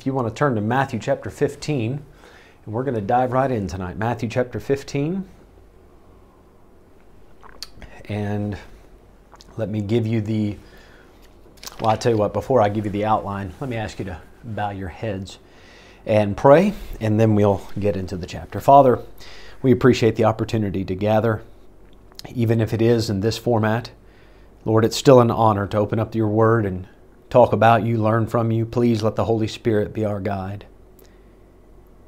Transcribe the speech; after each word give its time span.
if 0.00 0.06
you 0.06 0.14
want 0.14 0.26
to 0.26 0.32
turn 0.32 0.54
to 0.54 0.62
Matthew 0.62 0.98
chapter 0.98 1.28
15, 1.28 2.02
and 2.64 2.74
we're 2.74 2.84
going 2.84 2.94
to 2.94 3.02
dive 3.02 3.32
right 3.32 3.50
in 3.50 3.66
tonight. 3.66 3.98
Matthew 3.98 4.30
chapter 4.30 4.58
15. 4.58 5.28
And 8.06 8.56
let 9.58 9.68
me 9.68 9.82
give 9.82 10.06
you 10.06 10.22
the, 10.22 10.56
well, 11.78 11.90
I'll 11.90 11.98
tell 11.98 12.12
you 12.12 12.16
what, 12.16 12.32
before 12.32 12.62
I 12.62 12.70
give 12.70 12.86
you 12.86 12.90
the 12.90 13.04
outline, 13.04 13.52
let 13.60 13.68
me 13.68 13.76
ask 13.76 13.98
you 13.98 14.06
to 14.06 14.22
bow 14.42 14.70
your 14.70 14.88
heads 14.88 15.38
and 16.06 16.34
pray, 16.34 16.72
and 16.98 17.20
then 17.20 17.34
we'll 17.34 17.60
get 17.78 17.94
into 17.94 18.16
the 18.16 18.26
chapter. 18.26 18.58
Father, 18.58 19.00
we 19.60 19.70
appreciate 19.70 20.16
the 20.16 20.24
opportunity 20.24 20.82
to 20.82 20.94
gather, 20.94 21.42
even 22.34 22.62
if 22.62 22.72
it 22.72 22.80
is 22.80 23.10
in 23.10 23.20
this 23.20 23.36
format. 23.36 23.90
Lord, 24.64 24.86
it's 24.86 24.96
still 24.96 25.20
an 25.20 25.30
honor 25.30 25.66
to 25.66 25.76
open 25.76 25.98
up 25.98 26.14
your 26.14 26.28
word 26.28 26.64
and 26.64 26.88
talk 27.30 27.52
about 27.52 27.84
you, 27.86 27.96
learn 27.96 28.26
from 28.26 28.50
you. 28.50 28.66
Please 28.66 29.02
let 29.02 29.16
the 29.16 29.24
Holy 29.24 29.48
Spirit 29.48 29.94
be 29.94 30.04
our 30.04 30.20
guide. 30.20 30.66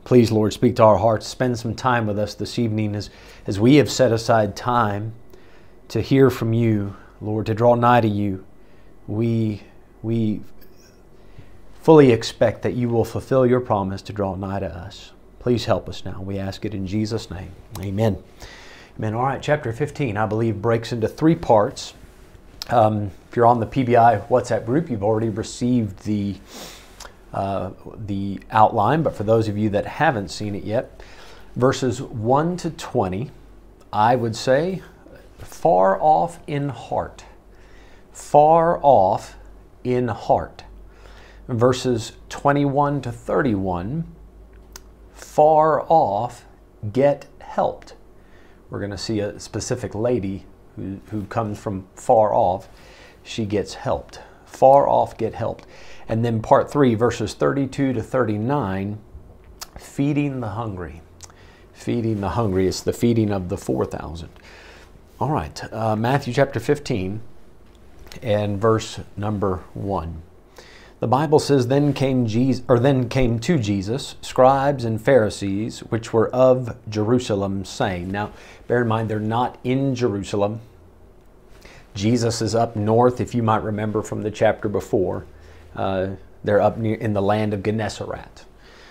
Please, 0.05 0.33
Lord, 0.33 0.53
speak 0.53 0.77
to 0.77 0.83
our 0.83 0.99
hearts. 0.99 1.27
Spend 1.29 1.59
some 1.59 1.75
time 1.75 2.07
with 2.07 2.19
us 2.19 2.35
this 2.35 2.59
evening 2.59 2.97
as, 2.97 3.09
as 3.47 3.61
we 3.61 3.77
have 3.77 3.91
set 3.91 4.13
aside 4.13 4.57
time 4.57 5.15
to 5.89 6.01
hear 6.01 6.29
from 6.29 6.53
you, 6.53 6.97
Lord, 7.21 7.47
to 7.47 7.55
draw 7.55 7.77
nigh 7.77 8.01
to 8.01 8.09
you. 8.09 8.45
We, 9.07 9.63
we 10.03 10.41
fully 11.81 12.11
expect 12.11 12.63
that 12.63 12.75
you 12.75 12.89
will 12.89 13.05
fulfill 13.05 13.47
your 13.47 13.61
promise 13.61 14.03
to 14.03 14.13
draw 14.13 14.35
nigh 14.35 14.61
to 14.61 14.67
us. 14.67 15.13
Please 15.39 15.65
help 15.67 15.89
us 15.89 16.05
now. 16.05 16.21
We 16.21 16.39
ask 16.39 16.65
it 16.65 16.75
in 16.75 16.87
Jesus' 16.87 17.31
name. 17.31 17.53
Amen. 17.81 18.23
Amen. 18.99 19.15
All 19.15 19.25
right, 19.25 19.41
chapter 19.41 19.73
15, 19.73 20.17
I 20.17 20.27
believe, 20.27 20.61
breaks 20.61 20.93
into 20.93 21.09
three 21.09 21.35
parts. 21.37 21.95
Um, 22.71 23.11
if 23.29 23.37
you're 23.37 23.47
on 23.47 23.61
the 23.61 23.67
PBI 23.67 24.29
WhatsApp 24.29 24.65
group, 24.65 24.89
you've 24.89 25.03
already 25.03 25.29
received 25.29 25.99
the 26.05 26.37
uh, 27.33 27.71
the 27.97 28.41
outline, 28.51 29.03
but 29.03 29.15
for 29.15 29.25
those 29.25 29.49
of 29.49 29.57
you 29.57 29.71
that 29.71 29.87
haven't 29.87 30.29
seen 30.29 30.55
it 30.55 30.65
yet, 30.65 31.03
verses 31.57 32.03
1 32.03 32.59
to 32.59 32.71
20, 32.71 33.31
I 33.91 34.17
would 34.17 34.37
say 34.37 34.83
far 35.39 35.99
off 36.01 36.41
in 36.47 36.69
heart. 36.69 37.25
Far 38.13 38.79
off 38.83 39.37
in 39.83 40.09
heart. 40.09 40.65
Verses 41.49 42.13
21 42.29 43.01
to 43.03 43.13
31, 43.13 44.05
far 45.15 45.85
off, 45.89 46.45
get 46.93 47.27
helped. 47.41 47.95
We're 48.71 48.79
going 48.79 48.91
to 48.91 48.99
see 48.99 49.21
a 49.21 49.41
specific 49.41 49.95
lady 49.95 50.45
who, 50.77 51.01
who 51.11 51.25
comes 51.25 51.59
from 51.59 51.87
far 51.95 52.35
off. 52.35 52.69
She 53.23 53.45
gets 53.45 53.75
helped. 53.75 54.21
Far 54.47 54.89
off, 54.89 55.17
get 55.17 55.35
helped. 55.35 55.67
And 56.09 56.25
then 56.25 56.43
part 56.43 56.71
three, 56.71 56.95
verses 56.95 57.35
32 57.35 57.95
to 57.95 58.03
39, 58.03 58.99
feeding 59.79 60.41
the 60.41 60.51
hungry. 60.51 61.01
Feeding 61.73 62.21
the 62.21 62.31
hungry. 62.31 62.67
It's 62.67 62.81
the 62.81 62.93
feeding 62.93 63.31
of 63.31 63.49
the 63.49 63.57
4,000. 63.57 64.29
All 65.21 65.31
right, 65.31 65.73
uh, 65.73 65.95
Matthew 65.97 66.35
chapter 66.35 66.59
15 66.59 67.21
and 68.23 68.61
verse 68.61 69.01
number 69.17 69.63
1. 69.75 70.23
The 71.03 71.09
Bible 71.09 71.41
says, 71.41 71.67
Then 71.67 71.95
came 71.95 72.29
Jesus, 72.29 72.65
or 72.69 72.79
then 72.79 73.09
came 73.09 73.41
to 73.41 73.59
Jesus 73.59 74.15
scribes 74.23 74.85
and 74.85 75.03
Pharisees, 75.03 75.81
which 75.81 76.13
were 76.13 76.29
of 76.29 76.77
Jerusalem, 76.89 77.65
saying. 77.65 78.13
Now, 78.13 78.31
bear 78.69 78.83
in 78.83 78.87
mind, 78.87 79.09
they're 79.11 79.19
not 79.19 79.59
in 79.65 79.97
Jerusalem. 79.97 80.61
Jesus 81.97 82.41
is 82.41 82.55
up 82.55 82.77
north, 82.77 83.21
if 83.21 83.35
you 83.35 83.43
might 83.43 83.65
remember 83.65 84.01
from 84.01 84.23
the 84.23 84.31
chapter 84.31 84.69
before. 84.69 85.27
Uh, 85.75 86.11
they're 86.45 86.61
up 86.61 86.79
near 86.79 86.95
in 86.95 87.15
the 87.15 87.21
land 87.21 87.53
of 87.53 87.65
Gennesaret. 87.65 88.45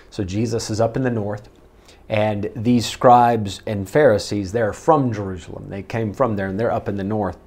So 0.10 0.26
Jesus 0.26 0.70
is 0.70 0.82
up 0.82 0.98
in 0.98 1.04
the 1.04 1.10
north, 1.10 1.48
and 2.10 2.52
these 2.58 2.86
scribes 2.86 3.62
and 3.66 3.90
Pharisees, 3.90 4.52
they're 4.52 4.74
from 4.74 5.14
Jerusalem. 5.14 5.70
They 5.70 5.82
came 5.82 6.14
from 6.14 6.36
there, 6.36 6.48
and 6.48 6.60
they're 6.60 6.74
up 6.74 6.90
in 6.90 6.98
the 6.98 7.06
north. 7.06 7.38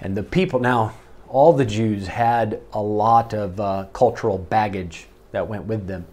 And 0.00 0.16
the 0.16 0.22
people, 0.22 0.60
now, 0.60 0.94
all 1.28 1.52
the 1.52 1.64
Jews 1.64 2.06
had 2.06 2.60
a 2.72 2.82
lot 2.82 3.34
of 3.34 3.60
uh, 3.60 3.86
cultural 3.92 4.38
baggage 4.38 5.06
that 5.32 5.46
went 5.46 5.64
with 5.64 5.86
them, 5.86 6.06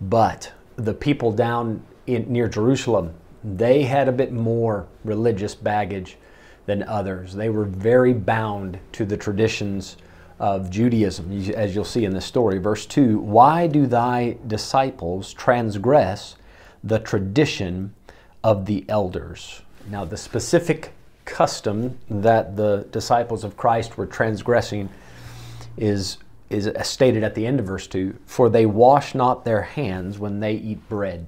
but 0.00 0.52
the 0.76 0.94
people 0.94 1.32
down 1.32 1.82
in, 2.06 2.30
near 2.30 2.48
Jerusalem, 2.48 3.14
they 3.42 3.84
had 3.84 4.08
a 4.08 4.12
bit 4.12 4.32
more 4.32 4.86
religious 5.04 5.54
baggage 5.54 6.16
than 6.66 6.82
others. 6.82 7.34
They 7.34 7.48
were 7.48 7.64
very 7.64 8.12
bound 8.12 8.78
to 8.92 9.04
the 9.04 9.16
traditions 9.16 9.96
of 10.38 10.68
Judaism, 10.68 11.32
as 11.54 11.74
you'll 11.74 11.84
see 11.84 12.04
in 12.04 12.12
this 12.12 12.26
story. 12.26 12.58
Verse 12.58 12.84
2 12.86 13.18
Why 13.18 13.66
do 13.66 13.86
thy 13.86 14.36
disciples 14.46 15.32
transgress 15.32 16.36
the 16.84 16.98
tradition 16.98 17.94
of 18.44 18.66
the 18.66 18.84
elders? 18.88 19.62
Now, 19.88 20.04
the 20.04 20.16
specific 20.16 20.92
custom 21.26 21.98
that 22.08 22.56
the 22.56 22.86
disciples 22.90 23.44
of 23.44 23.56
Christ 23.56 23.98
were 23.98 24.06
transgressing 24.06 24.88
is, 25.76 26.16
is 26.48 26.70
stated 26.82 27.22
at 27.22 27.34
the 27.34 27.46
end 27.46 27.60
of 27.60 27.66
verse 27.66 27.86
2 27.86 28.16
For 28.24 28.48
they 28.48 28.64
wash 28.64 29.14
not 29.14 29.44
their 29.44 29.62
hands 29.62 30.18
when 30.18 30.40
they 30.40 30.54
eat 30.54 30.88
bread. 30.88 31.26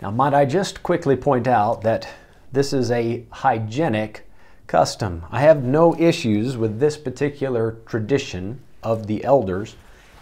Now, 0.00 0.10
might 0.12 0.34
I 0.34 0.44
just 0.44 0.82
quickly 0.82 1.16
point 1.16 1.48
out 1.48 1.82
that 1.82 2.06
this 2.52 2.72
is 2.72 2.90
a 2.90 3.24
hygienic 3.30 4.28
custom. 4.66 5.24
I 5.30 5.40
have 5.40 5.64
no 5.64 5.96
issues 5.98 6.56
with 6.56 6.78
this 6.78 6.96
particular 6.96 7.78
tradition 7.86 8.60
of 8.82 9.06
the 9.06 9.24
elders 9.24 9.76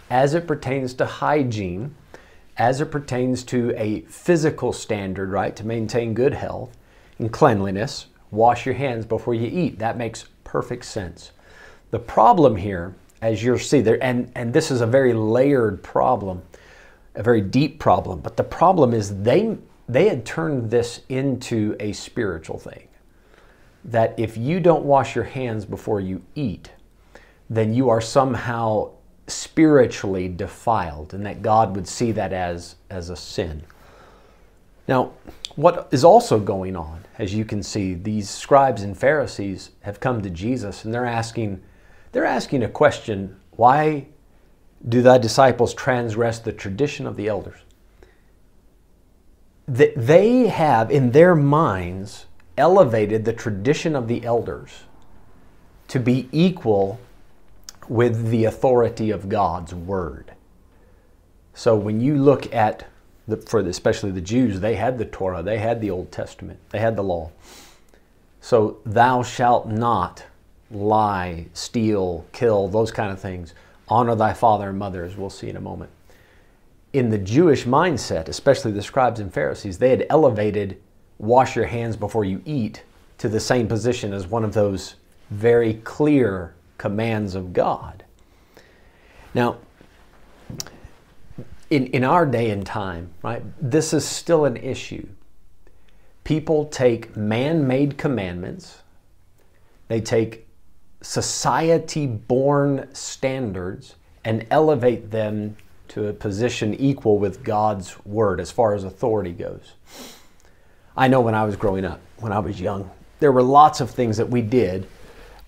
as 0.09 0.35
it 0.35 0.47
pertains 0.47 0.95
to 0.95 1.07
hygiene, 1.07 1.95
as 2.57 2.81
it 2.81 2.91
pertains 2.91 3.43
to 3.45 3.73
a 3.77 4.03
physical 4.03 4.73
standard, 4.73 5.31
right, 5.31 5.57
to 5.57 5.67
maintain 5.67 6.15
good 6.15 6.35
health 6.35 6.77
and 7.19 7.33
cleanliness. 7.33 8.07
Wash 8.33 8.67
your 8.67 8.75
hands 8.75 9.07
before 9.07 9.35
you 9.35 9.47
eat. 9.47 9.79
That 9.79 9.97
makes 9.97 10.25
perfect 10.43 10.85
sense. 10.85 11.31
The 11.93 12.01
problem 12.01 12.57
here, 12.57 12.95
as 13.21 13.45
you'll 13.45 13.59
see 13.59 13.81
there, 13.83 14.03
and, 14.03 14.33
and 14.35 14.53
this 14.53 14.71
is 14.71 14.81
a 14.81 14.87
very 14.87 15.13
layered 15.13 15.83
problem, 15.83 16.43
a 17.15 17.23
very 17.23 17.43
deep 17.43 17.79
problem, 17.79 18.21
but 18.21 18.37
the 18.37 18.43
problem 18.43 18.93
is 18.93 19.23
they, 19.23 19.57
they 19.89 20.09
had 20.09 20.25
turned 20.25 20.71
this 20.71 21.03
into 21.09 21.77
a 21.79 21.93
spiritual 21.93 22.59
thing 22.59 22.89
that 23.85 24.15
if 24.19 24.37
you 24.37 24.61
don't 24.61 24.85
wash 24.85 25.15
your 25.15 25.25
hands 25.25 25.65
before 25.65 26.01
you 26.01 26.23
eat, 26.35 26.71
then 27.51 27.75
you 27.75 27.89
are 27.89 28.01
somehow 28.01 28.91
spiritually 29.27 30.29
defiled 30.29 31.15
and 31.15 31.25
that 31.27 31.43
God 31.43 31.75
would 31.77 31.87
see 31.87 32.13
that 32.13 32.33
as, 32.33 32.77
as 32.91 33.11
a 33.11 33.17
sin. 33.17 33.63
Now, 34.89 35.13
what 35.57 35.89
is 35.91 36.05
also 36.05 36.39
going 36.39 36.77
on, 36.77 37.05
as 37.19 37.35
you 37.35 37.45
can 37.45 37.63
see, 37.63 37.95
these 37.95 38.31
scribes 38.31 38.83
and 38.83 38.97
Pharisees 38.97 39.71
have 39.81 40.01
come 40.01 40.23
to 40.23 40.31
Jesus 40.31 40.85
and 40.85 40.95
they're 40.95 41.07
asking, 41.07 41.63
they're 42.13 42.25
asking 42.25 42.63
a 42.63 42.69
question, 42.69 43.39
why 43.53 44.07
do 44.89 45.03
thy 45.03 45.19
disciples 45.19 45.75
transgress 45.75 46.39
the 46.39 46.53
tradition 46.53 47.07
of 47.07 47.17
the 47.17 47.29
elders? 47.29 47.61
That 49.69 49.93
They 49.97 50.49
have 50.49 50.91
in 50.91 51.13
their 51.13 51.35
minds 51.35 52.27
elevated 52.57 53.25
the 53.25 53.33
tradition 53.33 53.95
of 53.95 54.09
the 54.09 54.25
elders 54.25 54.85
to 55.89 56.01
be 56.01 56.29
equal 56.33 56.99
with 57.89 58.31
the 58.31 58.45
authority 58.45 59.11
of 59.11 59.29
God's 59.29 59.75
word. 59.75 60.33
So 61.55 61.77
when 61.77 62.01
you 62.01 62.17
look 62.17 62.53
at 62.55 62.89
the, 63.29 63.37
for 63.37 63.63
the, 63.63 63.71
especially 63.71 64.11
the 64.11 64.21
Jews, 64.21 64.61
they 64.61 64.75
had 64.75 64.99
the 64.99 65.05
Torah, 65.05 65.43
they 65.43 65.59
had 65.59 65.81
the 65.81 65.91
Old 65.91 66.11
Testament, 66.11 66.59
they 66.71 66.79
had 66.79 66.97
the 66.97 67.03
law. 67.03 67.31
So 68.41 68.79
thou 68.85 69.23
shalt 69.23 69.69
not 69.69 70.25
lie, 70.71 71.47
steal, 71.53 72.27
kill, 72.33 72.69
those 72.69 72.91
kind 72.91 73.13
of 73.13 73.21
things. 73.21 73.55
Honor 73.89 74.15
thy 74.15 74.33
father 74.33 74.71
and 74.71 74.79
mother, 74.79 75.05
as 75.05 75.17
we'll 75.17 75.31
see 75.31 75.49
in 75.49 75.57
a 75.57 75.61
moment. 75.61 75.91
In 76.93 77.11
the 77.11 77.19
Jewish 77.19 77.65
mindset, 77.65 78.29
especially 78.29 78.73
the 78.73 78.83
scribes 78.83 79.21
and 79.21 79.33
Pharisees, 79.33 79.79
they 79.79 79.91
had 79.91 80.07
elevated 80.11 80.79
wash 81.19 81.55
your 81.57 81.67
hands 81.67 81.97
before 81.97 82.25
you 82.25 82.43
eat 82.45 82.83
to 83.19 83.29
the 83.29 83.41
same 83.41 83.69
position 83.69 84.13
as 84.13 84.27
one 84.27 84.45
of 84.45 84.53
those 84.53 84.97
very 85.31 85.75
clear 85.85 86.55
commands 86.79 87.35
of 87.35 87.53
God. 87.53 88.05
Now, 89.35 89.59
in, 91.73 91.87
in 91.87 92.05
our 92.05 92.27
day 92.27 92.51
and 92.51 92.67
time, 92.67 93.15
right, 93.23 93.43
this 93.59 93.95
is 93.95 94.05
still 94.05 94.45
an 94.45 94.59
issue. 94.59 95.09
People 96.23 96.67
take 96.67 97.17
man 97.17 97.67
made 97.67 97.97
commandments, 97.97 98.83
they 99.89 100.01
take 100.01 100.47
society 101.01 102.07
born 102.07 102.89
standards 102.93 103.95
and 104.23 104.47
elevate 104.51 105.11
them 105.11 105.57
to 105.89 106.09
a 106.09 106.13
position 106.13 106.75
equal 106.75 107.19
with 107.19 107.43
God's 107.43 107.99
word 108.05 108.39
as 108.39 108.51
far 108.51 108.75
as 108.75 108.85
authority 108.85 109.33
goes. 109.33 109.73
I 110.95 111.09
know 111.09 111.23
when 111.23 111.35
I 111.35 111.45
was 111.45 111.57
growing 111.57 111.87
up, 111.87 112.01
when 112.19 112.33
I 112.33 112.39
was 112.39 112.61
young, 112.61 112.91
there 113.19 113.33
were 113.33 113.43
lots 113.43 113.81
of 113.81 113.91
things 113.91 114.19
that 114.19 114.29
we 114.29 114.43
did. 114.43 114.87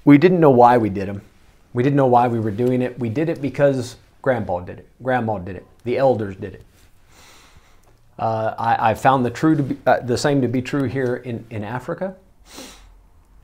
We 0.07 0.17
didn't 0.17 0.41
know 0.41 0.51
why 0.51 0.79
we 0.79 0.89
did 0.89 1.07
them. 1.07 1.21
We 1.75 1.83
didn't 1.83 1.97
know 1.97 2.07
why 2.07 2.29
we 2.29 2.41
were 2.41 2.51
doing 2.51 2.81
it. 2.81 2.99
We 2.99 3.11
did 3.11 3.29
it 3.29 3.43
because 3.43 3.97
Grandpa 4.25 4.61
did 4.61 4.79
it. 4.79 4.89
Grandma 5.03 5.37
did 5.37 5.55
it. 5.55 5.67
The 5.85 5.99
elders 5.99 6.35
did 6.37 6.55
it. 6.55 6.63
Uh, 8.19 8.55
I, 8.57 8.93
I, 8.93 8.95
found 8.95 9.23
the 9.23 9.31
true 9.31 9.55
be, 9.55 9.77
uh, 9.85 10.01
the 10.01 10.17
same 10.17 10.41
to 10.41 10.49
be 10.49 10.63
true 10.63 10.85
here 10.85 11.17
in, 11.17 11.45
in 11.51 11.63
Africa, 11.63 12.17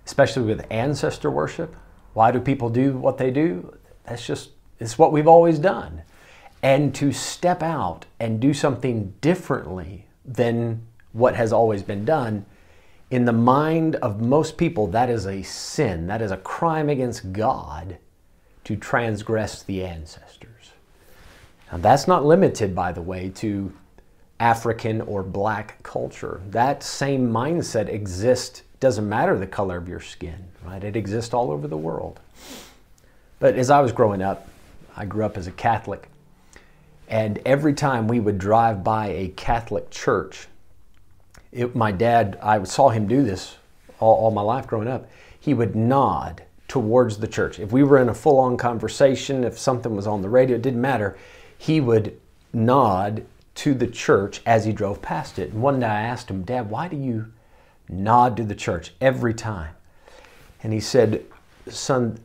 especially 0.07 0.45
with 0.45 0.65
ancestor 0.71 1.31
worship. 1.31 1.77
Why 2.15 2.31
do 2.31 2.41
people 2.41 2.71
do 2.71 2.97
what 2.97 3.19
they 3.19 3.31
do? 3.31 3.77
That's 4.07 4.27
just 4.27 4.53
it's 4.79 4.97
what 4.97 5.13
we've 5.13 5.29
always 5.29 5.59
done. 5.59 6.01
And 6.63 6.95
to 6.95 7.13
step 7.13 7.63
out 7.63 8.07
and 8.19 8.41
do 8.41 8.55
something 8.55 9.13
differently 9.21 10.07
than 10.25 10.87
what 11.13 11.37
has 11.37 11.53
always 11.53 11.83
been 11.83 12.07
done, 12.07 12.47
in 13.11 13.27
the 13.27 13.35
mind 13.35 13.97
of 13.97 14.23
most 14.23 14.57
people, 14.57 14.87
that 14.87 15.11
is 15.11 15.27
a 15.27 15.43
sin. 15.43 16.07
That 16.07 16.23
is 16.23 16.31
a 16.31 16.39
crime 16.39 16.89
against 16.89 17.35
God 17.35 17.99
to 18.65 18.77
transgress 18.77 19.63
the 19.63 19.85
ancestors. 19.85 20.50
That's 21.73 22.09
not 22.09 22.25
limited, 22.25 22.75
by 22.75 22.93
the 22.93 23.03
way, 23.03 23.31
to 23.37 23.73
African 24.41 25.03
or 25.03 25.23
black 25.23 25.83
culture. 25.83 26.41
That 26.51 26.83
same 26.83 27.31
mindset 27.31 27.89
exists, 27.89 28.63
doesn't 28.81 29.09
matter 29.09 29.39
the 29.39 29.47
color 29.47 29.77
of 29.77 29.89
your 29.89 30.01
skin, 30.01 30.45
right? 30.65 30.83
It 30.83 30.97
exists 30.97 31.35
all 31.35 31.51
over 31.51 31.69
the 31.69 31.77
world. 31.77 32.21
But 33.39 33.55
as 33.55 33.71
I 33.71 33.81
was 33.81 33.93
growing 33.93 34.23
up, 34.23 34.49
I 34.97 35.05
grew 35.05 35.25
up 35.25 35.37
as 35.37 35.47
a 35.47 35.53
Catholic. 35.53 36.09
And 37.09 37.41
every 37.45 37.75
time 37.75 38.09
we 38.09 38.21
would 38.21 38.39
drive 38.39 38.83
by 38.83 39.09
a 39.09 39.29
Catholic 39.29 39.91
church, 39.91 40.47
it, 41.53 41.75
my 41.75 41.93
dad, 41.93 42.39
I 42.43 42.63
saw 42.65 42.89
him 42.89 43.07
do 43.07 43.23
this 43.23 43.57
all, 43.99 44.15
all 44.15 44.31
my 44.31 44.43
life 44.43 44.67
growing 44.67 44.89
up. 44.89 45.09
He 45.39 45.55
would 45.55 45.75
nod 45.75 46.43
towards 46.69 47.19
the 47.19 47.27
church. 47.27 47.59
If 47.59 47.73
we 47.73 47.83
were 47.83 47.99
in 47.99 48.09
a 48.09 48.15
full 48.15 48.39
on 48.39 48.57
conversation, 48.57 49.43
if 49.45 49.59
something 49.59 49.97
was 49.97 50.07
on 50.07 50.23
the 50.23 50.29
radio, 50.29 50.57
it 50.57 50.63
didn't 50.63 50.81
matter. 50.81 51.19
He 51.61 51.79
would 51.79 52.19
nod 52.55 53.27
to 53.57 53.75
the 53.75 53.87
church 53.87 54.41
as 54.47 54.65
he 54.65 54.73
drove 54.73 55.03
past 55.03 55.39
it. 55.39 55.53
And 55.53 55.61
one 55.61 55.81
day 55.81 55.89
I 55.89 56.01
asked 56.01 56.31
him, 56.31 56.43
Dad, 56.43 56.71
why 56.71 56.89
do 56.89 56.97
you 56.97 57.27
nod 57.87 58.39
to 58.39 58.45
the 58.45 58.55
church 58.55 58.95
every 58.99 59.35
time? 59.35 59.75
And 60.63 60.73
he 60.73 60.81
said, 60.81 61.23
Son, 61.69 62.19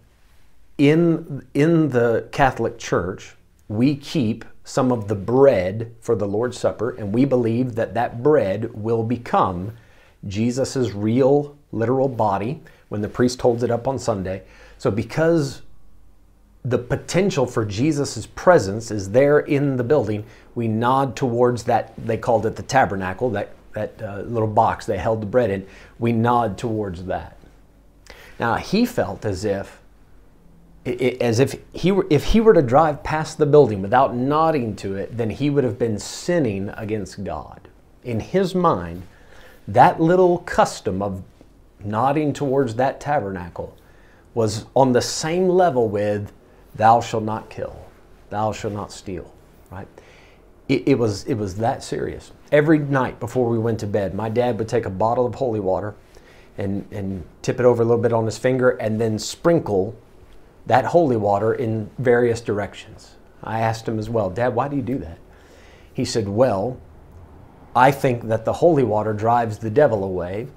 in, 0.77 1.45
in 1.53 1.89
the 1.89 2.29
Catholic 2.31 2.79
Church, 2.79 3.35
we 3.67 3.97
keep 3.97 4.45
some 4.63 4.89
of 4.89 5.09
the 5.09 5.15
bread 5.15 5.93
for 5.99 6.15
the 6.15 6.25
Lord's 6.25 6.57
Supper, 6.57 6.91
and 6.91 7.13
we 7.13 7.25
believe 7.25 7.75
that 7.75 7.93
that 7.93 8.23
bread 8.23 8.73
will 8.73 9.03
become 9.03 9.73
Jesus' 10.25 10.93
real, 10.93 11.57
literal 11.73 12.07
body 12.07 12.63
when 12.87 13.01
the 13.01 13.09
priest 13.09 13.41
holds 13.41 13.63
it 13.63 13.69
up 13.69 13.85
on 13.85 13.99
Sunday. 13.99 14.43
So, 14.77 14.89
because 14.89 15.61
the 16.65 16.79
potential 16.79 17.45
for 17.45 17.63
Jesus' 17.63 18.27
presence 18.35 18.89
is 18.89 19.11
there 19.11 19.39
in 19.39 19.77
the 19.77 19.83
building, 19.83 20.25
we 20.55 20.67
nod 20.67 21.15
towards 21.15 21.63
that. 21.65 21.93
They 21.97 22.17
called 22.17 22.45
it 22.45 22.55
the 22.55 22.63
tabernacle, 22.63 23.29
that, 23.31 23.51
that 23.73 24.01
uh, 24.01 24.21
little 24.21 24.47
box 24.47 24.85
they 24.85 24.97
held 24.97 25.21
the 25.21 25.27
bread 25.27 25.51
in. 25.51 25.67
We 25.99 26.11
nod 26.11 26.57
towards 26.57 27.05
that. 27.05 27.37
Now, 28.39 28.55
he 28.55 28.85
felt 28.85 29.25
as 29.25 29.45
if 29.45 29.79
as 30.85 31.39
if 31.39 31.55
he 31.73 31.91
were 31.91 32.05
if 32.11 32.25
he 32.25 32.39
were 32.39 32.53
to 32.53 32.61
drive 32.61 33.01
past 33.01 33.39
the 33.39 33.45
building 33.45 33.81
without 33.81 34.15
nodding 34.15 34.75
to 34.75 34.95
it, 34.95 35.17
then 35.17 35.31
he 35.31 35.49
would 35.49 35.63
have 35.63 35.79
been 35.79 35.97
sinning 35.97 36.69
against 36.77 37.23
God. 37.23 37.67
In 38.03 38.19
his 38.19 38.53
mind, 38.53 39.03
that 39.67 39.99
little 39.99 40.39
custom 40.39 41.01
of 41.01 41.23
nodding 41.83 42.33
towards 42.33 42.75
that 42.75 42.99
tabernacle 42.99 43.75
was 44.35 44.65
on 44.75 44.91
the 44.91 45.01
same 45.01 45.47
level 45.47 45.89
with 45.89 46.31
thou 46.75 47.01
shalt 47.01 47.23
not 47.23 47.49
kill, 47.49 47.75
thou 48.29 48.51
shalt 48.51 48.73
not 48.73 48.91
steal, 48.91 49.33
right? 49.71 49.87
It, 50.67 50.87
it, 50.87 50.99
was, 50.99 51.25
it 51.25 51.35
was 51.35 51.55
that 51.57 51.83
serious. 51.83 52.31
Every 52.51 52.79
night 52.79 53.19
before 53.19 53.49
we 53.49 53.59
went 53.59 53.79
to 53.81 53.87
bed, 53.87 54.15
my 54.15 54.29
dad 54.29 54.57
would 54.57 54.67
take 54.67 54.85
a 54.85 54.89
bottle 54.89 55.25
of 55.25 55.35
holy 55.35 55.59
water 55.59 55.95
and, 56.57 56.87
and 56.91 57.23
tip 57.41 57.59
it 57.59 57.65
over 57.65 57.83
a 57.83 57.85
little 57.85 58.01
bit 58.01 58.13
on 58.13 58.25
his 58.25 58.37
finger 58.37 58.71
and 58.71 58.99
then 58.99 59.19
sprinkle 59.19 59.95
that 60.65 60.85
holy 60.85 61.17
water 61.17 61.53
in 61.53 61.89
various 61.99 62.41
directions. 62.41 63.15
I 63.43 63.59
asked 63.59 63.87
him 63.87 63.99
as 63.99 64.09
well, 64.09 64.29
Dad, 64.29 64.55
why 64.55 64.67
do 64.67 64.75
you 64.75 64.81
do 64.81 64.97
that? 64.99 65.19
He 65.93 66.05
said, 66.05 66.27
Well, 66.27 66.79
I 67.75 67.91
think 67.91 68.23
that 68.23 68.45
the 68.45 68.53
holy 68.53 68.83
water 68.83 69.13
drives 69.13 69.59
the 69.59 69.69
devil 69.69 70.03
away 70.03 70.47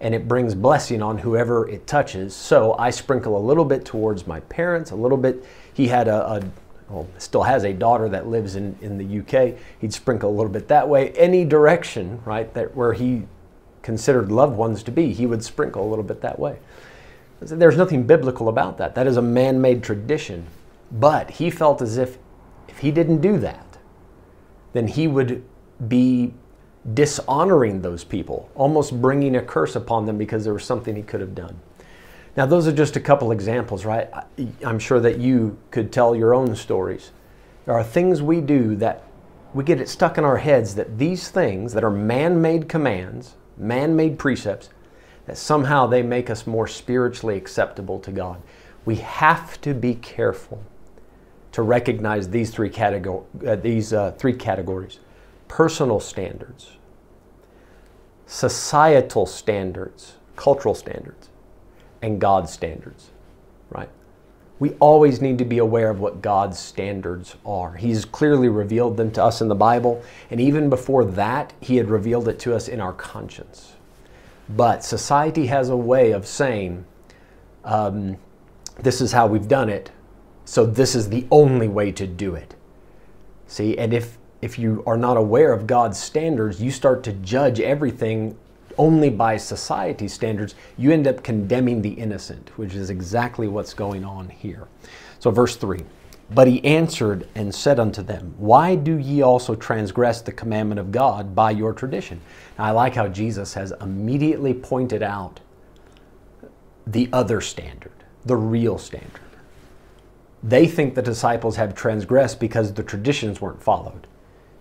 and 0.00 0.14
it 0.14 0.26
brings 0.26 0.54
blessing 0.54 1.00
on 1.00 1.18
whoever 1.18 1.68
it 1.68 1.86
touches. 1.86 2.34
So 2.34 2.74
I 2.76 2.90
sprinkle 2.90 3.36
a 3.36 3.38
little 3.38 3.64
bit 3.64 3.84
towards 3.84 4.26
my 4.26 4.40
parents, 4.40 4.90
a 4.90 4.96
little 4.96 5.16
bit. 5.16 5.44
He 5.74 5.88
had 5.88 6.08
a, 6.08 6.32
a 6.32 6.42
well, 6.88 7.08
still 7.18 7.44
has 7.44 7.64
a 7.64 7.72
daughter 7.72 8.08
that 8.10 8.26
lives 8.26 8.54
in, 8.56 8.76
in 8.82 8.98
the 8.98 9.20
UK. 9.20 9.58
He'd 9.80 9.94
sprinkle 9.94 10.30
a 10.30 10.34
little 10.34 10.52
bit 10.52 10.68
that 10.68 10.88
way. 10.88 11.10
Any 11.12 11.44
direction, 11.44 12.20
right, 12.24 12.52
that 12.54 12.76
where 12.76 12.92
he 12.92 13.22
considered 13.80 14.30
loved 14.30 14.56
ones 14.56 14.82
to 14.84 14.90
be, 14.90 15.12
he 15.12 15.26
would 15.26 15.42
sprinkle 15.42 15.86
a 15.86 15.88
little 15.88 16.04
bit 16.04 16.20
that 16.20 16.38
way. 16.38 16.58
There's 17.40 17.76
nothing 17.76 18.04
biblical 18.04 18.48
about 18.48 18.78
that. 18.78 18.94
That 18.94 19.06
is 19.06 19.16
a 19.16 19.22
man 19.22 19.60
made 19.60 19.82
tradition. 19.82 20.46
But 20.92 21.30
he 21.30 21.50
felt 21.50 21.80
as 21.82 21.96
if 21.96 22.18
if 22.68 22.78
he 22.78 22.90
didn't 22.90 23.20
do 23.20 23.38
that, 23.38 23.78
then 24.72 24.88
he 24.88 25.06
would 25.06 25.44
be 25.88 26.32
dishonoring 26.94 27.82
those 27.82 28.02
people, 28.02 28.50
almost 28.54 29.00
bringing 29.00 29.36
a 29.36 29.42
curse 29.42 29.76
upon 29.76 30.06
them 30.06 30.16
because 30.16 30.44
there 30.44 30.54
was 30.54 30.64
something 30.64 30.96
he 30.96 31.02
could 31.02 31.20
have 31.20 31.34
done. 31.34 31.60
Now, 32.36 32.46
those 32.46 32.66
are 32.66 32.72
just 32.72 32.96
a 32.96 33.00
couple 33.00 33.30
examples, 33.30 33.84
right? 33.84 34.08
I'm 34.64 34.78
sure 34.78 35.00
that 35.00 35.18
you 35.18 35.58
could 35.70 35.92
tell 35.92 36.16
your 36.16 36.34
own 36.34 36.56
stories. 36.56 37.10
There 37.66 37.74
are 37.74 37.84
things 37.84 38.22
we 38.22 38.40
do 38.40 38.74
that 38.76 39.04
we 39.54 39.64
get 39.64 39.80
it 39.80 39.88
stuck 39.88 40.16
in 40.16 40.24
our 40.24 40.38
heads 40.38 40.74
that 40.76 40.98
these 40.98 41.28
things 41.28 41.74
that 41.74 41.84
are 41.84 41.90
man 41.90 42.40
made 42.40 42.68
commands, 42.68 43.34
man 43.58 43.94
made 43.94 44.18
precepts, 44.18 44.70
that 45.26 45.36
somehow 45.36 45.86
they 45.86 46.02
make 46.02 46.30
us 46.30 46.46
more 46.46 46.66
spiritually 46.66 47.36
acceptable 47.36 47.98
to 48.00 48.10
God. 48.10 48.42
We 48.84 48.96
have 48.96 49.60
to 49.60 49.74
be 49.74 49.94
careful 49.94 50.62
to 51.52 51.62
recognize 51.62 52.30
these 52.30 52.50
three, 52.50 52.72
uh, 52.74 53.56
these, 53.56 53.92
uh, 53.92 54.12
three 54.12 54.32
categories 54.32 54.98
personal 55.48 56.00
standards, 56.00 56.78
societal 58.24 59.26
standards, 59.26 60.14
cultural 60.34 60.74
standards, 60.74 61.28
and 62.02 62.20
God's 62.20 62.52
standards, 62.52 63.10
right? 63.70 63.88
We 64.58 64.72
always 64.80 65.20
need 65.20 65.38
to 65.38 65.44
be 65.44 65.58
aware 65.58 65.90
of 65.90 66.00
what 66.00 66.22
God's 66.22 66.58
standards 66.58 67.36
are. 67.46 67.74
He's 67.74 68.04
clearly 68.04 68.48
revealed 68.48 68.96
them 68.96 69.10
to 69.12 69.24
us 69.24 69.40
in 69.40 69.48
the 69.48 69.54
Bible, 69.54 70.02
and 70.30 70.40
even 70.40 70.68
before 70.68 71.04
that, 71.04 71.52
He 71.60 71.76
had 71.76 71.88
revealed 71.88 72.28
it 72.28 72.38
to 72.40 72.54
us 72.54 72.68
in 72.68 72.80
our 72.80 72.92
conscience. 72.92 73.72
But 74.48 74.84
society 74.84 75.46
has 75.46 75.68
a 75.68 75.76
way 75.76 76.10
of 76.10 76.26
saying, 76.26 76.84
um, 77.64 78.18
this 78.78 79.00
is 79.00 79.12
how 79.12 79.26
we've 79.26 79.48
done 79.48 79.68
it, 79.68 79.90
so 80.44 80.66
this 80.66 80.94
is 80.94 81.08
the 81.08 81.26
only 81.30 81.68
way 81.68 81.92
to 81.92 82.06
do 82.06 82.34
it. 82.34 82.54
See, 83.46 83.76
and 83.78 83.92
if 83.92 84.18
if 84.40 84.58
you 84.58 84.82
are 84.86 84.96
not 84.96 85.16
aware 85.16 85.52
of 85.52 85.68
God's 85.68 85.98
standards, 86.00 86.60
you 86.60 86.72
start 86.72 87.04
to 87.04 87.12
judge 87.12 87.60
everything 87.60 88.36
only 88.78 89.10
by 89.10 89.36
society 89.36 90.08
standards. 90.08 90.54
You 90.76 90.92
end 90.92 91.06
up 91.06 91.22
condemning 91.22 91.82
the 91.82 91.90
innocent, 91.90 92.50
which 92.56 92.74
is 92.74 92.90
exactly 92.90 93.48
what's 93.48 93.74
going 93.74 94.04
on 94.04 94.28
here. 94.28 94.68
So, 95.18 95.30
verse 95.30 95.56
3 95.56 95.80
But 96.30 96.48
he 96.48 96.64
answered 96.64 97.28
and 97.34 97.54
said 97.54 97.78
unto 97.78 98.02
them, 98.02 98.34
Why 98.38 98.74
do 98.74 98.96
ye 98.96 99.22
also 99.22 99.54
transgress 99.54 100.20
the 100.20 100.32
commandment 100.32 100.80
of 100.80 100.92
God 100.92 101.34
by 101.34 101.50
your 101.52 101.72
tradition? 101.72 102.20
Now, 102.58 102.64
I 102.64 102.70
like 102.70 102.94
how 102.94 103.08
Jesus 103.08 103.54
has 103.54 103.72
immediately 103.80 104.54
pointed 104.54 105.02
out 105.02 105.40
the 106.86 107.08
other 107.12 107.40
standard, 107.40 107.92
the 108.24 108.36
real 108.36 108.78
standard. 108.78 109.20
They 110.42 110.66
think 110.66 110.94
the 110.94 111.02
disciples 111.02 111.56
have 111.56 111.74
transgressed 111.74 112.40
because 112.40 112.74
the 112.74 112.82
traditions 112.82 113.40
weren't 113.40 113.62
followed. 113.62 114.06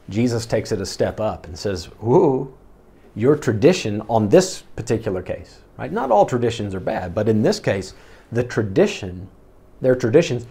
Jesus 0.10 0.46
takes 0.46 0.72
it 0.72 0.82
a 0.82 0.86
step 0.86 1.20
up 1.20 1.48
and 1.48 1.58
says, 1.58 1.86
Whoa, 1.86 2.54
your 3.16 3.36
tradition 3.36 4.02
on 4.10 4.30
this 4.30 4.62
particular 4.76 5.22
case, 5.22 5.60
right? 5.78 5.92
Not 5.92 6.12
all 6.12 6.26
traditions 6.26 6.74
are 6.74 6.80
bad, 6.80 7.14
but 7.14 7.28
in 7.28 7.42
this 7.42 7.60
case, 7.60 7.94
the 8.32 8.44
tradition, 8.44 9.28
their 9.82 9.96
traditions, 9.96 10.46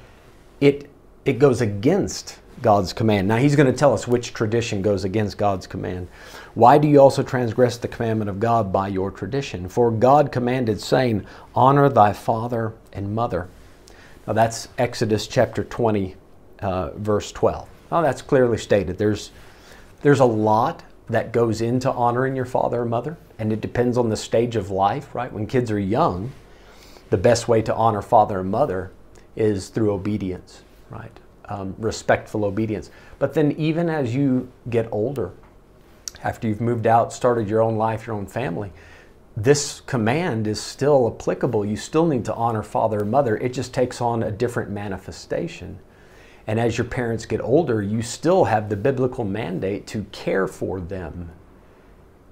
it 0.61 0.91
it 1.25 1.39
goes 1.39 1.61
against 1.61 2.39
God's 2.63 2.93
command. 2.93 3.29
Now 3.29 3.37
he's 3.37 3.57
going 3.57 3.71
to 3.71 3.79
tell 3.79 3.95
us 3.95 4.07
which 4.07 4.35
tradition 4.35 4.83
goes 4.83 5.05
against 5.05 5.39
God's 5.39 5.67
command. 5.67 6.09
Why 6.55 6.79
do 6.79 6.89
you 6.89 7.01
also 7.01 7.23
transgress 7.23 7.77
the 7.77 7.89
commandment 7.89 8.29
of 8.29 8.41
God 8.41 8.73
by 8.73 8.89
your 8.89 9.11
tradition? 9.11 9.69
For 9.69 9.91
God 9.91 10.33
commanded, 10.33 10.81
saying, 10.81 11.27
Honor 11.55 11.89
thy 11.89 12.13
father 12.13 12.75
and 12.93 13.15
mother. 13.15 13.49
Now 14.27 14.33
that's 14.33 14.69
Exodus 14.79 15.27
chapter 15.27 15.65
20, 15.65 16.17
uh, 16.61 16.91
verse 16.97 17.33
12. 17.33 17.69
Now 17.91 18.03
that's 18.03 18.23
clearly 18.23 18.59
stated. 18.59 18.99
There's, 18.99 19.31
there's 20.03 20.21
a 20.21 20.27
lot 20.27 20.83
that 21.11 21.33
goes 21.33 21.61
into 21.61 21.91
honoring 21.93 22.37
your 22.37 22.45
father 22.45 22.83
or 22.83 22.87
mother, 22.87 23.17
and 23.39 23.53
it 23.53 23.61
depends 23.61 23.99
on 23.99 24.09
the 24.09 24.17
stage 24.17 24.57
of 24.57 24.71
life, 24.71 25.15
right? 25.15 25.33
When 25.33 25.47
kids 25.47 25.71
are 25.71 25.79
young, 25.79 26.33
the 27.11 27.19
best 27.19 27.49
way 27.49 27.63
to 27.63 27.75
honor 27.75 28.03
father 28.03 28.41
and 28.41 28.51
mother 28.51 28.93
is 29.37 29.69
through 29.69 29.93
obedience, 29.93 30.63
right? 30.89 31.19
um, 31.51 31.75
respectful 31.79 32.45
obedience. 32.45 32.91
But 33.19 33.35
then, 33.35 33.53
even 33.53 33.91
as 33.91 34.15
you 34.15 34.51
get 34.71 34.89
older, 34.91 35.33
after 36.23 36.49
you've 36.49 36.61
moved 36.61 36.87
out, 36.87 37.13
started 37.13 37.49
your 37.49 37.61
own 37.61 37.77
life, 37.77 38.07
your 38.07 38.17
own 38.17 38.27
family, 38.27 38.73
this 39.37 39.81
command 39.81 40.47
is 40.47 40.61
still 40.61 41.13
applicable. 41.15 41.65
You 41.65 41.77
still 41.77 42.07
need 42.07 42.25
to 42.27 42.35
honor 42.35 42.63
father 42.63 43.01
and 43.01 43.11
mother. 43.11 43.37
It 43.37 43.53
just 43.53 43.75
takes 43.75 44.01
on 44.01 44.23
a 44.23 44.31
different 44.31 44.71
manifestation. 44.71 45.79
And 46.51 46.59
as 46.59 46.77
your 46.77 46.85
parents 46.85 47.27
get 47.27 47.41
older, 47.41 47.81
you 47.81 48.03
still 48.03 48.43
have 48.43 48.69
the 48.69 48.77
biblical 48.77 49.23
mandate 49.23 49.87
to 49.87 50.03
care 50.11 50.49
for 50.49 50.81
them, 50.81 51.31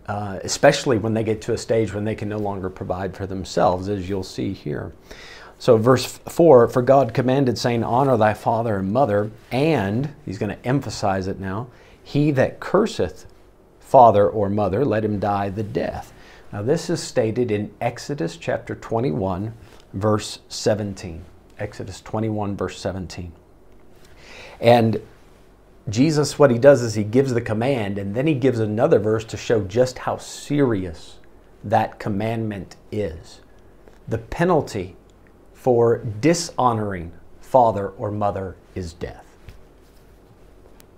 uh, 0.09 0.41
especially 0.43 0.99
when 0.99 1.15
they 1.15 1.23
get 1.23 1.41
to 1.43 1.53
a 1.53 1.57
stage 1.57 1.95
when 1.95 2.03
they 2.03 2.17
can 2.17 2.29
no 2.29 2.39
longer 2.39 2.69
provide 2.69 3.17
for 3.17 3.29
themselves, 3.29 3.89
as 3.89 4.09
you'll 4.09 4.25
see 4.25 4.53
here. 4.53 4.93
So, 5.61 5.77
verse 5.77 6.05
4 6.05 6.67
For 6.67 6.83
God 6.83 7.15
commanded, 7.15 7.59
saying, 7.59 7.85
Honor 7.85 8.17
thy 8.17 8.35
father 8.35 8.79
and 8.79 8.93
mother, 8.93 9.31
and, 9.53 10.13
he's 10.27 10.39
going 10.39 10.51
to 10.51 10.67
emphasize 10.67 11.29
it 11.29 11.39
now, 11.39 11.69
he 12.03 12.33
that 12.33 12.59
curseth 12.59 13.25
father 13.79 14.29
or 14.29 14.51
mother, 14.51 14.85
let 14.85 15.05
him 15.05 15.21
die 15.21 15.49
the 15.49 15.63
death. 15.63 16.13
Now, 16.53 16.63
this 16.63 16.91
is 16.91 17.01
stated 17.01 17.53
in 17.53 17.73
Exodus 17.81 18.37
chapter 18.37 18.75
21, 18.75 19.55
verse 19.93 20.41
17. 20.49 21.25
Exodus 21.61 22.01
21, 22.01 22.57
verse 22.57 22.81
17. 22.81 23.31
And 24.61 25.00
Jesus, 25.88 26.38
what 26.38 26.50
he 26.50 26.59
does 26.59 26.83
is 26.83 26.95
he 26.95 27.05
gives 27.05 27.33
the 27.33 27.41
command, 27.41 27.99
and 27.99 28.15
then 28.15 28.27
he 28.27 28.35
gives 28.35 28.59
another 28.59 28.99
verse 28.99 29.25
to 29.27 29.37
show 29.37 29.62
just 29.62 29.99
how 29.99 30.19
serious 30.19 31.17
that 31.65 31.99
commandment 31.99 32.77
is. 32.93 33.41
The 34.07 34.19
penalty 34.19 34.97
for 35.55 35.99
dishonoring 35.99 37.12
father 37.41 37.88
or 37.88 38.11
mother 38.11 38.57
is 38.75 38.93
death. 38.93 39.25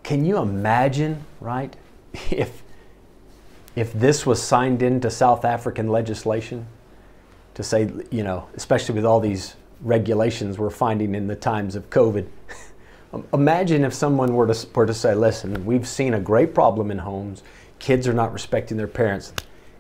Can 0.03 0.25
you 0.25 0.39
imagine, 0.39 1.25
right, 1.41 1.77
if, 2.31 2.63
if 3.77 3.93
this 3.93 4.27
was 4.27 4.43
signed 4.43 4.83
into 4.83 5.11
South 5.11 5.45
African 5.45 5.89
legislation 5.89 6.67
to 7.55 7.63
say, 7.63 7.91
you 8.11 8.25
know, 8.25 8.49
especially 8.55 8.97
with 8.97 9.05
all 9.05 9.21
these 9.21 9.55
regulations 9.83 10.59
we're 10.59 10.71
finding 10.71 11.15
in 11.15 11.29
the 11.29 11.37
times 11.37 11.77
of 11.77 11.89
COVID? 11.91 12.27
Imagine 13.33 13.85
if 13.85 13.93
someone 13.93 14.35
were 14.35 14.47
to, 14.47 14.69
were 14.75 14.87
to 14.87 14.95
say, 14.95 15.15
listen, 15.15 15.65
we've 15.65 15.87
seen 15.87 16.15
a 16.15 16.21
great 16.21 16.55
problem 16.55 16.91
in 16.91 16.99
homes. 16.99 17.43
Kids 17.79 18.07
are 18.07 18.13
not 18.13 18.33
respecting 18.33 18.77
their 18.77 18.87
parents. 18.87 19.33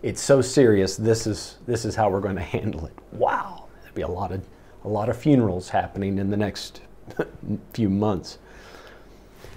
It's 0.03 0.21
so 0.21 0.41
serious. 0.41 0.97
This 0.97 1.27
is, 1.27 1.59
this 1.67 1.85
is 1.85 1.95
how 1.95 2.11
we're 2.11 2.21
going 2.21 2.37
to 2.37 2.43
handle 2.43 2.87
it. 2.87 2.99
Wow. 3.13 3.69
There'd 3.83 3.95
be 3.95 4.03
a 4.03 4.09
lot 4.09 4.33
of, 4.33 4.45
a 4.85 4.89
lot 4.89 5.09
of 5.09 5.17
funerals 5.17 5.69
happening 5.69 6.19
in 6.19 6.31
the 6.31 6.37
next 6.37 6.81
few 7.73 7.89
months. 7.89 8.39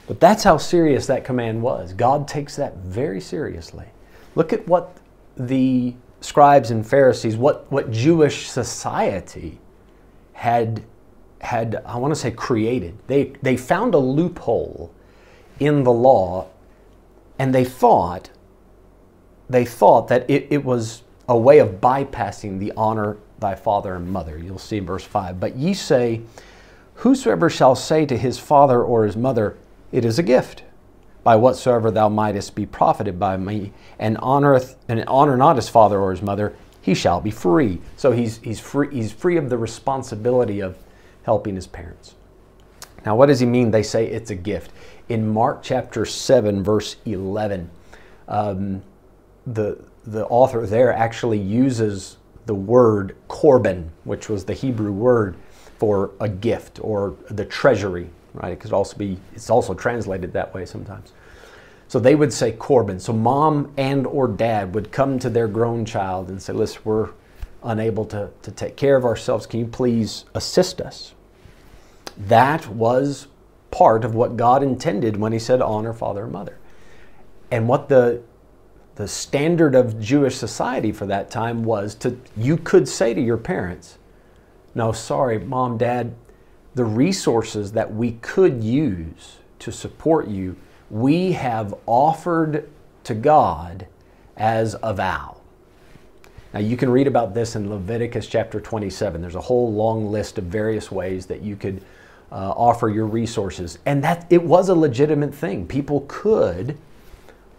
But 0.07 0.19
that's 0.19 0.43
how 0.43 0.57
serious 0.57 1.07
that 1.07 1.23
command 1.23 1.61
was. 1.61 1.93
God 1.93 2.27
takes 2.27 2.55
that 2.57 2.77
very 2.77 3.21
seriously. 3.21 3.85
Look 4.35 4.51
at 4.51 4.67
what 4.67 4.97
the 5.37 5.95
scribes 6.19 6.71
and 6.71 6.85
Pharisees, 6.85 7.37
what, 7.37 7.71
what 7.71 7.89
Jewish 7.89 8.49
society 8.49 9.59
had 10.33 10.83
had, 11.43 11.83
I 11.85 11.97
want 11.97 12.13
to 12.13 12.19
say, 12.19 12.31
created. 12.31 12.97
They, 13.07 13.33
they 13.41 13.57
found 13.57 13.93
a 13.93 13.99
loophole 13.99 14.93
in 15.59 15.83
the 15.83 15.91
law 15.91 16.47
and 17.37 17.53
they 17.53 17.65
thought, 17.65 18.29
they 19.49 19.65
thought 19.65 20.07
that 20.07 20.29
it, 20.29 20.47
it 20.49 20.63
was 20.63 21.03
a 21.27 21.37
way 21.37 21.59
of 21.59 21.81
bypassing 21.81 22.59
the 22.59 22.71
honor 22.77 23.17
thy 23.39 23.55
father 23.55 23.95
and 23.95 24.07
mother. 24.07 24.37
You'll 24.37 24.59
see 24.59 24.79
verse 24.79 25.03
5. 25.03 25.39
But 25.39 25.55
ye 25.55 25.73
say, 25.73 26.21
Whosoever 26.95 27.49
shall 27.49 27.75
say 27.75 28.05
to 28.05 28.17
his 28.17 28.37
father 28.39 28.81
or 28.81 29.05
his 29.05 29.17
mother, 29.17 29.57
It 29.91 30.05
is 30.05 30.19
a 30.19 30.23
gift, 30.23 30.63
by 31.23 31.35
whatsoever 31.35 31.91
thou 31.91 32.09
mightest 32.09 32.55
be 32.55 32.65
profited 32.65 33.19
by 33.19 33.37
me, 33.37 33.73
and 33.97 34.17
honoreth 34.17 34.75
and 34.87 35.03
honor 35.07 35.35
not 35.35 35.55
his 35.55 35.69
father 35.69 35.99
or 35.99 36.11
his 36.11 36.21
mother, 36.21 36.53
he 36.81 36.93
shall 36.93 37.21
be 37.21 37.31
free. 37.31 37.81
So 37.95 38.11
he's, 38.11 38.37
he's, 38.39 38.59
free, 38.59 38.93
he's 38.93 39.11
free 39.11 39.37
of 39.37 39.49
the 39.49 39.57
responsibility 39.57 40.59
of 40.59 40.77
helping 41.23 41.55
his 41.55 41.67
parents. 41.67 42.15
Now, 43.05 43.15
what 43.15 43.25
does 43.25 43.39
he 43.39 43.45
mean? 43.45 43.71
They 43.71 43.83
say 43.83 44.07
it's 44.07 44.31
a 44.31 44.35
gift. 44.35 44.71
In 45.09 45.27
Mark 45.27 45.61
chapter 45.61 46.05
7, 46.05 46.63
verse 46.63 46.95
11, 47.05 47.69
um, 48.27 48.81
the, 49.45 49.83
the 50.05 50.25
author 50.27 50.65
there 50.65 50.93
actually 50.93 51.39
uses 51.39 52.17
the 52.45 52.55
word 52.55 53.15
korban, 53.27 53.89
which 54.03 54.29
was 54.29 54.45
the 54.45 54.53
Hebrew 54.53 54.91
word 54.91 55.35
for 55.77 56.11
a 56.19 56.29
gift 56.29 56.79
or 56.81 57.15
the 57.29 57.45
treasury, 57.45 58.09
right? 58.33 58.53
It 58.53 58.59
could 58.59 58.73
also 58.73 58.95
be, 58.95 59.17
it's 59.33 59.49
also 59.49 59.73
translated 59.73 60.31
that 60.33 60.53
way 60.53 60.65
sometimes. 60.65 61.11
So 61.87 61.99
they 61.99 62.15
would 62.15 62.33
say 62.33 62.53
korban. 62.53 62.99
So 62.99 63.13
mom 63.13 63.73
and 63.77 64.07
or 64.07 64.27
dad 64.27 64.73
would 64.73 64.91
come 64.91 65.19
to 65.19 65.29
their 65.29 65.47
grown 65.47 65.85
child 65.85 66.29
and 66.29 66.41
say, 66.41 66.53
listen, 66.53 66.81
we're 66.85 67.09
unable 67.63 68.05
to, 68.05 68.29
to 68.41 68.51
take 68.51 68.75
care 68.75 68.95
of 68.95 69.05
ourselves. 69.05 69.45
Can 69.45 69.59
you 69.59 69.67
please 69.67 70.25
assist 70.33 70.81
us? 70.81 71.13
That 72.17 72.67
was 72.67 73.27
part 73.71 74.05
of 74.05 74.13
what 74.13 74.37
God 74.37 74.61
intended 74.61 75.17
when 75.17 75.33
He 75.33 75.39
said, 75.39 75.61
honor 75.61 75.93
father 75.93 76.23
and 76.23 76.31
mother. 76.31 76.57
And 77.51 77.67
what 77.67 77.89
the 77.89 78.21
the 78.95 79.07
standard 79.07 79.73
of 79.73 79.99
Jewish 79.99 80.35
society 80.35 80.91
for 80.91 81.07
that 81.07 81.31
time 81.31 81.63
was 81.63 81.95
to 81.95 82.17
you 82.37 82.57
could 82.57 82.87
say 82.87 83.13
to 83.13 83.21
your 83.21 83.37
parents, 83.37 83.97
"No, 84.75 84.91
sorry, 84.91 85.39
mom, 85.39 85.77
dad, 85.77 86.13
the 86.75 86.85
resources 86.85 87.71
that 87.71 87.93
we 87.93 88.13
could 88.21 88.63
use 88.63 89.37
to 89.59 89.71
support 89.71 90.27
you, 90.27 90.55
we 90.91 91.31
have 91.31 91.73
offered 91.87 92.69
to 93.03 93.15
God 93.15 93.87
as 94.37 94.75
a 94.83 94.93
vow." 94.93 95.32
Now, 96.53 96.59
you 96.59 96.77
can 96.77 96.89
read 96.89 97.07
about 97.07 97.33
this 97.33 97.55
in 97.55 97.67
Leviticus 97.67 98.27
chapter 98.27 98.61
27. 98.61 99.21
There's 99.21 99.33
a 99.33 99.41
whole 99.41 99.73
long 99.73 100.11
list 100.11 100.37
of 100.37 100.43
various 100.45 100.91
ways 100.91 101.25
that 101.25 101.41
you 101.41 101.55
could 101.55 101.83
uh, 102.31 102.51
offer 102.51 102.89
your 102.89 103.07
resources. 103.07 103.79
And 103.87 104.03
that 104.03 104.27
it 104.29 104.43
was 104.43 104.69
a 104.69 104.75
legitimate 104.75 105.33
thing. 105.33 105.67
People 105.67 106.05
could 106.07 106.77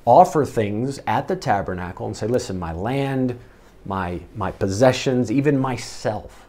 offer 0.04 0.44
things 0.44 1.00
at 1.08 1.26
the 1.26 1.34
tabernacle 1.34 2.06
and 2.06 2.16
say, 2.16 2.28
listen, 2.28 2.56
my 2.58 2.72
land, 2.72 3.36
my, 3.84 4.20
my 4.36 4.52
possessions, 4.52 5.32
even 5.32 5.58
myself, 5.58 6.46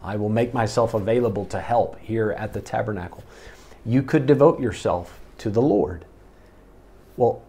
I 0.00 0.14
will 0.16 0.28
make 0.28 0.54
myself 0.54 0.94
available 0.94 1.46
to 1.46 1.60
help 1.60 1.98
here 1.98 2.30
at 2.32 2.52
the 2.52 2.60
tabernacle. 2.60 3.24
You 3.84 4.04
could 4.04 4.26
devote 4.26 4.60
yourself 4.60 5.18
to 5.38 5.50
the 5.50 5.62
Lord. 5.62 6.04
Well, 7.16 7.42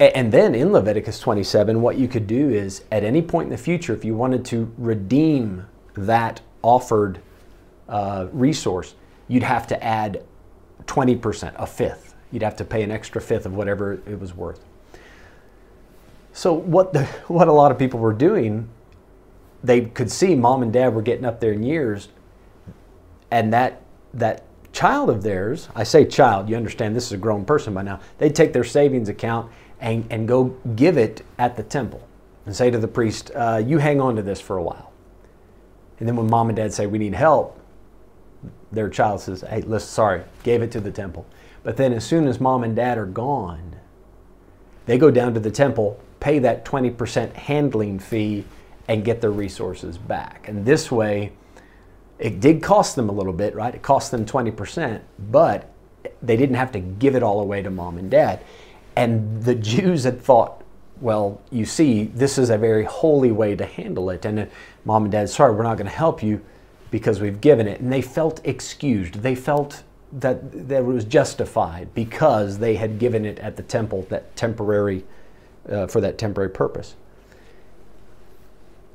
and 0.00 0.30
then 0.30 0.54
in 0.54 0.72
Leviticus 0.72 1.18
27, 1.18 1.82
what 1.82 1.98
you 1.98 2.06
could 2.06 2.26
do 2.26 2.50
is 2.50 2.84
at 2.92 3.02
any 3.02 3.20
point 3.20 3.46
in 3.46 3.50
the 3.50 3.58
future, 3.58 3.92
if 3.92 4.04
you 4.04 4.14
wanted 4.14 4.44
to 4.46 4.72
redeem 4.78 5.66
that 5.94 6.40
offered 6.62 7.20
uh, 7.88 8.26
resource, 8.32 8.94
you'd 9.26 9.42
have 9.42 9.66
to 9.66 9.84
add 9.84 10.22
20%, 10.86 11.52
a 11.56 11.66
fifth. 11.66 12.14
You'd 12.30 12.42
have 12.42 12.56
to 12.56 12.64
pay 12.64 12.82
an 12.82 12.90
extra 12.90 13.20
fifth 13.20 13.46
of 13.46 13.54
whatever 13.54 13.94
it 14.06 14.20
was 14.20 14.34
worth. 14.34 14.64
So 16.32 16.52
what 16.52 16.92
the 16.92 17.04
what 17.28 17.48
a 17.48 17.52
lot 17.52 17.72
of 17.72 17.78
people 17.78 17.98
were 17.98 18.12
doing, 18.12 18.68
they 19.64 19.82
could 19.82 20.10
see 20.10 20.34
mom 20.36 20.62
and 20.62 20.72
dad 20.72 20.94
were 20.94 21.02
getting 21.02 21.24
up 21.24 21.40
there 21.40 21.52
in 21.52 21.62
years, 21.62 22.08
and 23.30 23.52
that 23.52 23.82
that 24.14 24.44
child 24.72 25.10
of 25.10 25.22
theirs, 25.22 25.68
I 25.74 25.84
say 25.84 26.04
child, 26.04 26.48
you 26.48 26.56
understand 26.56 26.94
this 26.94 27.06
is 27.06 27.12
a 27.12 27.18
grown 27.18 27.44
person 27.44 27.74
by 27.74 27.82
now, 27.82 28.00
they'd 28.18 28.34
take 28.34 28.52
their 28.52 28.64
savings 28.64 29.08
account 29.08 29.50
and, 29.80 30.06
and 30.10 30.26
go 30.26 30.56
give 30.76 30.96
it 30.96 31.24
at 31.38 31.56
the 31.56 31.62
temple 31.62 32.06
and 32.46 32.54
say 32.54 32.70
to 32.70 32.78
the 32.78 32.88
priest, 32.88 33.30
uh, 33.34 33.62
you 33.64 33.78
hang 33.78 34.00
on 34.00 34.16
to 34.16 34.22
this 34.22 34.40
for 34.40 34.56
a 34.56 34.62
while. 34.62 34.92
And 35.98 36.08
then 36.08 36.16
when 36.16 36.30
mom 36.30 36.48
and 36.48 36.56
dad 36.56 36.72
say, 36.72 36.86
we 36.86 36.98
need 36.98 37.14
help, 37.14 37.60
their 38.70 38.88
child 38.88 39.20
says, 39.20 39.42
hey, 39.42 39.62
listen, 39.62 39.88
sorry, 39.88 40.22
gave 40.42 40.62
it 40.62 40.70
to 40.72 40.80
the 40.80 40.90
temple. 40.90 41.26
But 41.62 41.76
then 41.76 41.92
as 41.92 42.04
soon 42.04 42.26
as 42.26 42.40
mom 42.40 42.64
and 42.64 42.76
dad 42.76 42.98
are 42.98 43.06
gone, 43.06 43.76
they 44.86 44.96
go 44.96 45.10
down 45.10 45.34
to 45.34 45.40
the 45.40 45.50
temple, 45.50 46.00
pay 46.20 46.38
that 46.38 46.64
20% 46.64 47.34
handling 47.34 47.98
fee, 47.98 48.44
and 48.88 49.04
get 49.04 49.20
their 49.20 49.30
resources 49.30 49.98
back. 49.98 50.48
And 50.48 50.64
this 50.64 50.90
way, 50.90 51.32
it 52.18 52.40
did 52.40 52.62
cost 52.62 52.96
them 52.96 53.08
a 53.08 53.12
little 53.12 53.32
bit, 53.32 53.54
right? 53.54 53.74
It 53.74 53.82
cost 53.82 54.10
them 54.10 54.26
20%, 54.26 55.00
but 55.30 55.70
they 56.22 56.36
didn't 56.36 56.56
have 56.56 56.72
to 56.72 56.80
give 56.80 57.14
it 57.14 57.22
all 57.22 57.40
away 57.40 57.62
to 57.62 57.70
mom 57.70 57.98
and 57.98 58.10
dad. 58.10 58.42
And 58.96 59.42
the 59.44 59.54
Jews 59.54 60.04
had 60.04 60.20
thought, 60.20 60.64
well, 61.00 61.40
you 61.50 61.64
see, 61.64 62.04
this 62.04 62.38
is 62.38 62.50
a 62.50 62.58
very 62.58 62.84
holy 62.84 63.30
way 63.30 63.54
to 63.54 63.64
handle 63.64 64.10
it. 64.10 64.24
And 64.24 64.50
mom 64.84 65.04
and 65.04 65.12
dad, 65.12 65.30
sorry, 65.30 65.54
we're 65.54 65.62
not 65.62 65.76
going 65.76 65.88
to 65.88 65.96
help 65.96 66.22
you 66.22 66.44
because 66.90 67.20
we've 67.20 67.40
given 67.40 67.68
it. 67.68 67.80
And 67.80 67.92
they 67.92 68.02
felt 68.02 68.40
excused. 68.44 69.14
They 69.14 69.36
felt 69.36 69.84
that, 70.12 70.68
that 70.68 70.80
it 70.80 70.84
was 70.84 71.04
justified 71.04 71.94
because 71.94 72.58
they 72.58 72.74
had 72.74 72.98
given 72.98 73.24
it 73.24 73.38
at 73.38 73.56
the 73.56 73.62
temple 73.62 74.06
that 74.08 74.34
temporary, 74.34 75.04
uh, 75.70 75.86
for 75.86 76.00
that 76.00 76.18
temporary 76.18 76.50
purpose. 76.50 76.96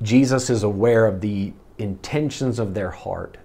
Jesus 0.02 0.50
is 0.50 0.64
aware 0.64 1.06
of 1.06 1.22
the 1.22 1.54
intentions 1.78 2.60
of 2.60 2.74
their 2.74 2.92
heart. 2.92 3.38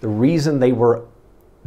The 0.00 0.08
reason 0.08 0.60
they 0.60 0.72
were 0.72 1.04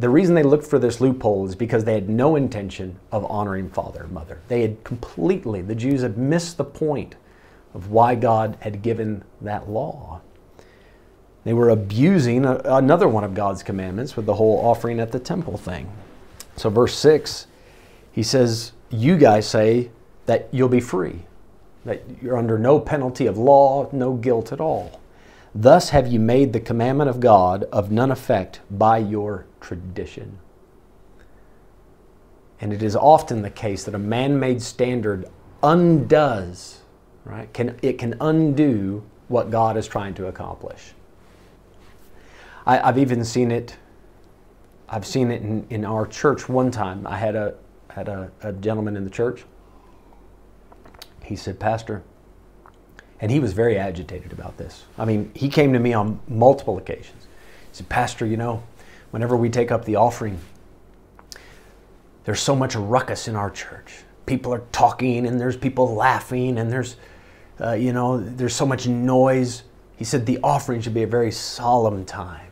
the 0.00 0.08
reason 0.08 0.34
they 0.34 0.42
looked 0.42 0.66
for 0.66 0.78
this 0.78 0.98
loophole 0.98 1.46
is 1.46 1.54
because 1.54 1.84
they 1.84 1.92
had 1.92 2.08
no 2.08 2.34
intention 2.34 2.98
of 3.12 3.30
honoring 3.30 3.68
father 3.68 4.04
and 4.04 4.12
mother. 4.12 4.40
They 4.48 4.62
had 4.62 4.82
completely, 4.82 5.60
the 5.60 5.74
Jews 5.74 6.00
had 6.00 6.16
missed 6.16 6.56
the 6.56 6.64
point 6.64 7.16
of 7.74 7.90
why 7.90 8.14
God 8.14 8.56
had 8.60 8.80
given 8.80 9.22
that 9.42 9.68
law. 9.68 10.22
They 11.44 11.52
were 11.52 11.68
abusing 11.68 12.46
a, 12.46 12.60
another 12.64 13.08
one 13.08 13.24
of 13.24 13.34
God's 13.34 13.62
commandments 13.62 14.16
with 14.16 14.24
the 14.24 14.34
whole 14.34 14.58
offering 14.64 15.00
at 15.00 15.12
the 15.12 15.20
temple 15.20 15.58
thing. 15.58 15.90
So, 16.56 16.70
verse 16.70 16.94
6, 16.96 17.46
he 18.10 18.22
says, 18.22 18.72
You 18.88 19.18
guys 19.18 19.46
say 19.46 19.90
that 20.24 20.48
you'll 20.50 20.68
be 20.70 20.80
free, 20.80 21.20
that 21.84 22.02
you're 22.22 22.38
under 22.38 22.58
no 22.58 22.80
penalty 22.80 23.26
of 23.26 23.36
law, 23.36 23.88
no 23.92 24.14
guilt 24.14 24.50
at 24.50 24.60
all. 24.60 25.00
Thus 25.54 25.90
have 25.90 26.06
you 26.06 26.20
made 26.20 26.52
the 26.52 26.60
commandment 26.60 27.10
of 27.10 27.20
God 27.20 27.64
of 27.64 27.90
none 27.90 28.10
effect 28.10 28.60
by 28.70 28.98
your 28.98 29.46
tradition. 29.60 30.38
And 32.60 32.72
it 32.72 32.82
is 32.82 32.94
often 32.94 33.42
the 33.42 33.50
case 33.50 33.84
that 33.84 33.94
a 33.94 33.98
man 33.98 34.38
made 34.38 34.62
standard 34.62 35.26
undoes, 35.62 36.80
right? 37.24 37.52
Can, 37.52 37.78
it 37.82 37.98
can 37.98 38.16
undo 38.20 39.04
what 39.28 39.50
God 39.50 39.76
is 39.76 39.88
trying 39.88 40.14
to 40.14 40.26
accomplish. 40.26 40.92
I, 42.66 42.76
have 42.76 42.98
even 42.98 43.24
seen 43.24 43.50
it. 43.50 43.76
I've 44.88 45.06
seen 45.06 45.30
it 45.30 45.42
in, 45.42 45.66
in 45.70 45.84
our 45.84 46.06
church 46.06 46.48
one 46.48 46.70
time. 46.70 47.06
I 47.06 47.16
had 47.16 47.34
a 47.34 47.54
had 47.90 48.08
a, 48.08 48.30
a 48.42 48.52
gentleman 48.52 48.96
in 48.96 49.04
the 49.04 49.10
church. 49.10 49.44
He 51.24 51.36
said, 51.36 51.58
Pastor, 51.58 52.02
and 53.20 53.30
he 53.30 53.38
was 53.38 53.52
very 53.52 53.78
agitated 53.78 54.32
about 54.32 54.56
this. 54.56 54.84
I 54.96 55.04
mean, 55.04 55.30
he 55.34 55.48
came 55.48 55.72
to 55.74 55.78
me 55.78 55.92
on 55.92 56.20
multiple 56.28 56.78
occasions. 56.78 57.24
He 57.70 57.76
said, 57.76 57.88
Pastor, 57.88 58.24
you 58.24 58.36
know, 58.36 58.62
whenever 59.10 59.36
we 59.36 59.50
take 59.50 59.70
up 59.70 59.84
the 59.84 59.96
offering, 59.96 60.38
there's 62.24 62.40
so 62.40 62.56
much 62.56 62.74
ruckus 62.74 63.28
in 63.28 63.36
our 63.36 63.50
church. 63.50 64.04
People 64.24 64.54
are 64.54 64.62
talking 64.72 65.26
and 65.26 65.40
there's 65.40 65.56
people 65.56 65.94
laughing 65.94 66.58
and 66.58 66.72
there's, 66.72 66.96
uh, 67.60 67.72
you 67.72 67.92
know, 67.92 68.18
there's 68.18 68.54
so 68.54 68.64
much 68.64 68.86
noise. 68.86 69.64
He 69.96 70.04
said 70.04 70.24
the 70.24 70.38
offering 70.42 70.80
should 70.80 70.94
be 70.94 71.02
a 71.02 71.08
very 71.08 71.32
solemn 71.32 72.04
time. 72.04 72.50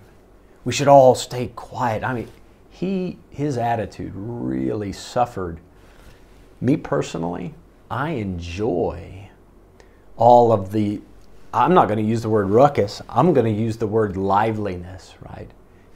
We 0.64 0.72
should 0.72 0.88
all 0.88 1.14
stay 1.14 1.48
quiet. 1.54 2.04
I 2.04 2.12
mean, 2.12 2.28
he, 2.68 3.18
his 3.30 3.56
attitude 3.56 4.12
really 4.14 4.92
suffered. 4.92 5.60
Me 6.60 6.76
personally, 6.76 7.54
I 7.90 8.10
enjoy 8.10 9.17
all 10.18 10.52
of 10.52 10.72
the, 10.72 11.00
I'm 11.54 11.72
not 11.72 11.86
going 11.88 11.98
to 11.98 12.04
use 12.04 12.20
the 12.20 12.28
word 12.28 12.50
ruckus, 12.50 13.00
I'm 13.08 13.32
going 13.32 13.46
to 13.46 13.62
use 13.62 13.78
the 13.78 13.86
word 13.86 14.16
liveliness, 14.16 15.14
right? 15.20 15.48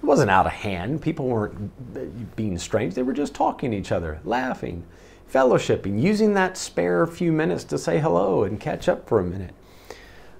It 0.02 0.04
wasn't 0.06 0.30
out 0.30 0.46
of 0.46 0.52
hand. 0.52 1.02
People 1.02 1.28
weren't 1.28 2.34
being 2.34 2.58
strange. 2.58 2.94
They 2.94 3.02
were 3.02 3.12
just 3.12 3.34
talking 3.34 3.72
to 3.72 3.76
each 3.76 3.92
other, 3.92 4.20
laughing, 4.24 4.84
fellowshipping, 5.32 6.00
using 6.00 6.34
that 6.34 6.56
spare 6.56 7.06
few 7.06 7.30
minutes 7.30 7.64
to 7.64 7.78
say 7.78 7.98
hello 7.98 8.44
and 8.44 8.58
catch 8.58 8.88
up 8.88 9.08
for 9.08 9.20
a 9.20 9.24
minute. 9.24 9.54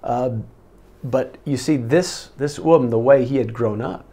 Uh, 0.03 0.31
but 1.05 1.37
you 1.45 1.57
see, 1.57 1.77
this, 1.77 2.31
this 2.39 2.59
woman, 2.59 2.91
the 2.91 2.99
way 2.99 3.25
he 3.25 3.37
had 3.37 3.53
grown 3.53 3.81
up, 3.81 4.05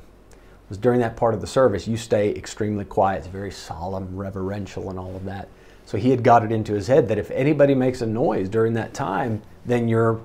was 0.68 0.78
during 0.78 1.00
that 1.00 1.16
part 1.16 1.34
of 1.34 1.42
the 1.42 1.48
service, 1.48 1.88
you 1.88 1.98
stay 1.98 2.30
extremely 2.30 2.86
quiet. 2.86 3.20
It's 3.20 3.28
very 3.28 3.52
solemn, 3.52 4.16
reverential, 4.16 4.90
and 4.90 5.00
all 5.00 5.16
of 5.16 5.26
that. 5.26 5.50
So 5.86 5.98
he 5.98 6.12
had 6.12 6.24
got 6.24 6.44
it 6.44 6.52
into 6.52 6.74
his 6.74 6.86
head 6.88 7.08
that 7.08 7.18
if 7.18 7.32
anybody 7.32 7.74
makes 7.74 8.02
a 8.02 8.06
noise 8.06 8.50
during 8.50 8.74
that 8.74 8.94
time, 8.94 9.42
then 9.66 9.88
you're, 9.88 10.22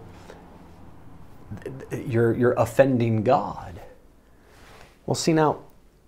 you're, 1.90 2.34
you're 2.34 2.52
offending 2.52 3.22
God. 3.22 3.80
Well, 5.06 5.14
see, 5.14 5.32
now 5.32 5.60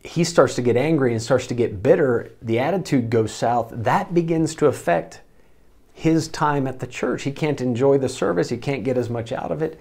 he 0.02 0.24
starts 0.24 0.54
to 0.54 0.62
get 0.62 0.76
angry 0.76 1.12
and 1.12 1.20
starts 1.20 1.46
to 1.48 1.54
get 1.54 1.82
bitter. 1.82 2.32
The 2.40 2.58
attitude 2.58 3.10
goes 3.10 3.32
south. 3.32 3.70
That 3.74 4.14
begins 4.14 4.54
to 4.56 4.66
affect 4.66 5.20
his 5.92 6.28
time 6.28 6.66
at 6.66 6.78
the 6.78 6.86
church. 6.86 7.22
He 7.22 7.32
can't 7.32 7.60
enjoy 7.60 7.98
the 7.98 8.08
service, 8.08 8.48
he 8.50 8.56
can't 8.56 8.84
get 8.84 8.98
as 8.98 9.10
much 9.10 9.32
out 9.32 9.50
of 9.50 9.62
it. 9.62 9.80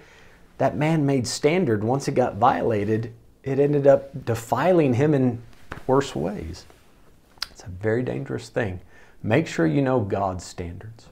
That 0.58 0.76
man 0.76 1.04
made 1.04 1.26
standard, 1.26 1.84
once 1.84 2.08
it 2.08 2.14
got 2.14 2.36
violated, 2.36 3.12
it 3.42 3.58
ended 3.58 3.86
up 3.86 4.24
defiling 4.24 4.94
him 4.94 5.12
in 5.12 5.42
worse 5.86 6.14
ways. 6.16 6.64
It's 7.50 7.62
a 7.62 7.68
very 7.68 8.02
dangerous 8.02 8.48
thing. 8.48 8.80
Make 9.22 9.46
sure 9.46 9.66
you 9.66 9.82
know 9.82 10.00
God's 10.00 10.44
standards 10.44 11.08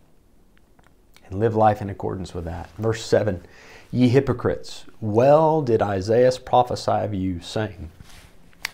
and 1.26 1.38
live 1.38 1.54
life 1.54 1.80
in 1.82 1.90
accordance 1.90 2.34
with 2.34 2.44
that. 2.44 2.70
Verse 2.78 3.04
7 3.04 3.42
Ye 3.90 4.08
hypocrites, 4.08 4.84
well 5.00 5.62
did 5.62 5.80
Isaiah 5.80 6.32
prophesy 6.44 6.90
of 6.90 7.14
you, 7.14 7.40
saying, 7.40 7.90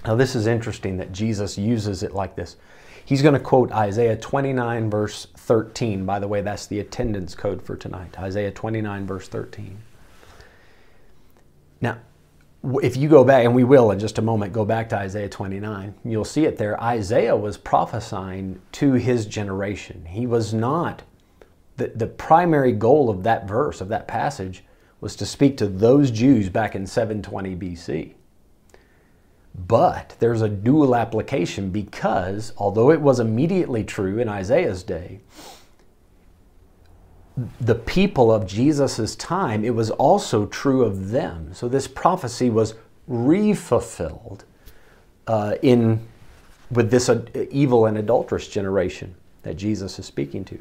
Now, 0.06 0.16
this 0.16 0.34
is 0.34 0.46
interesting 0.46 0.96
that 0.96 1.12
Jesus 1.12 1.58
uses 1.58 2.02
it 2.02 2.14
like 2.14 2.36
this. 2.36 2.56
He's 3.04 3.22
going 3.22 3.34
to 3.34 3.40
quote 3.40 3.72
Isaiah 3.72 4.16
29, 4.16 4.88
verse 4.88 5.26
13. 5.36 6.06
By 6.06 6.20
the 6.20 6.28
way, 6.28 6.40
that's 6.40 6.66
the 6.66 6.80
attendance 6.80 7.34
code 7.34 7.62
for 7.62 7.76
tonight. 7.76 8.18
Isaiah 8.18 8.50
29, 8.52 9.06
verse 9.06 9.28
13. 9.28 9.82
Now, 11.80 11.98
if 12.82 12.96
you 12.96 13.08
go 13.08 13.24
back, 13.24 13.44
and 13.44 13.54
we 13.54 13.64
will 13.64 13.90
in 13.90 13.98
just 13.98 14.18
a 14.18 14.22
moment 14.22 14.52
go 14.52 14.64
back 14.64 14.88
to 14.90 14.96
Isaiah 14.96 15.28
29, 15.28 15.94
you'll 16.04 16.24
see 16.24 16.44
it 16.44 16.56
there. 16.56 16.80
Isaiah 16.82 17.36
was 17.36 17.56
prophesying 17.56 18.60
to 18.72 18.92
his 18.92 19.26
generation. 19.26 20.04
He 20.04 20.26
was 20.26 20.52
not, 20.52 21.02
the, 21.80 21.88
the 21.88 22.06
primary 22.06 22.72
goal 22.72 23.08
of 23.08 23.22
that 23.22 23.48
verse, 23.48 23.80
of 23.80 23.88
that 23.88 24.06
passage, 24.06 24.62
was 25.00 25.16
to 25.16 25.24
speak 25.24 25.56
to 25.56 25.66
those 25.66 26.10
Jews 26.10 26.50
back 26.50 26.74
in 26.74 26.86
720 26.86 27.56
BC. 27.56 28.12
But 29.54 30.14
there's 30.18 30.42
a 30.42 30.48
dual 30.48 30.94
application 30.94 31.70
because, 31.70 32.52
although 32.58 32.90
it 32.90 33.00
was 33.00 33.18
immediately 33.18 33.82
true 33.82 34.18
in 34.18 34.28
Isaiah's 34.28 34.82
day, 34.82 35.20
the 37.58 37.74
people 37.74 38.30
of 38.30 38.46
Jesus' 38.46 39.16
time, 39.16 39.64
it 39.64 39.74
was 39.74 39.90
also 39.92 40.44
true 40.44 40.84
of 40.84 41.10
them. 41.10 41.54
So 41.54 41.66
this 41.66 41.88
prophecy 41.88 42.50
was 42.50 42.74
refulfilled 43.08 44.40
uh, 45.26 45.54
in 45.62 46.06
with 46.70 46.90
this 46.90 47.08
uh, 47.08 47.24
evil 47.50 47.86
and 47.86 47.96
adulterous 47.96 48.46
generation 48.46 49.14
that 49.42 49.56
Jesus 49.56 49.98
is 49.98 50.04
speaking 50.04 50.44
to. 50.44 50.60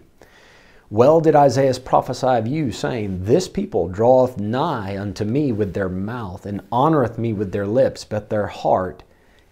Well 0.92 1.22
did 1.22 1.36
Isaiah 1.36 1.80
prophesy 1.80 2.26
of 2.26 2.48
you, 2.48 2.72
saying, 2.72 3.26
This 3.26 3.48
people 3.48 3.88
draweth 3.90 4.40
nigh 4.40 4.98
unto 4.98 5.24
me 5.24 5.52
with 5.52 5.76
their 5.76 5.88
mouth, 5.88 6.48
and 6.48 6.68
honoreth 6.72 7.20
me 7.20 7.32
with 7.32 7.52
their 7.52 7.68
lips, 7.68 8.04
but 8.04 8.32
their 8.32 8.48
heart 8.48 9.04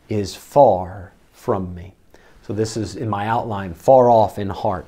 is 0.09 0.33
far 0.33 1.11
from 1.31 1.75
me. 1.75 1.93
So 2.41 2.53
this 2.53 2.75
is 2.75 2.95
in 2.95 3.07
my 3.07 3.27
outline, 3.27 3.75
far 3.75 4.09
off 4.09 4.39
in 4.39 4.49
heart. 4.49 4.87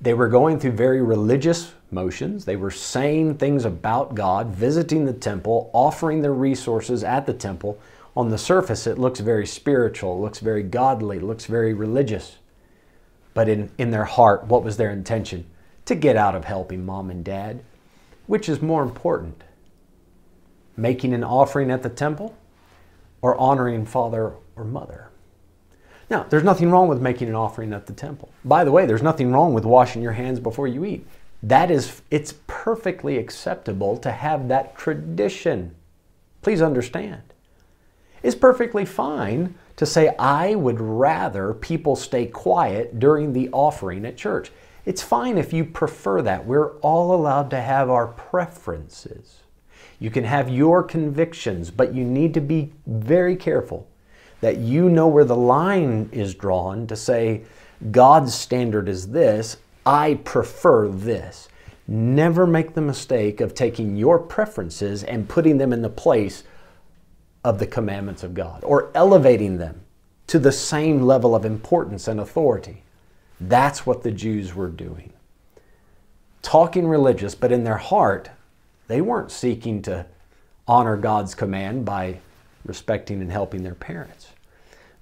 They 0.00 0.14
were 0.14 0.28
going 0.28 0.58
through 0.58 0.72
very 0.72 1.02
religious 1.02 1.74
motions. 1.90 2.46
They 2.46 2.56
were 2.56 2.70
saying 2.70 3.34
things 3.34 3.66
about 3.66 4.14
God, 4.14 4.46
visiting 4.46 5.04
the 5.04 5.12
temple, 5.12 5.68
offering 5.74 6.22
their 6.22 6.32
resources 6.32 7.04
at 7.04 7.26
the 7.26 7.34
temple. 7.34 7.78
On 8.16 8.30
the 8.30 8.38
surface, 8.38 8.86
it 8.86 8.96
looks 8.96 9.20
very 9.20 9.46
spiritual, 9.46 10.18
looks 10.18 10.38
very 10.38 10.62
godly, 10.62 11.18
looks 11.18 11.44
very 11.44 11.74
religious. 11.74 12.38
But 13.34 13.50
in, 13.50 13.70
in 13.76 13.90
their 13.90 14.06
heart, 14.06 14.46
what 14.46 14.64
was 14.64 14.78
their 14.78 14.90
intention? 14.90 15.44
To 15.88 15.94
get 15.94 16.16
out 16.16 16.34
of 16.34 16.44
helping 16.44 16.84
mom 16.84 17.10
and 17.10 17.24
dad. 17.24 17.64
Which 18.26 18.48
is 18.48 18.60
more 18.60 18.82
important? 18.82 19.42
Making 20.76 21.14
an 21.14 21.24
offering 21.24 21.70
at 21.70 21.82
the 21.82 21.88
temple 21.88 22.36
or 23.22 23.36
honoring 23.36 23.86
father 23.86 24.34
or 24.54 24.64
mother? 24.64 25.08
Now, 26.10 26.24
there's 26.24 26.44
nothing 26.44 26.70
wrong 26.70 26.88
with 26.88 27.00
making 27.00 27.28
an 27.28 27.34
offering 27.34 27.72
at 27.72 27.86
the 27.86 27.92
temple. 27.92 28.30
By 28.44 28.64
the 28.64 28.70
way, 28.70 28.86
there's 28.86 29.02
nothing 29.02 29.32
wrong 29.32 29.54
with 29.54 29.64
washing 29.64 30.02
your 30.02 30.12
hands 30.12 30.40
before 30.40 30.66
you 30.66 30.84
eat. 30.84 31.06
That 31.42 31.70
is, 31.70 32.02
it's 32.10 32.34
perfectly 32.46 33.16
acceptable 33.16 33.96
to 33.98 34.10
have 34.10 34.48
that 34.48 34.76
tradition. 34.76 35.74
Please 36.42 36.62
understand. 36.62 37.22
It's 38.22 38.34
perfectly 38.34 38.84
fine 38.84 39.54
to 39.76 39.86
say, 39.86 40.14
I 40.18 40.54
would 40.54 40.80
rather 40.80 41.54
people 41.54 41.96
stay 41.96 42.26
quiet 42.26 42.98
during 42.98 43.32
the 43.32 43.48
offering 43.52 44.04
at 44.04 44.16
church. 44.16 44.50
It's 44.88 45.02
fine 45.02 45.36
if 45.36 45.52
you 45.52 45.66
prefer 45.66 46.22
that. 46.22 46.46
We're 46.46 46.78
all 46.78 47.14
allowed 47.14 47.50
to 47.50 47.60
have 47.60 47.90
our 47.90 48.06
preferences. 48.06 49.40
You 50.00 50.08
can 50.08 50.24
have 50.24 50.48
your 50.48 50.82
convictions, 50.82 51.70
but 51.70 51.94
you 51.94 52.04
need 52.04 52.32
to 52.32 52.40
be 52.40 52.72
very 52.86 53.36
careful 53.36 53.86
that 54.40 54.56
you 54.56 54.88
know 54.88 55.06
where 55.06 55.26
the 55.26 55.36
line 55.36 56.08
is 56.10 56.34
drawn 56.34 56.86
to 56.86 56.96
say, 56.96 57.42
God's 57.90 58.32
standard 58.32 58.88
is 58.88 59.08
this, 59.08 59.58
I 59.84 60.14
prefer 60.24 60.88
this. 60.88 61.50
Never 61.86 62.46
make 62.46 62.72
the 62.72 62.80
mistake 62.80 63.42
of 63.42 63.54
taking 63.54 63.94
your 63.94 64.18
preferences 64.18 65.04
and 65.04 65.28
putting 65.28 65.58
them 65.58 65.74
in 65.74 65.82
the 65.82 65.90
place 65.90 66.44
of 67.44 67.58
the 67.58 67.66
commandments 67.66 68.22
of 68.22 68.32
God 68.32 68.64
or 68.64 68.90
elevating 68.94 69.58
them 69.58 69.82
to 70.28 70.38
the 70.38 70.50
same 70.50 71.02
level 71.02 71.36
of 71.36 71.44
importance 71.44 72.08
and 72.08 72.18
authority. 72.18 72.84
That's 73.40 73.86
what 73.86 74.02
the 74.02 74.10
Jews 74.10 74.54
were 74.54 74.68
doing. 74.68 75.12
Talking 76.42 76.86
religious, 76.86 77.34
but 77.34 77.52
in 77.52 77.64
their 77.64 77.76
heart, 77.76 78.30
they 78.86 79.00
weren't 79.00 79.30
seeking 79.30 79.82
to 79.82 80.06
honor 80.66 80.96
God's 80.96 81.34
command 81.34 81.84
by 81.84 82.20
respecting 82.64 83.20
and 83.20 83.30
helping 83.30 83.62
their 83.62 83.74
parents. 83.74 84.28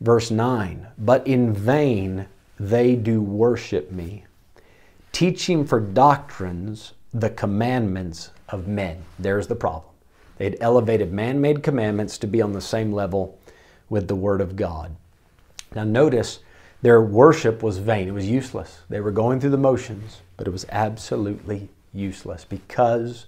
Verse 0.01 0.31
9, 0.31 0.87
but 0.99 1.27
in 1.27 1.55
vain 1.55 2.27
they 2.59 2.94
do 2.96 3.20
worship 3.22 3.90
me, 3.90 4.25
teaching 5.12 5.64
for 5.64 5.81
doctrines 5.81 6.92
the 7.12 7.31
commandments 7.31 8.31
of 8.49 8.68
men. 8.68 9.03
There's 9.18 9.46
the 9.46 9.55
problem. 9.55 9.92
They'd 10.37 10.59
elevated 10.61 11.12
man 11.12 11.40
made 11.40 11.62
commandments 11.62 12.18
to 12.18 12.27
be 12.27 12.42
on 12.42 12.53
the 12.53 12.61
same 12.61 12.92
level 12.92 13.38
with 13.88 14.09
the 14.09 14.14
Word 14.14 14.40
of 14.40 14.57
God. 14.57 14.94
Now, 15.75 15.85
notice 15.85 16.40
their 16.83 17.01
worship 17.01 17.62
was 17.62 17.79
vain, 17.79 18.09
it 18.09 18.15
was 18.15 18.29
useless. 18.29 18.81
They 18.89 19.01
were 19.01 19.11
going 19.11 19.41
through 19.41 19.51
the 19.51 19.57
motions, 19.57 20.21
but 20.37 20.47
it 20.47 20.51
was 20.51 20.67
absolutely 20.69 21.69
useless 21.93 22.45
because 22.45 23.27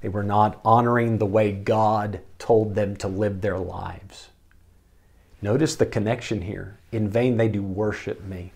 they 0.00 0.08
were 0.08 0.22
not 0.22 0.60
honoring 0.64 1.18
the 1.18 1.26
way 1.26 1.52
God 1.52 2.20
told 2.38 2.74
them 2.74 2.96
to 2.96 3.08
live 3.08 3.40
their 3.40 3.58
lives. 3.58 4.28
Notice 5.42 5.76
the 5.76 5.86
connection 5.86 6.42
here. 6.42 6.78
In 6.92 7.08
vain 7.08 7.36
they 7.36 7.48
do 7.48 7.62
worship 7.62 8.22
me. 8.24 8.52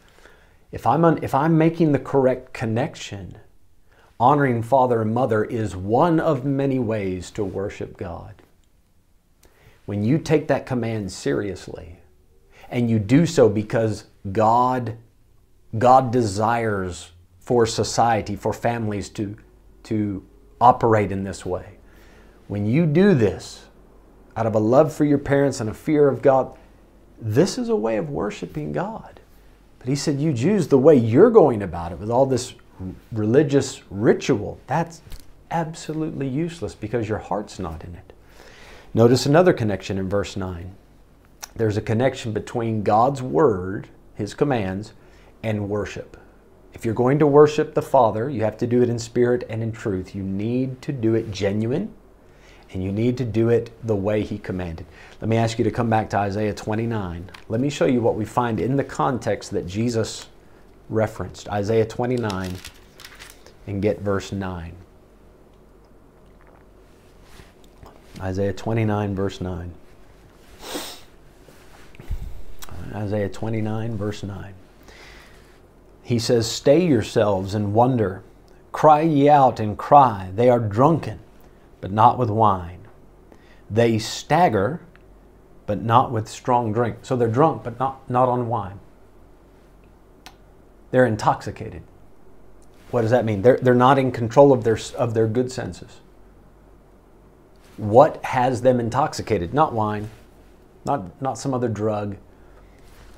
If 0.70 0.86
I'm, 0.86 1.04
un, 1.04 1.18
if 1.22 1.34
I'm 1.34 1.56
making 1.56 1.92
the 1.92 1.98
correct 1.98 2.52
connection, 2.52 3.38
honoring 4.18 4.62
father 4.62 5.02
and 5.02 5.14
mother 5.14 5.44
is 5.44 5.76
one 5.76 6.20
of 6.20 6.44
many 6.44 6.78
ways 6.78 7.30
to 7.32 7.44
worship 7.44 7.96
God. 7.96 8.34
When 9.86 10.02
you 10.02 10.18
take 10.18 10.48
that 10.48 10.66
command 10.66 11.12
seriously, 11.12 11.98
and 12.70 12.90
you 12.90 12.98
do 12.98 13.26
so 13.26 13.48
because 13.48 14.04
God, 14.32 14.96
God 15.76 16.10
desires 16.10 17.12
for 17.40 17.66
society, 17.66 18.36
for 18.36 18.52
families 18.52 19.08
to, 19.10 19.36
to 19.84 20.24
operate 20.60 21.12
in 21.12 21.24
this 21.24 21.44
way. 21.44 21.78
When 22.48 22.66
you 22.66 22.86
do 22.86 23.14
this 23.14 23.66
out 24.36 24.46
of 24.46 24.54
a 24.54 24.58
love 24.58 24.92
for 24.92 25.04
your 25.04 25.18
parents 25.18 25.60
and 25.60 25.68
a 25.68 25.74
fear 25.74 26.08
of 26.08 26.22
God, 26.22 26.56
this 27.20 27.58
is 27.58 27.68
a 27.68 27.76
way 27.76 27.96
of 27.96 28.10
worshiping 28.10 28.72
God. 28.72 29.20
But 29.78 29.88
he 29.88 29.96
said, 29.96 30.18
You 30.18 30.32
Jews, 30.32 30.68
the 30.68 30.78
way 30.78 30.94
you're 30.94 31.30
going 31.30 31.62
about 31.62 31.92
it 31.92 31.98
with 31.98 32.10
all 32.10 32.26
this 32.26 32.54
religious 33.12 33.82
ritual, 33.90 34.58
that's 34.66 35.02
absolutely 35.50 36.28
useless 36.28 36.74
because 36.74 37.08
your 37.08 37.18
heart's 37.18 37.58
not 37.58 37.84
in 37.84 37.94
it. 37.94 38.12
Notice 38.92 39.26
another 39.26 39.52
connection 39.52 39.98
in 39.98 40.08
verse 40.08 40.36
9. 40.36 40.74
There's 41.56 41.76
a 41.76 41.82
connection 41.82 42.32
between 42.32 42.82
God's 42.82 43.22
word, 43.22 43.88
his 44.14 44.34
commands, 44.34 44.92
and 45.42 45.68
worship. 45.68 46.16
If 46.72 46.84
you're 46.84 46.94
going 46.94 47.18
to 47.20 47.26
worship 47.26 47.74
the 47.74 47.82
Father, 47.82 48.28
you 48.28 48.42
have 48.42 48.58
to 48.58 48.66
do 48.66 48.82
it 48.82 48.88
in 48.88 48.98
spirit 48.98 49.44
and 49.48 49.62
in 49.62 49.72
truth. 49.72 50.14
You 50.14 50.22
need 50.22 50.82
to 50.82 50.92
do 50.92 51.14
it 51.14 51.30
genuine 51.30 51.94
and 52.72 52.82
you 52.82 52.90
need 52.90 53.16
to 53.18 53.24
do 53.24 53.48
it 53.48 53.70
the 53.86 53.94
way 53.94 54.22
he 54.22 54.36
commanded. 54.36 54.86
Let 55.20 55.28
me 55.28 55.36
ask 55.36 55.58
you 55.58 55.64
to 55.64 55.70
come 55.70 55.88
back 55.88 56.10
to 56.10 56.18
Isaiah 56.18 56.52
29. 56.52 57.30
Let 57.48 57.60
me 57.60 57.70
show 57.70 57.86
you 57.86 58.00
what 58.00 58.16
we 58.16 58.24
find 58.24 58.58
in 58.58 58.76
the 58.76 58.84
context 58.84 59.52
that 59.52 59.66
Jesus 59.66 60.26
referenced. 60.88 61.48
Isaiah 61.48 61.86
29 61.86 62.56
and 63.68 63.80
get 63.80 64.00
verse 64.00 64.32
9. 64.32 64.74
Isaiah 68.20 68.52
29, 68.52 69.14
verse 69.14 69.40
9. 69.40 69.72
Isaiah 72.94 73.28
29, 73.28 73.96
verse 73.96 74.22
9. 74.22 74.54
He 76.02 76.18
says, 76.18 76.50
Stay 76.50 76.84
yourselves 76.84 77.54
and 77.54 77.74
wonder. 77.74 78.22
Cry 78.72 79.02
ye 79.02 79.28
out 79.28 79.60
and 79.60 79.78
cry. 79.78 80.30
They 80.34 80.50
are 80.50 80.60
drunken 80.60 81.20
but 81.84 81.92
not 81.92 82.16
with 82.16 82.30
wine. 82.30 82.80
They 83.70 83.98
stagger, 83.98 84.80
but 85.66 85.82
not 85.82 86.10
with 86.10 86.30
strong 86.30 86.72
drink. 86.72 87.00
So 87.02 87.14
they're 87.14 87.28
drunk, 87.28 87.62
but 87.62 87.78
not, 87.78 88.08
not 88.08 88.26
on 88.26 88.48
wine. 88.48 88.80
They're 90.92 91.04
intoxicated. 91.04 91.82
What 92.90 93.02
does 93.02 93.10
that 93.10 93.26
mean? 93.26 93.42
They're, 93.42 93.58
they're 93.58 93.74
not 93.74 93.98
in 93.98 94.12
control 94.12 94.50
of 94.50 94.64
their, 94.64 94.78
of 94.96 95.12
their 95.12 95.26
good 95.26 95.52
senses. 95.52 96.00
What 97.76 98.24
has 98.24 98.62
them 98.62 98.80
intoxicated? 98.80 99.52
Not 99.52 99.74
wine, 99.74 100.08
not, 100.86 101.20
not 101.20 101.36
some 101.36 101.52
other 101.52 101.68
drug. 101.68 102.16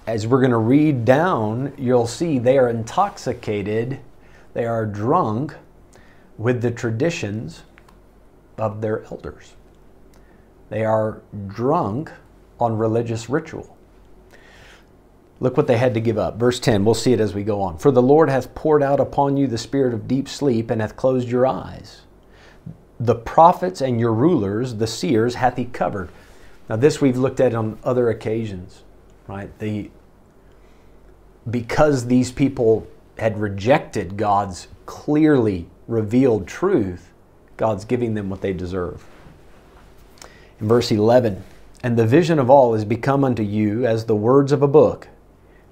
As 0.07 0.25
we're 0.27 0.41
going 0.41 0.53
to 0.53 0.59
read 0.59 1.05
down, 1.05 1.73
you'll 1.77 2.07
see 2.07 2.39
they 2.39 2.59
are 2.59 2.69
intoxicated, 2.69 3.99
they 4.55 4.65
are 4.65 4.87
drunk 4.87 5.55
with 6.39 6.63
the 6.63 6.71
traditions 6.71 7.65
of 8.57 8.81
their 8.81 9.05
elders. 9.05 9.55
They 10.69 10.85
are 10.85 11.23
drunk 11.49 12.13
on 12.61 12.79
religious 12.79 13.29
ritual. 13.29 13.77
Look 15.41 15.57
what 15.57 15.67
they 15.67 15.77
had 15.77 15.95
to 15.95 16.01
give 16.01 16.17
up. 16.17 16.39
Verse 16.39 16.59
10, 16.59 16.85
we'll 16.85 16.95
see 16.95 17.13
it 17.13 17.21
as 17.21 17.35
we 17.35 17.43
go 17.43 17.61
on. 17.61 17.77
For 17.77 17.91
the 17.91 18.03
Lord 18.03 18.31
hath 18.31 18.55
poured 18.55 18.83
out 18.83 19.01
upon 19.01 19.37
you 19.37 19.47
the 19.47 19.59
spirit 19.59 19.93
of 19.93 20.09
deep 20.09 20.29
sleep 20.29 20.71
and 20.71 20.81
hath 20.81 20.97
closed 20.97 21.29
your 21.29 21.47
eyes. 21.47 22.03
The 22.99 23.15
prophets 23.15 23.83
and 23.83 24.01
your 24.01 24.15
rulers, 24.15 24.77
the 24.77 24.87
seers, 24.87 25.35
hath 25.35 25.57
he 25.57 25.67
covered. 25.67 26.09
Now, 26.69 26.77
this 26.77 27.01
we've 27.01 27.19
looked 27.19 27.41
at 27.41 27.55
on 27.55 27.79
other 27.85 28.09
occasions, 28.09 28.83
right? 29.29 29.57
The, 29.59 29.91
because 31.51 32.07
these 32.07 32.33
people 32.33 32.87
had 33.19 33.39
rejected 33.39 34.17
God's 34.17 34.69
clearly 34.85 35.69
revealed 35.89 36.47
truth, 36.47 37.13
God's 37.57 37.85
giving 37.85 38.15
them 38.15 38.29
what 38.29 38.41
they 38.41 38.53
deserve. 38.53 39.05
In 40.61 40.69
verse 40.69 40.91
11, 40.91 41.45
and 41.83 41.97
the 41.97 42.07
vision 42.07 42.39
of 42.39 42.51
all 42.51 42.75
is 42.75 42.85
become 42.85 43.25
unto 43.25 43.43
you 43.43 43.87
as 43.87 44.05
the 44.05 44.17
words 44.17 44.53
of 44.53 44.63
a 44.63 44.69
book 44.69 45.09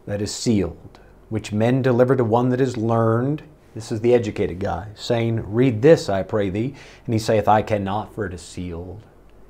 that 0.06 0.22
is 0.22 0.34
sealed, 0.34 1.00
which 1.28 1.52
men 1.52 1.82
deliver 1.82 2.14
to 2.16 2.24
one 2.24 2.50
that 2.50 2.60
is 2.60 2.76
learned. 2.76 3.42
This 3.74 3.90
is 3.90 4.00
the 4.00 4.14
educated 4.14 4.60
guy, 4.60 4.88
saying, 4.94 5.52
Read 5.52 5.82
this, 5.82 6.08
I 6.08 6.22
pray 6.22 6.50
thee. 6.50 6.74
And 7.06 7.14
he 7.14 7.18
saith, 7.18 7.48
I 7.48 7.62
cannot, 7.62 8.14
for 8.14 8.26
it 8.26 8.34
is 8.34 8.42
sealed. 8.42 9.02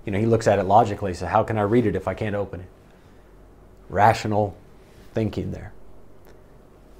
You 0.06 0.12
know, 0.12 0.18
he 0.18 0.26
looks 0.26 0.46
at 0.46 0.58
it 0.58 0.64
logically, 0.64 1.14
so 1.14 1.26
how 1.26 1.42
can 1.42 1.58
I 1.58 1.62
read 1.62 1.86
it 1.86 1.96
if 1.96 2.08
I 2.08 2.14
can't 2.14 2.34
open 2.34 2.60
it? 2.60 2.68
Rational 3.88 4.56
thinking 5.12 5.50
there. 5.50 5.72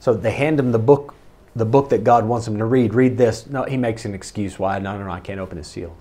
So 0.04 0.12
they 0.12 0.32
hand 0.32 0.60
him 0.60 0.70
the 0.70 0.78
book 0.78 1.14
the 1.56 1.64
book 1.64 1.88
that 1.88 2.04
God 2.04 2.26
wants 2.26 2.46
him 2.46 2.58
to 2.58 2.64
read. 2.66 2.92
Read 2.92 3.16
this. 3.16 3.46
No, 3.46 3.62
he 3.62 3.78
makes 3.78 4.04
an 4.04 4.12
excuse 4.12 4.58
why. 4.58 4.78
No, 4.78 4.98
no, 4.98 5.04
no, 5.04 5.10
I 5.10 5.20
can't 5.20 5.40
open 5.40 5.56
it 5.56 5.64
sealed. 5.64 5.96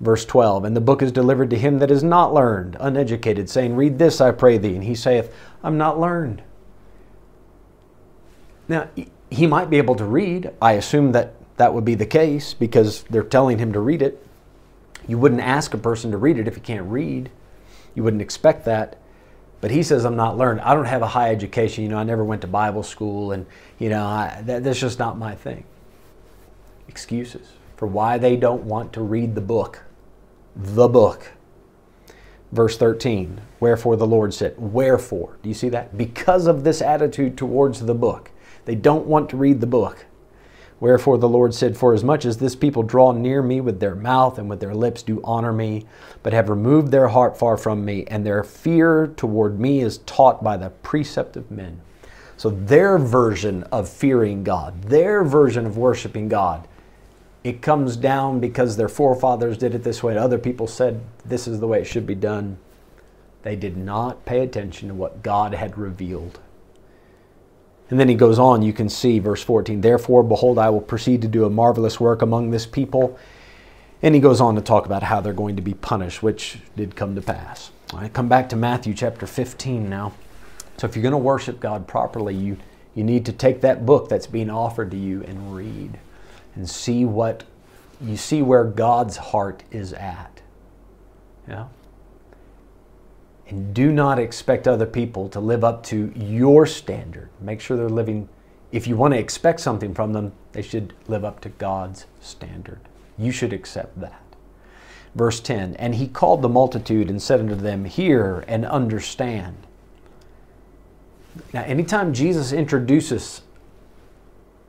Verse 0.00 0.24
12, 0.24 0.64
and 0.64 0.74
the 0.74 0.80
book 0.80 1.02
is 1.02 1.12
delivered 1.12 1.50
to 1.50 1.58
him 1.58 1.78
that 1.78 1.92
is 1.92 2.02
not 2.02 2.34
learned, 2.34 2.76
uneducated, 2.80 3.48
saying, 3.48 3.76
Read 3.76 4.00
this, 4.00 4.20
I 4.20 4.32
pray 4.32 4.58
thee. 4.58 4.74
And 4.74 4.82
he 4.82 4.96
saith, 4.96 5.32
I'm 5.62 5.78
not 5.78 6.00
learned. 6.00 6.42
Now, 8.66 8.88
he 9.30 9.46
might 9.46 9.70
be 9.70 9.78
able 9.78 9.94
to 9.94 10.04
read. 10.04 10.50
I 10.60 10.72
assume 10.72 11.12
that 11.12 11.34
that 11.58 11.74
would 11.74 11.84
be 11.84 11.94
the 11.94 12.06
case 12.06 12.54
because 12.54 13.04
they're 13.04 13.22
telling 13.22 13.58
him 13.58 13.72
to 13.72 13.80
read 13.80 14.02
it. 14.02 14.26
You 15.06 15.16
wouldn't 15.18 15.42
ask 15.42 15.72
a 15.74 15.78
person 15.78 16.10
to 16.10 16.16
read 16.16 16.38
it 16.38 16.48
if 16.48 16.56
he 16.56 16.60
can't 16.60 16.90
read. 16.90 17.30
You 17.94 18.02
wouldn't 18.02 18.22
expect 18.22 18.64
that. 18.64 18.98
But 19.60 19.70
he 19.70 19.82
says, 19.82 20.04
I'm 20.04 20.16
not 20.16 20.36
learned. 20.36 20.60
I 20.60 20.74
don't 20.74 20.84
have 20.84 21.02
a 21.02 21.06
high 21.08 21.30
education. 21.30 21.82
You 21.82 21.90
know, 21.90 21.98
I 21.98 22.04
never 22.04 22.24
went 22.24 22.42
to 22.42 22.46
Bible 22.46 22.82
school, 22.82 23.32
and, 23.32 23.46
you 23.78 23.88
know, 23.88 24.04
I, 24.04 24.42
that, 24.44 24.64
that's 24.64 24.78
just 24.78 24.98
not 24.98 25.18
my 25.18 25.34
thing. 25.34 25.64
Excuses 26.88 27.48
for 27.76 27.86
why 27.86 28.18
they 28.18 28.36
don't 28.36 28.64
want 28.64 28.92
to 28.94 29.02
read 29.02 29.34
the 29.34 29.40
book. 29.40 29.82
The 30.54 30.88
book. 30.88 31.32
Verse 32.52 32.78
13, 32.78 33.40
wherefore 33.60 33.96
the 33.96 34.06
Lord 34.06 34.32
said, 34.32 34.54
Wherefore? 34.56 35.36
Do 35.42 35.48
you 35.48 35.54
see 35.54 35.68
that? 35.70 35.96
Because 35.98 36.46
of 36.46 36.64
this 36.64 36.80
attitude 36.80 37.36
towards 37.36 37.80
the 37.80 37.94
book. 37.94 38.30
They 38.64 38.74
don't 38.74 39.06
want 39.06 39.30
to 39.30 39.36
read 39.36 39.60
the 39.60 39.66
book. 39.66 40.06
Wherefore 40.78 41.16
the 41.16 41.28
Lord 41.28 41.54
said, 41.54 41.76
For 41.76 41.94
as 41.94 42.04
much 42.04 42.24
as 42.26 42.36
this 42.36 42.54
people 42.54 42.82
draw 42.82 43.12
near 43.12 43.42
me 43.42 43.60
with 43.60 43.80
their 43.80 43.94
mouth 43.94 44.38
and 44.38 44.48
with 44.48 44.60
their 44.60 44.74
lips 44.74 45.02
do 45.02 45.20
honor 45.24 45.52
me, 45.52 45.86
but 46.22 46.32
have 46.32 46.50
removed 46.50 46.90
their 46.90 47.08
heart 47.08 47.38
far 47.38 47.56
from 47.56 47.84
me, 47.84 48.04
and 48.08 48.26
their 48.26 48.44
fear 48.44 49.06
toward 49.16 49.58
me 49.58 49.80
is 49.80 49.98
taught 49.98 50.44
by 50.44 50.56
the 50.56 50.70
precept 50.70 51.36
of 51.36 51.50
men. 51.50 51.80
So 52.36 52.50
their 52.50 52.98
version 52.98 53.62
of 53.64 53.88
fearing 53.88 54.44
God, 54.44 54.82
their 54.82 55.24
version 55.24 55.64
of 55.64 55.78
worshiping 55.78 56.28
God, 56.28 56.68
it 57.42 57.62
comes 57.62 57.96
down 57.96 58.40
because 58.40 58.76
their 58.76 58.88
forefathers 58.88 59.56
did 59.56 59.74
it 59.74 59.84
this 59.84 60.02
way, 60.02 60.16
other 60.18 60.38
people 60.38 60.66
said 60.66 61.00
this 61.24 61.48
is 61.48 61.60
the 61.60 61.66
way 61.66 61.80
it 61.80 61.86
should 61.86 62.06
be 62.06 62.14
done. 62.14 62.58
They 63.42 63.56
did 63.56 63.76
not 63.76 64.24
pay 64.26 64.40
attention 64.40 64.88
to 64.88 64.94
what 64.94 65.22
God 65.22 65.54
had 65.54 65.78
revealed. 65.78 66.40
And 67.88 68.00
then 68.00 68.08
he 68.08 68.14
goes 68.14 68.38
on, 68.38 68.62
you 68.62 68.72
can 68.72 68.88
see 68.88 69.18
verse 69.18 69.42
14, 69.42 69.80
therefore, 69.80 70.22
behold, 70.22 70.58
I 70.58 70.70
will 70.70 70.80
proceed 70.80 71.22
to 71.22 71.28
do 71.28 71.44
a 71.44 71.50
marvelous 71.50 72.00
work 72.00 72.20
among 72.20 72.50
this 72.50 72.66
people. 72.66 73.18
And 74.02 74.14
he 74.14 74.20
goes 74.20 74.40
on 74.40 74.56
to 74.56 74.60
talk 74.60 74.86
about 74.86 75.04
how 75.04 75.20
they're 75.20 75.32
going 75.32 75.56
to 75.56 75.62
be 75.62 75.74
punished, 75.74 76.22
which 76.22 76.58
did 76.76 76.96
come 76.96 77.14
to 77.14 77.22
pass. 77.22 77.70
Right, 77.92 78.12
come 78.12 78.28
back 78.28 78.48
to 78.48 78.56
Matthew 78.56 78.92
chapter 78.92 79.26
15 79.26 79.88
now. 79.88 80.12
So 80.76 80.86
if 80.86 80.96
you're 80.96 81.02
going 81.02 81.12
to 81.12 81.18
worship 81.18 81.60
God 81.60 81.86
properly, 81.86 82.34
you, 82.34 82.58
you 82.94 83.04
need 83.04 83.24
to 83.26 83.32
take 83.32 83.60
that 83.60 83.86
book 83.86 84.08
that's 84.08 84.26
being 84.26 84.50
offered 84.50 84.90
to 84.90 84.96
you 84.96 85.22
and 85.22 85.54
read 85.54 85.98
and 86.54 86.68
see 86.68 87.04
what 87.04 87.44
you 88.00 88.16
see 88.16 88.42
where 88.42 88.64
God's 88.64 89.16
heart 89.16 89.62
is 89.70 89.92
at. 89.92 90.42
Yeah. 91.48 91.66
And 93.48 93.72
do 93.72 93.92
not 93.92 94.18
expect 94.18 94.66
other 94.66 94.86
people 94.86 95.28
to 95.28 95.40
live 95.40 95.62
up 95.62 95.82
to 95.84 96.12
your 96.16 96.66
standard. 96.66 97.28
Make 97.40 97.60
sure 97.60 97.76
they're 97.76 97.88
living, 97.88 98.28
if 98.72 98.86
you 98.86 98.96
want 98.96 99.14
to 99.14 99.20
expect 99.20 99.60
something 99.60 99.94
from 99.94 100.12
them, 100.12 100.32
they 100.52 100.62
should 100.62 100.94
live 101.06 101.24
up 101.24 101.40
to 101.40 101.48
God's 101.50 102.06
standard. 102.20 102.80
You 103.16 103.30
should 103.30 103.52
accept 103.52 104.00
that. 104.00 104.22
Verse 105.14 105.40
10 105.40 105.76
And 105.76 105.94
he 105.94 106.08
called 106.08 106.42
the 106.42 106.48
multitude 106.48 107.08
and 107.08 107.22
said 107.22 107.40
unto 107.40 107.54
them, 107.54 107.84
Hear 107.84 108.44
and 108.48 108.66
understand. 108.66 109.56
Now, 111.52 111.62
anytime 111.62 112.12
Jesus 112.12 112.52
introduces 112.52 113.42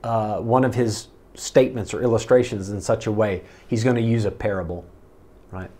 uh, 0.04 0.38
one 0.38 0.64
of 0.64 0.74
his 0.74 1.08
statements 1.34 1.94
or 1.94 2.02
illustrations 2.02 2.68
in 2.70 2.80
such 2.80 3.06
a 3.06 3.12
way, 3.12 3.42
he's 3.66 3.84
going 3.84 3.96
to 3.96 4.02
use 4.02 4.24
a 4.24 4.30
parable, 4.30 4.84
right? 5.50 5.70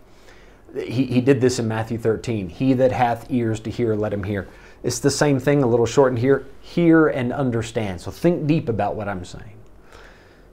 He, 0.75 1.05
he 1.05 1.21
did 1.21 1.41
this 1.41 1.59
in 1.59 1.67
Matthew 1.67 1.97
13. 1.97 2.49
He 2.49 2.73
that 2.73 2.91
hath 2.91 3.31
ears 3.31 3.59
to 3.61 3.69
hear, 3.69 3.95
let 3.95 4.13
him 4.13 4.23
hear. 4.23 4.47
It's 4.83 4.99
the 4.99 5.11
same 5.11 5.39
thing, 5.39 5.63
a 5.63 5.67
little 5.67 5.85
shortened 5.85 6.19
here. 6.19 6.45
Hear 6.61 7.07
and 7.07 7.33
understand. 7.33 8.01
So 8.01 8.11
think 8.11 8.47
deep 8.47 8.69
about 8.69 8.95
what 8.95 9.07
I'm 9.07 9.25
saying. 9.25 9.57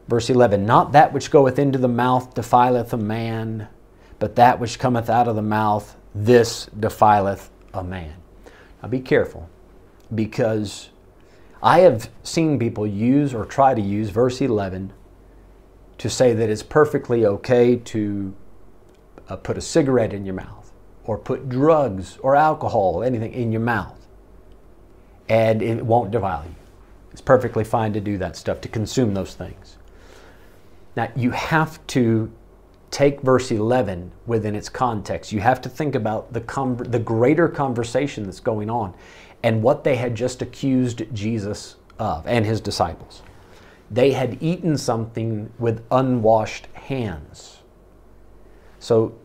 Verse 0.09 0.31
11 0.31 0.65
Not 0.65 0.93
that 0.93 1.13
which 1.13 1.31
goeth 1.31 1.59
into 1.59 1.79
the 1.79 1.89
mouth 1.89 2.35
defileth 2.35 2.93
a 2.93 2.99
man, 2.99 3.69
but 4.19 4.37
that 4.37 4.59
which 4.59 4.79
cometh 4.79 5.11
out 5.11 5.29
of 5.29 5.37
the 5.37 5.43
mouth, 5.43 5.97
this 6.15 6.67
defileth 6.79 7.51
a 7.75 7.85
man. 7.85 8.15
Now 8.83 8.89
be 8.89 9.01
careful, 9.01 9.49
because 10.15 10.91
I 11.63 11.81
have 11.81 12.11
seen 12.23 12.59
people 12.59 12.87
use 12.87 13.35
or 13.35 13.45
try 13.45 13.75
to 13.75 13.81
use 13.81 14.11
verse 14.11 14.41
11 14.41 14.93
to 15.99 16.11
say 16.11 16.35
that 16.35 16.51
it's 16.51 16.63
perfectly 16.63 17.25
okay 17.25 17.77
to 17.77 18.35
uh, 19.29 19.37
put 19.37 19.59
a 19.59 19.61
cigarette 19.61 20.13
in 20.13 20.25
your 20.25 20.35
mouth 20.35 20.73
or 21.05 21.19
put 21.19 21.49
drugs 21.49 22.19
or 22.19 22.37
alcohol, 22.37 23.03
anything 23.03 23.33
in 23.33 23.53
your 23.53 23.61
mouth, 23.61 24.07
and 25.29 25.63
it 25.63 25.85
won't 25.85 26.11
defile 26.11 26.45
you. 26.45 26.55
It's 27.13 27.21
perfectly 27.21 27.65
fine 27.65 27.93
to 27.95 28.01
do 28.01 28.19
that 28.19 28.37
stuff, 28.37 28.61
to 28.63 28.69
consume 28.69 29.15
those 29.15 29.35
things. 29.35 29.79
Now, 30.97 31.11
you 31.15 31.31
have 31.31 31.85
to 31.89 32.31
take 32.91 33.21
verse 33.21 33.51
11 33.51 34.13
within 34.27 34.55
its 34.55 34.69
context. 34.69 35.33
You 35.33 35.41
have 35.41 35.61
to 35.63 35.69
think 35.69 35.95
about 35.95 36.33
the, 36.33 36.41
the 36.89 36.99
greater 36.99 37.49
conversation 37.49 38.25
that's 38.25 38.41
going 38.41 38.71
on 38.71 38.95
and 39.43 39.63
what 39.63 39.85
they 39.85 39.97
had 39.97 40.15
just 40.15 40.43
accused 40.43 41.03
Jesus 41.13 41.77
of 41.99 42.27
and 42.27 42.45
his 42.45 42.61
disciples. 42.61 43.23
They 43.91 44.13
had 44.13 44.43
eaten 44.43 44.77
something 44.77 45.53
with 45.59 45.85
unwashed 45.91 46.67
hands. 46.75 47.56
So 48.87 49.19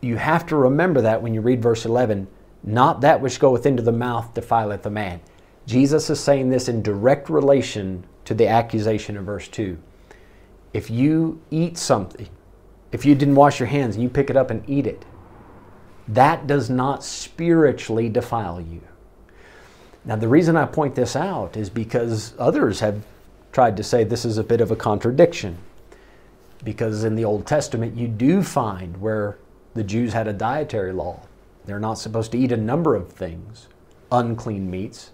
you 0.00 0.16
have 0.16 0.46
to 0.46 0.54
remember 0.54 1.00
that 1.00 1.22
when 1.22 1.34
you 1.34 1.40
read 1.40 1.60
verse 1.60 1.84
11 1.84 2.28
not 2.62 3.00
that 3.00 3.20
which 3.20 3.40
goeth 3.40 3.66
into 3.66 3.82
the 3.82 3.90
mouth 3.90 4.32
defileth 4.32 4.86
a 4.86 4.90
man. 4.90 5.20
Jesus 5.66 6.08
is 6.08 6.20
saying 6.20 6.50
this 6.50 6.68
in 6.68 6.82
direct 6.82 7.28
relation 7.28 8.04
to 8.26 8.32
the 8.32 8.46
accusation 8.46 9.16
in 9.16 9.24
verse 9.24 9.48
2. 9.48 9.76
If 10.72 10.88
you 10.88 11.42
eat 11.50 11.78
something, 11.78 12.28
if 12.92 13.04
you 13.04 13.16
didn't 13.16 13.34
wash 13.34 13.58
your 13.58 13.66
hands 13.66 13.96
and 13.96 14.04
you 14.04 14.08
pick 14.08 14.30
it 14.30 14.36
up 14.36 14.52
and 14.52 14.62
eat 14.70 14.86
it, 14.86 15.04
that 16.06 16.46
does 16.46 16.70
not 16.70 17.02
spiritually 17.02 18.08
defile 18.08 18.60
you. 18.60 18.82
Now, 20.04 20.14
the 20.14 20.28
reason 20.28 20.56
I 20.56 20.66
point 20.66 20.94
this 20.94 21.16
out 21.16 21.56
is 21.56 21.70
because 21.70 22.34
others 22.38 22.78
have 22.78 23.02
tried 23.50 23.76
to 23.78 23.82
say 23.82 24.04
this 24.04 24.24
is 24.24 24.38
a 24.38 24.44
bit 24.44 24.60
of 24.60 24.70
a 24.70 24.76
contradiction. 24.76 25.58
Because 26.64 27.04
in 27.04 27.16
the 27.16 27.24
Old 27.24 27.46
Testament, 27.46 27.96
you 27.96 28.08
do 28.08 28.42
find 28.42 29.00
where 29.00 29.38
the 29.74 29.82
Jews 29.82 30.12
had 30.12 30.28
a 30.28 30.32
dietary 30.32 30.92
law. 30.92 31.20
They're 31.64 31.80
not 31.80 31.94
supposed 31.94 32.32
to 32.32 32.38
eat 32.38 32.52
a 32.52 32.56
number 32.56 32.94
of 32.94 33.10
things, 33.10 33.68
unclean 34.10 34.70
meats, 34.70 35.10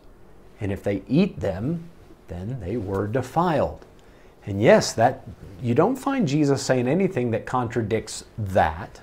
and 0.61 0.73
if 0.73 0.83
they 0.83 1.03
eat 1.09 1.41
them, 1.41 1.89
then 2.29 2.61
they 2.61 2.77
were 2.77 3.07
defiled. 3.07 3.85
And 4.45 4.61
yes, 4.63 4.93
that 4.95 5.27
you 5.63 5.75
don't 5.75 5.97
find 5.97 6.27
Jesus 6.27 6.63
saying 6.63 6.89
anything 6.89 7.31
that 7.31 7.47
contradicts 7.47 8.25
that. 8.37 9.01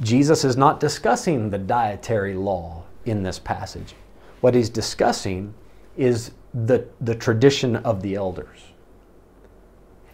Jesus 0.00 0.44
is 0.44 0.56
not 0.56 0.80
discussing 0.80 1.50
the 1.50 1.58
dietary 1.58 2.34
law 2.34 2.84
in 3.04 3.22
this 3.22 3.38
passage. 3.38 3.94
What 4.40 4.54
he's 4.54 4.70
discussing 4.70 5.54
is 5.96 6.32
the, 6.52 6.86
the 7.00 7.14
tradition 7.14 7.76
of 7.76 8.02
the 8.02 8.14
elders 8.14 8.60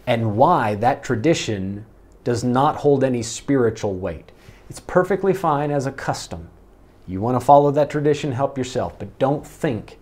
and 0.07 0.35
why 0.35 0.75
that 0.75 1.03
tradition 1.03 1.85
does 2.23 2.43
not 2.43 2.77
hold 2.77 3.03
any 3.03 3.23
spiritual 3.23 3.95
weight. 3.95 4.31
It's 4.69 4.79
perfectly 4.79 5.33
fine 5.33 5.71
as 5.71 5.85
a 5.85 5.91
custom. 5.91 6.49
You 7.07 7.19
want 7.21 7.39
to 7.39 7.45
follow 7.45 7.71
that 7.71 7.89
tradition, 7.89 8.31
help 8.31 8.57
yourself, 8.57 8.97
but 8.97 9.17
don't 9.19 9.45
think 9.45 9.99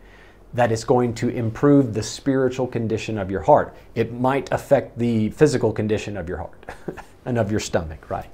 that 0.54 0.72
it's 0.72 0.84
going 0.84 1.14
to 1.16 1.30
improve 1.30 1.94
the 1.94 2.04
spiritual 2.04 2.68
condition 2.68 3.18
of 3.18 3.30
your 3.30 3.42
heart. 3.42 3.76
It 3.96 4.14
might 4.14 4.52
affect 4.52 4.98
the 4.98 5.30
physical 5.30 5.72
condition 5.72 6.18
of 6.18 6.28
your 6.28 6.40
heart 6.40 6.66
and 7.26 7.38
of 7.38 7.52
your 7.52 7.60
stomach, 7.60 8.10
right? 8.10 8.30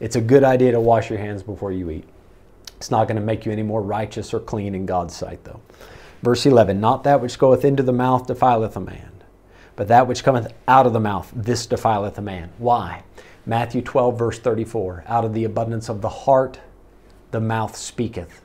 It's 0.00 0.16
a 0.16 0.20
good 0.20 0.44
idea 0.44 0.72
to 0.72 0.80
wash 0.80 1.10
your 1.10 1.18
hands 1.18 1.42
before 1.42 1.72
you 1.72 1.90
eat. 1.90 2.04
It's 2.76 2.90
not 2.90 3.08
going 3.08 3.16
to 3.16 3.22
make 3.22 3.44
you 3.44 3.52
any 3.52 3.62
more 3.62 3.82
righteous 3.82 4.32
or 4.32 4.40
clean 4.40 4.74
in 4.74 4.86
God's 4.86 5.14
sight, 5.14 5.44
though. 5.44 5.60
Verse 6.22 6.46
11 6.46 6.80
Not 6.80 7.04
that 7.04 7.20
which 7.20 7.38
goeth 7.38 7.64
into 7.64 7.82
the 7.82 7.92
mouth 7.92 8.26
defileth 8.26 8.76
a 8.76 8.80
man, 8.80 9.12
but 9.78 9.86
that 9.86 10.08
which 10.08 10.24
cometh 10.24 10.52
out 10.66 10.86
of 10.86 10.92
the 10.92 10.98
mouth, 10.98 11.32
this 11.32 11.64
defileth 11.64 12.18
a 12.18 12.20
man. 12.20 12.50
Why? 12.58 13.04
Matthew 13.46 13.80
12, 13.80 14.18
verse 14.18 14.38
34 14.40 15.04
Out 15.06 15.24
of 15.24 15.34
the 15.34 15.44
abundance 15.44 15.88
of 15.88 16.00
the 16.00 16.08
heart, 16.08 16.58
the 17.30 17.38
mouth 17.38 17.76
speaketh. 17.76 18.44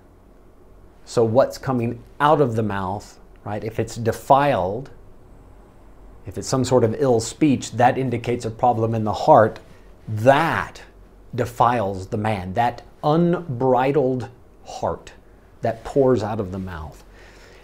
So, 1.05 1.23
what's 1.23 1.57
coming 1.57 2.03
out 2.19 2.39
of 2.39 2.55
the 2.55 2.61
mouth, 2.61 3.19
right? 3.43 3.63
If 3.63 3.79
it's 3.79 3.95
defiled, 3.95 4.91
if 6.27 6.37
it's 6.37 6.47
some 6.47 6.63
sort 6.63 6.83
of 6.83 6.93
ill 6.99 7.19
speech, 7.19 7.71
that 7.71 7.97
indicates 7.97 8.45
a 8.45 8.51
problem 8.51 8.93
in 8.93 9.03
the 9.03 9.13
heart. 9.13 9.59
That 10.07 10.83
defiles 11.33 12.09
the 12.09 12.17
man. 12.17 12.53
That 12.53 12.83
unbridled 13.03 14.29
heart 14.65 15.13
that 15.61 15.83
pours 15.83 16.21
out 16.21 16.39
of 16.39 16.51
the 16.51 16.59
mouth. 16.59 17.03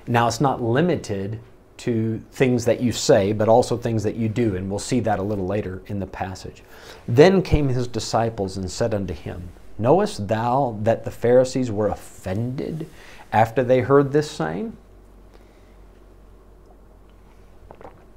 Now, 0.08 0.28
it's 0.28 0.42
not 0.42 0.60
limited 0.60 1.40
to 1.80 2.22
things 2.32 2.66
that 2.66 2.82
you 2.82 2.92
say, 2.92 3.32
but 3.32 3.48
also 3.48 3.78
things 3.78 4.04
that 4.04 4.16
you 4.16 4.28
do, 4.28 4.56
and 4.56 4.70
we'll 4.70 4.80
see 4.80 5.00
that 5.00 5.18
a 5.18 5.24
little 5.24 5.48
later 5.48 5.82
in 5.88 6.00
the 6.00 6.06
passage. 6.06 6.62
Then 7.08 7.42
came 7.42 7.70
his 7.70 7.88
disciples 7.88 8.58
and 8.58 8.70
said 8.70 8.94
unto 8.94 9.14
him, 9.14 9.50
Knowest 9.78 10.28
thou 10.28 10.78
that 10.84 11.06
the 11.06 11.12
Pharisees 11.12 11.72
were 11.72 11.88
offended 11.88 12.90
after 13.32 13.64
they 13.64 13.80
heard 13.80 14.12
this 14.12 14.30
saying? 14.30 14.76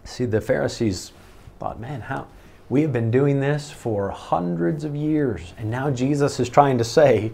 See, 0.03 0.25
the 0.25 0.41
Pharisees 0.41 1.13
thought, 1.61 1.79
man, 1.79 2.01
how 2.01 2.27
we 2.69 2.83
have 2.83 2.93
been 2.93 3.13
doing 3.13 3.39
this 3.39 3.71
for 3.71 4.11
hundreds 4.11 4.83
of 4.83 4.97
years, 4.97 5.55
and 5.57 5.71
now 5.71 5.89
Jesus 5.91 6.41
is 6.41 6.49
trying 6.49 6.79
to 6.79 6.85
say 6.85 7.31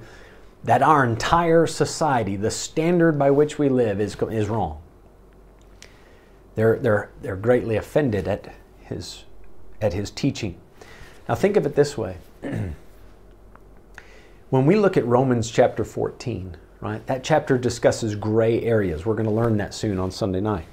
that 0.64 0.82
our 0.82 1.04
entire 1.04 1.66
society, 1.66 2.36
the 2.36 2.50
standard 2.50 3.18
by 3.18 3.30
which 3.30 3.58
we 3.58 3.70
live, 3.70 3.98
is, 3.98 4.14
is 4.30 4.48
wrong. 4.48 4.82
They're, 6.58 6.76
they're, 6.76 7.10
they're 7.22 7.36
greatly 7.36 7.76
offended 7.76 8.26
at 8.26 8.52
his, 8.80 9.22
at 9.80 9.92
his 9.92 10.10
teaching. 10.10 10.58
Now, 11.28 11.36
think 11.36 11.56
of 11.56 11.64
it 11.64 11.76
this 11.76 11.96
way. 11.96 12.16
when 14.50 14.66
we 14.66 14.74
look 14.74 14.96
at 14.96 15.06
Romans 15.06 15.52
chapter 15.52 15.84
14, 15.84 16.56
right, 16.80 17.06
that 17.06 17.22
chapter 17.22 17.58
discusses 17.58 18.16
gray 18.16 18.60
areas. 18.64 19.06
We're 19.06 19.14
going 19.14 19.28
to 19.28 19.32
learn 19.32 19.56
that 19.58 19.72
soon 19.72 20.00
on 20.00 20.10
Sunday 20.10 20.40
night, 20.40 20.64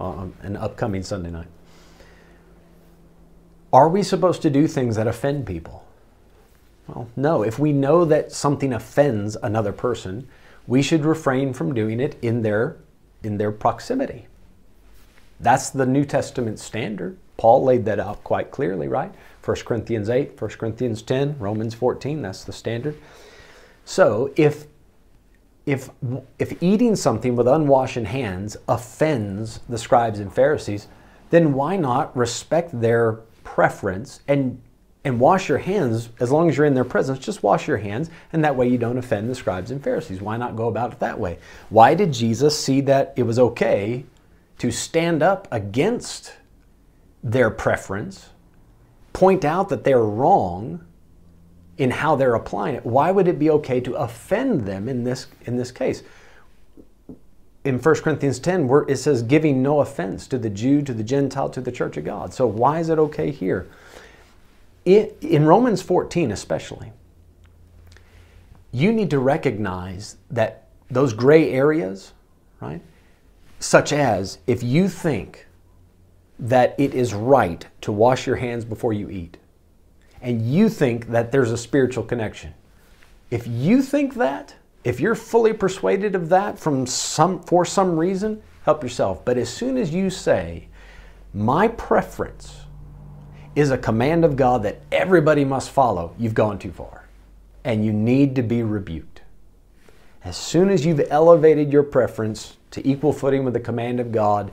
um, 0.00 0.32
an 0.40 0.56
upcoming 0.56 1.02
Sunday 1.02 1.30
night. 1.30 1.48
Are 3.70 3.90
we 3.90 4.02
supposed 4.02 4.40
to 4.40 4.48
do 4.48 4.66
things 4.66 4.96
that 4.96 5.06
offend 5.06 5.44
people? 5.44 5.84
Well, 6.88 7.10
no. 7.16 7.42
If 7.42 7.58
we 7.58 7.74
know 7.74 8.06
that 8.06 8.32
something 8.32 8.72
offends 8.72 9.36
another 9.42 9.72
person, 9.72 10.26
we 10.66 10.80
should 10.80 11.04
refrain 11.04 11.52
from 11.52 11.74
doing 11.74 12.00
it 12.00 12.16
in 12.22 12.40
their, 12.40 12.78
in 13.22 13.36
their 13.36 13.52
proximity. 13.52 14.26
That's 15.42 15.70
the 15.70 15.84
New 15.84 16.04
Testament 16.04 16.58
standard. 16.58 17.18
Paul 17.36 17.64
laid 17.64 17.84
that 17.86 17.98
out 17.98 18.22
quite 18.24 18.50
clearly, 18.50 18.88
right? 18.88 19.12
1 19.44 19.56
Corinthians 19.64 20.08
8, 20.08 20.40
1 20.40 20.50
Corinthians 20.52 21.02
10, 21.02 21.38
Romans 21.38 21.74
14, 21.74 22.22
that's 22.22 22.44
the 22.44 22.52
standard. 22.52 22.96
So 23.84 24.32
if 24.36 24.66
if 25.64 25.90
if 26.40 26.60
eating 26.60 26.96
something 26.96 27.36
with 27.36 27.46
unwashed 27.46 27.94
hands 27.96 28.56
offends 28.68 29.60
the 29.68 29.78
scribes 29.78 30.18
and 30.18 30.32
Pharisees, 30.32 30.88
then 31.30 31.54
why 31.54 31.76
not 31.76 32.16
respect 32.16 32.80
their 32.80 33.20
preference 33.44 34.20
and 34.28 34.60
and 35.04 35.18
wash 35.18 35.48
your 35.48 35.58
hands 35.58 36.10
as 36.20 36.30
long 36.30 36.48
as 36.48 36.56
you're 36.56 36.66
in 36.66 36.74
their 36.74 36.84
presence 36.84 37.18
just 37.18 37.42
wash 37.42 37.66
your 37.66 37.76
hands 37.76 38.08
and 38.32 38.44
that 38.44 38.54
way 38.54 38.68
you 38.68 38.78
don't 38.78 38.98
offend 38.98 39.28
the 39.28 39.34
scribes 39.34 39.72
and 39.72 39.82
pharisees 39.82 40.20
why 40.20 40.36
not 40.36 40.54
go 40.54 40.68
about 40.68 40.92
it 40.92 41.00
that 41.00 41.18
way 41.18 41.38
why 41.70 41.92
did 41.92 42.12
jesus 42.12 42.56
see 42.56 42.80
that 42.80 43.12
it 43.16 43.24
was 43.24 43.38
okay 43.38 44.04
to 44.62 44.70
stand 44.70 45.24
up 45.24 45.48
against 45.50 46.34
their 47.20 47.50
preference 47.50 48.28
point 49.12 49.44
out 49.44 49.68
that 49.70 49.82
they're 49.82 50.04
wrong 50.04 50.86
in 51.78 51.90
how 51.90 52.14
they're 52.14 52.36
applying 52.36 52.76
it. 52.76 52.86
Why 52.86 53.10
would 53.10 53.26
it 53.26 53.40
be 53.40 53.50
okay 53.50 53.80
to 53.80 53.94
offend 53.94 54.64
them 54.64 54.88
in 54.88 55.02
this, 55.02 55.26
in 55.46 55.56
this 55.56 55.72
case? 55.72 56.04
In 57.64 57.80
1 57.80 57.94
Corinthians 58.02 58.38
10, 58.38 58.68
where 58.68 58.82
it 58.82 58.98
says, 58.98 59.24
giving 59.24 59.64
no 59.64 59.80
offense 59.80 60.28
to 60.28 60.38
the 60.38 60.48
Jew, 60.48 60.80
to 60.82 60.94
the 60.94 61.02
Gentile, 61.02 61.50
to 61.50 61.60
the 61.60 61.72
church 61.72 61.96
of 61.96 62.04
God. 62.04 62.32
So 62.32 62.46
why 62.46 62.78
is 62.78 62.88
it 62.88 63.00
okay 63.00 63.32
here? 63.32 63.66
It, 64.84 65.18
in 65.22 65.44
Romans 65.44 65.82
14, 65.82 66.30
especially, 66.30 66.92
you 68.70 68.92
need 68.92 69.10
to 69.10 69.18
recognize 69.18 70.18
that 70.30 70.68
those 70.88 71.14
gray 71.14 71.50
areas, 71.50 72.12
right? 72.60 72.80
Such 73.62 73.92
as 73.92 74.38
if 74.48 74.60
you 74.60 74.88
think 74.88 75.46
that 76.36 76.74
it 76.78 76.94
is 76.94 77.14
right 77.14 77.64
to 77.82 77.92
wash 77.92 78.26
your 78.26 78.34
hands 78.34 78.64
before 78.64 78.92
you 78.92 79.08
eat, 79.08 79.36
and 80.20 80.42
you 80.42 80.68
think 80.68 81.06
that 81.10 81.30
there's 81.30 81.52
a 81.52 81.56
spiritual 81.56 82.02
connection. 82.02 82.54
If 83.30 83.46
you 83.46 83.80
think 83.80 84.14
that, 84.14 84.56
if 84.82 84.98
you're 84.98 85.14
fully 85.14 85.52
persuaded 85.52 86.16
of 86.16 86.28
that 86.30 86.58
from 86.58 86.88
some 86.88 87.40
for 87.44 87.64
some 87.64 87.96
reason, 87.96 88.42
help 88.64 88.82
yourself. 88.82 89.24
But 89.24 89.38
as 89.38 89.48
soon 89.48 89.76
as 89.76 89.94
you 89.94 90.10
say, 90.10 90.66
my 91.32 91.68
preference 91.68 92.62
is 93.54 93.70
a 93.70 93.78
command 93.78 94.24
of 94.24 94.34
God 94.34 94.64
that 94.64 94.80
everybody 94.90 95.44
must 95.44 95.70
follow, 95.70 96.16
you've 96.18 96.34
gone 96.34 96.58
too 96.58 96.72
far. 96.72 97.06
And 97.62 97.84
you 97.84 97.92
need 97.92 98.34
to 98.34 98.42
be 98.42 98.64
rebuked. 98.64 99.22
As 100.24 100.36
soon 100.36 100.68
as 100.68 100.84
you've 100.84 101.06
elevated 101.10 101.72
your 101.72 101.84
preference 101.84 102.56
to 102.72 102.86
equal 102.86 103.12
footing 103.12 103.44
with 103.44 103.54
the 103.54 103.60
command 103.60 104.00
of 104.00 104.12
God, 104.12 104.52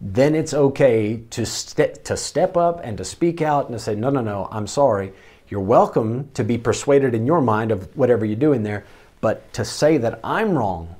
then 0.00 0.34
it's 0.34 0.54
okay 0.54 1.22
to, 1.30 1.44
st- 1.44 2.04
to 2.04 2.16
step 2.16 2.56
up 2.56 2.80
and 2.84 2.96
to 2.98 3.04
speak 3.04 3.42
out 3.42 3.66
and 3.68 3.76
to 3.76 3.82
say, 3.82 3.94
no, 3.94 4.10
no, 4.10 4.20
no, 4.20 4.48
I'm 4.50 4.66
sorry. 4.66 5.12
You're 5.48 5.60
welcome 5.60 6.30
to 6.34 6.44
be 6.44 6.58
persuaded 6.58 7.14
in 7.14 7.26
your 7.26 7.40
mind 7.40 7.70
of 7.70 7.94
whatever 7.96 8.24
you're 8.24 8.36
doing 8.36 8.62
there, 8.62 8.84
but 9.20 9.52
to 9.54 9.64
say 9.64 9.98
that 9.98 10.20
I'm 10.22 10.56
wrong, 10.56 10.94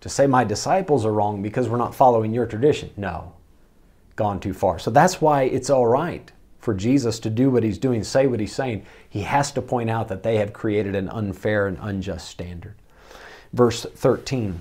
to 0.00 0.08
say 0.08 0.26
my 0.26 0.44
disciples 0.44 1.04
are 1.04 1.12
wrong 1.12 1.42
because 1.42 1.68
we're 1.68 1.76
not 1.76 1.94
following 1.94 2.32
your 2.32 2.46
tradition, 2.46 2.90
no, 2.96 3.34
gone 4.16 4.40
too 4.40 4.54
far. 4.54 4.78
So 4.78 4.90
that's 4.90 5.20
why 5.20 5.42
it's 5.42 5.70
all 5.70 5.86
right 5.86 6.30
for 6.60 6.74
Jesus 6.74 7.18
to 7.20 7.30
do 7.30 7.50
what 7.50 7.62
he's 7.62 7.78
doing, 7.78 8.04
say 8.04 8.26
what 8.26 8.40
he's 8.40 8.54
saying. 8.54 8.84
He 9.08 9.22
has 9.22 9.50
to 9.52 9.62
point 9.62 9.90
out 9.90 10.08
that 10.08 10.22
they 10.22 10.36
have 10.36 10.52
created 10.52 10.94
an 10.94 11.08
unfair 11.08 11.66
and 11.66 11.78
unjust 11.80 12.28
standard. 12.28 12.74
Verse 13.52 13.84
13. 13.84 14.60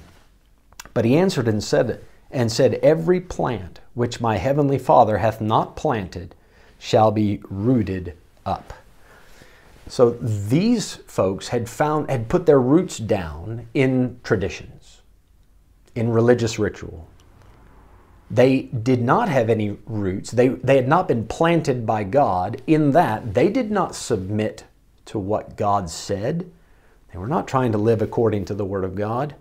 But 1.00 1.06
he 1.06 1.16
answered 1.16 1.48
and 1.48 1.64
said, 1.64 2.04
and 2.30 2.52
said, 2.52 2.74
Every 2.84 3.22
plant 3.22 3.80
which 3.94 4.20
my 4.20 4.36
heavenly 4.36 4.78
Father 4.78 5.20
hath 5.20 5.40
not 5.40 5.78
planted 5.78 6.36
shall 6.78 7.10
be 7.10 7.40
rooted 7.50 8.18
up. 8.46 8.74
So 9.88 10.10
these 10.20 10.96
folks 10.96 11.48
had 11.48 11.70
found 11.70 12.10
had 12.12 12.28
put 12.28 12.46
their 12.46 12.60
roots 12.60 12.98
down 12.98 13.68
in 13.74 14.20
traditions, 14.24 15.02
in 15.96 16.10
religious 16.12 16.60
ritual. 16.60 17.08
They 18.30 18.64
did 18.64 19.02
not 19.02 19.30
have 19.30 19.50
any 19.50 19.78
roots. 19.86 20.32
They, 20.32 20.50
they 20.50 20.76
had 20.76 20.90
not 20.90 21.08
been 21.08 21.28
planted 21.28 21.86
by 21.86 22.04
God 22.04 22.62
in 22.68 22.92
that 22.92 23.36
they 23.36 23.48
did 23.48 23.72
not 23.72 23.96
submit 23.96 24.66
to 25.06 25.18
what 25.18 25.56
God 25.56 25.90
said. 25.90 26.52
They 27.14 27.20
were 27.20 27.26
not 27.26 27.48
trying 27.48 27.72
to 27.72 27.78
live 27.78 28.02
according 28.02 28.44
to 28.44 28.54
the 28.54 28.66
Word 28.66 28.84
of 28.84 28.96
God 28.96 29.36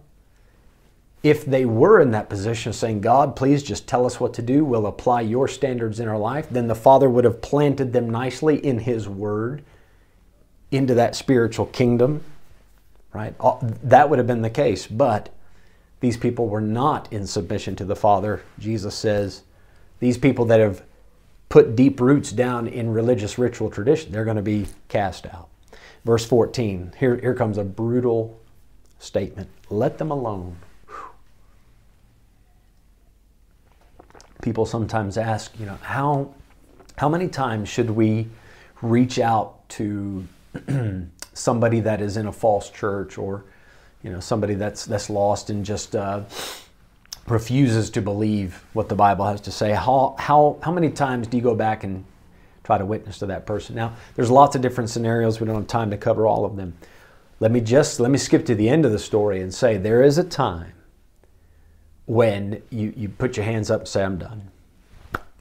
if 1.22 1.44
they 1.44 1.64
were 1.64 2.00
in 2.00 2.12
that 2.12 2.28
position 2.28 2.72
saying, 2.72 3.00
God, 3.00 3.34
please 3.34 3.62
just 3.62 3.88
tell 3.88 4.06
us 4.06 4.20
what 4.20 4.34
to 4.34 4.42
do, 4.42 4.64
we'll 4.64 4.86
apply 4.86 5.22
your 5.22 5.48
standards 5.48 5.98
in 6.00 6.08
our 6.08 6.18
life, 6.18 6.48
then 6.50 6.68
the 6.68 6.74
Father 6.74 7.10
would 7.10 7.24
have 7.24 7.42
planted 7.42 7.92
them 7.92 8.08
nicely 8.08 8.64
in 8.64 8.80
His 8.80 9.08
Word 9.08 9.62
into 10.70 10.94
that 10.94 11.16
spiritual 11.16 11.66
kingdom, 11.66 12.22
right? 13.12 13.34
Uh, 13.40 13.58
that 13.82 14.08
would 14.08 14.18
have 14.18 14.26
been 14.28 14.42
the 14.42 14.50
case. 14.50 14.86
But 14.86 15.30
these 16.00 16.16
people 16.16 16.48
were 16.48 16.60
not 16.60 17.12
in 17.12 17.26
submission 17.26 17.74
to 17.76 17.84
the 17.84 17.96
Father. 17.96 18.42
Jesus 18.58 18.94
says, 18.94 19.42
these 19.98 20.18
people 20.18 20.44
that 20.46 20.60
have 20.60 20.82
put 21.48 21.74
deep 21.74 22.00
roots 22.00 22.30
down 22.30 22.68
in 22.68 22.90
religious 22.90 23.38
ritual 23.38 23.70
tradition, 23.70 24.12
they're 24.12 24.24
going 24.24 24.36
to 24.36 24.42
be 24.42 24.66
cast 24.88 25.26
out. 25.26 25.48
Verse 26.04 26.24
14, 26.24 26.92
here, 26.98 27.16
here 27.16 27.34
comes 27.34 27.58
a 27.58 27.64
brutal 27.64 28.38
statement 28.98 29.48
let 29.70 29.98
them 29.98 30.10
alone. 30.10 30.56
People 34.42 34.66
sometimes 34.66 35.16
ask, 35.16 35.58
you 35.58 35.66
know, 35.66 35.78
how 35.82 36.34
how 36.96 37.08
many 37.08 37.28
times 37.28 37.68
should 37.68 37.90
we 37.90 38.26
reach 38.82 39.18
out 39.18 39.68
to 39.68 40.26
somebody 41.32 41.80
that 41.80 42.00
is 42.00 42.16
in 42.16 42.26
a 42.26 42.32
false 42.32 42.70
church 42.70 43.18
or 43.18 43.44
you 44.02 44.10
know 44.10 44.20
somebody 44.20 44.54
that's 44.54 44.84
that's 44.84 45.10
lost 45.10 45.50
and 45.50 45.64
just 45.64 45.94
uh, 45.94 46.22
refuses 47.26 47.90
to 47.90 48.02
believe 48.02 48.64
what 48.72 48.88
the 48.88 48.94
Bible 48.94 49.24
has 49.26 49.40
to 49.42 49.50
say? 49.50 49.72
How 49.72 50.14
how 50.18 50.58
how 50.62 50.72
many 50.72 50.90
times 50.90 51.26
do 51.26 51.36
you 51.36 51.42
go 51.42 51.54
back 51.54 51.84
and 51.84 52.04
try 52.64 52.78
to 52.78 52.84
witness 52.84 53.18
to 53.20 53.26
that 53.26 53.46
person? 53.46 53.74
Now, 53.74 53.94
there's 54.14 54.30
lots 54.30 54.56
of 54.56 54.62
different 54.62 54.90
scenarios. 54.90 55.40
We 55.40 55.46
don't 55.46 55.56
have 55.56 55.66
time 55.66 55.90
to 55.90 55.96
cover 55.96 56.26
all 56.26 56.44
of 56.44 56.56
them. 56.56 56.74
Let 57.40 57.52
me 57.52 57.60
just 57.60 58.00
let 58.00 58.10
me 58.10 58.18
skip 58.18 58.44
to 58.46 58.54
the 58.54 58.68
end 58.68 58.84
of 58.84 58.92
the 58.92 58.98
story 58.98 59.40
and 59.40 59.52
say 59.52 59.76
there 59.76 60.02
is 60.02 60.18
a 60.18 60.24
time 60.24 60.72
when 62.08 62.62
you, 62.70 62.94
you 62.96 63.06
put 63.06 63.36
your 63.36 63.44
hands 63.44 63.70
up 63.70 63.80
and 63.80 63.88
say, 63.88 64.02
I'm 64.02 64.16
done. 64.16 64.50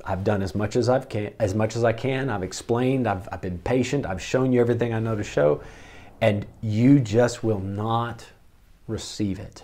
I've 0.03 0.25
done 0.25 0.41
as 0.41 0.53
much 0.53 0.75
as 0.75 0.89
I've 0.89 1.07
can 1.07 1.33
as 1.39 1.55
much 1.55 1.75
as 1.77 1.83
I 1.83 1.93
can. 1.93 2.29
I've 2.29 2.43
explained, 2.43 3.07
I've, 3.07 3.27
I've 3.31 3.41
been 3.41 3.57
patient, 3.59 4.05
I've 4.05 4.21
shown 4.21 4.51
you 4.51 4.59
everything 4.59 4.93
I 4.93 4.99
know 4.99 5.15
to 5.15 5.23
show, 5.23 5.61
and 6.19 6.45
you 6.61 6.99
just 6.99 7.41
will 7.41 7.59
not 7.59 8.25
receive 8.87 9.39
it. 9.39 9.63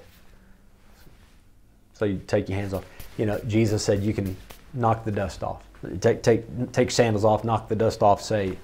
So 1.94 2.06
you 2.06 2.22
take 2.26 2.48
your 2.48 2.58
hands 2.58 2.74
off. 2.74 2.86
You 3.18 3.26
know, 3.26 3.40
Jesus 3.48 3.84
said 3.84 4.02
you 4.02 4.14
can 4.14 4.36
knock 4.74 5.04
the 5.04 5.12
dust 5.12 5.44
off. 5.44 5.62
Take 6.00 6.24
take 6.24 6.72
take 6.72 6.90
sandals 6.90 7.26
off, 7.26 7.44
knock 7.44 7.68
the 7.68 7.76
dust 7.76 8.02
off, 8.02 8.22
say, 8.22 8.58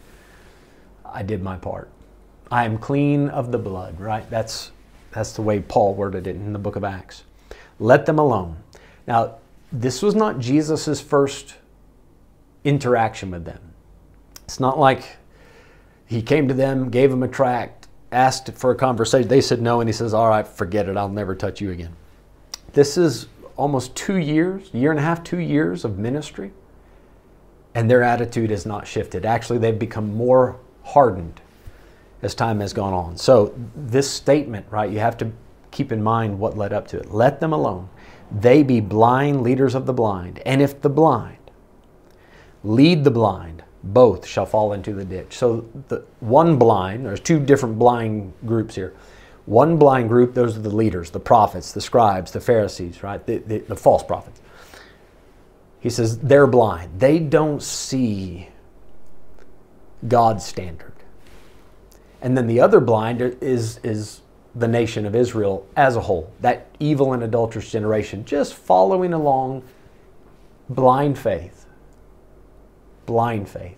I 1.06 1.24
did 1.24 1.44
my 1.44 1.58
part. 1.58 1.90
I 2.50 2.64
am 2.64 2.78
clean 2.78 3.30
of 3.30 3.52
the 3.52 3.60
blood, 3.60 4.00
right? 4.00 4.30
That's 4.30 4.72
that's 5.12 5.34
the 5.34 5.42
way 5.42 5.60
Paul 5.60 5.94
worded 5.94 6.26
it 6.26 6.38
in 6.38 6.54
the 6.54 6.60
book 6.60 6.78
of 6.78 6.86
Acts. 6.86 7.24
Let 7.80 8.06
them 8.06 8.20
alone. 8.20 8.58
Now, 9.08 9.36
this 9.72 10.02
was 10.02 10.16
not 10.16 10.40
Jesus' 10.40 11.00
first 11.00 11.56
interaction 12.64 13.32
with 13.32 13.46
them. 13.46 13.62
It's 14.44 14.60
not 14.60 14.78
like 14.78 15.18
he 16.06 16.22
came 16.22 16.48
to 16.48 16.54
them, 16.54 16.90
gave 16.90 17.12
them 17.12 17.24
a 17.24 17.28
tract, 17.28 17.88
asked 18.12 18.52
for 18.54 18.72
a 18.72 18.76
conversation. 18.76 19.28
They 19.28 19.42
said 19.42 19.62
no, 19.62 19.80
and 19.80 19.88
he 19.88 19.94
says, 19.94 20.14
All 20.14 20.28
right, 20.30 20.48
forget 20.48 20.90
it. 20.90 20.98
I'll 20.98 21.10
never 21.10 21.36
touch 21.36 21.62
you 21.62 21.72
again. 21.72 21.96
This 22.74 22.98
is 22.98 23.28
almost 23.56 23.96
two 23.96 24.18
years, 24.18 24.74
year 24.74 24.92
and 24.92 25.00
a 25.00 25.04
half, 25.04 25.24
two 25.24 25.40
years 25.40 25.86
of 25.86 25.98
ministry, 26.00 26.52
and 27.76 27.90
their 27.90 28.04
attitude 28.04 28.50
has 28.50 28.66
not 28.66 28.88
shifted. 28.88 29.26
Actually, 29.26 29.60
they've 29.60 29.78
become 29.78 30.16
more 30.16 30.60
hardened 30.84 31.42
as 32.22 32.34
time 32.34 32.60
has 32.60 32.74
gone 32.74 32.94
on. 32.94 33.18
So, 33.18 33.54
this 33.76 34.10
statement, 34.10 34.66
right, 34.70 34.90
you 34.90 35.00
have 35.00 35.18
to 35.18 35.32
keep 35.72 35.92
in 35.92 36.04
mind 36.04 36.40
what 36.40 36.58
led 36.58 36.74
up 36.74 36.88
to 36.90 37.00
it. 37.00 37.12
Let 37.12 37.40
them 37.40 37.54
alone. 37.54 37.90
They 38.32 38.64
be 38.64 38.80
blind 38.80 39.42
leaders 39.42 39.76
of 39.76 39.86
the 39.86 39.94
blind. 39.94 40.40
And 40.46 40.62
if 40.62 40.82
the 40.82 40.90
blind 40.90 41.38
lead 42.64 43.04
the 43.04 43.12
blind, 43.12 43.64
both 43.84 44.26
shall 44.26 44.46
fall 44.46 44.74
into 44.74 44.94
the 44.94 45.06
ditch. 45.06 45.38
So 45.38 45.68
the 45.88 46.04
one 46.20 46.58
blind, 46.58 47.06
there's 47.06 47.22
two 47.22 47.40
different 47.40 47.80
blind 47.80 48.34
groups 48.46 48.76
here. 48.76 48.94
One 49.46 49.78
blind 49.78 50.10
group, 50.10 50.34
those 50.34 50.58
are 50.58 50.62
the 50.62 50.70
leaders, 50.70 51.10
the 51.10 51.20
prophets, 51.20 51.72
the 51.72 51.82
scribes, 51.82 52.32
the 52.32 52.42
Pharisees, 52.42 53.02
right? 53.02 53.26
The, 53.26 53.38
the, 53.38 53.60
the 53.60 53.76
false 53.76 54.04
prophets. 54.04 54.42
He 55.80 55.90
says 55.90 56.20
they're 56.20 56.46
blind. 56.46 57.00
They 57.00 57.20
don't 57.20 57.64
see 57.64 58.50
God's 60.08 60.46
standard. 60.46 60.94
And 62.22 62.38
then 62.38 62.48
the 62.48 62.60
other 62.60 62.80
blind 62.82 63.22
is, 63.22 63.80
is 63.82 64.22
the 64.56 64.68
nation 64.68 65.06
of 65.06 65.16
Israel 65.16 65.68
as 65.76 65.96
a 65.96 66.02
whole, 66.02 66.32
that 66.42 66.68
evil 66.80 67.14
and 67.14 67.24
adulterous 67.24 67.72
generation, 67.72 68.26
just 68.26 68.54
following 68.54 69.14
along 69.14 69.64
blind 70.70 71.18
faith. 71.18 71.66
Blind 73.06 73.48
faith. 73.48 73.78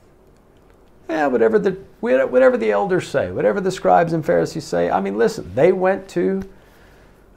Yeah, 1.09 1.27
whatever 1.27 1.59
the 1.59 1.71
whatever 1.99 2.57
the 2.57 2.71
elders 2.71 3.07
say, 3.07 3.31
whatever 3.31 3.59
the 3.59 3.71
scribes 3.71 4.13
and 4.13 4.25
Pharisees 4.25 4.63
say. 4.63 4.89
I 4.89 5.01
mean, 5.01 5.17
listen, 5.17 5.53
they 5.53 5.71
went 5.71 6.07
to 6.09 6.41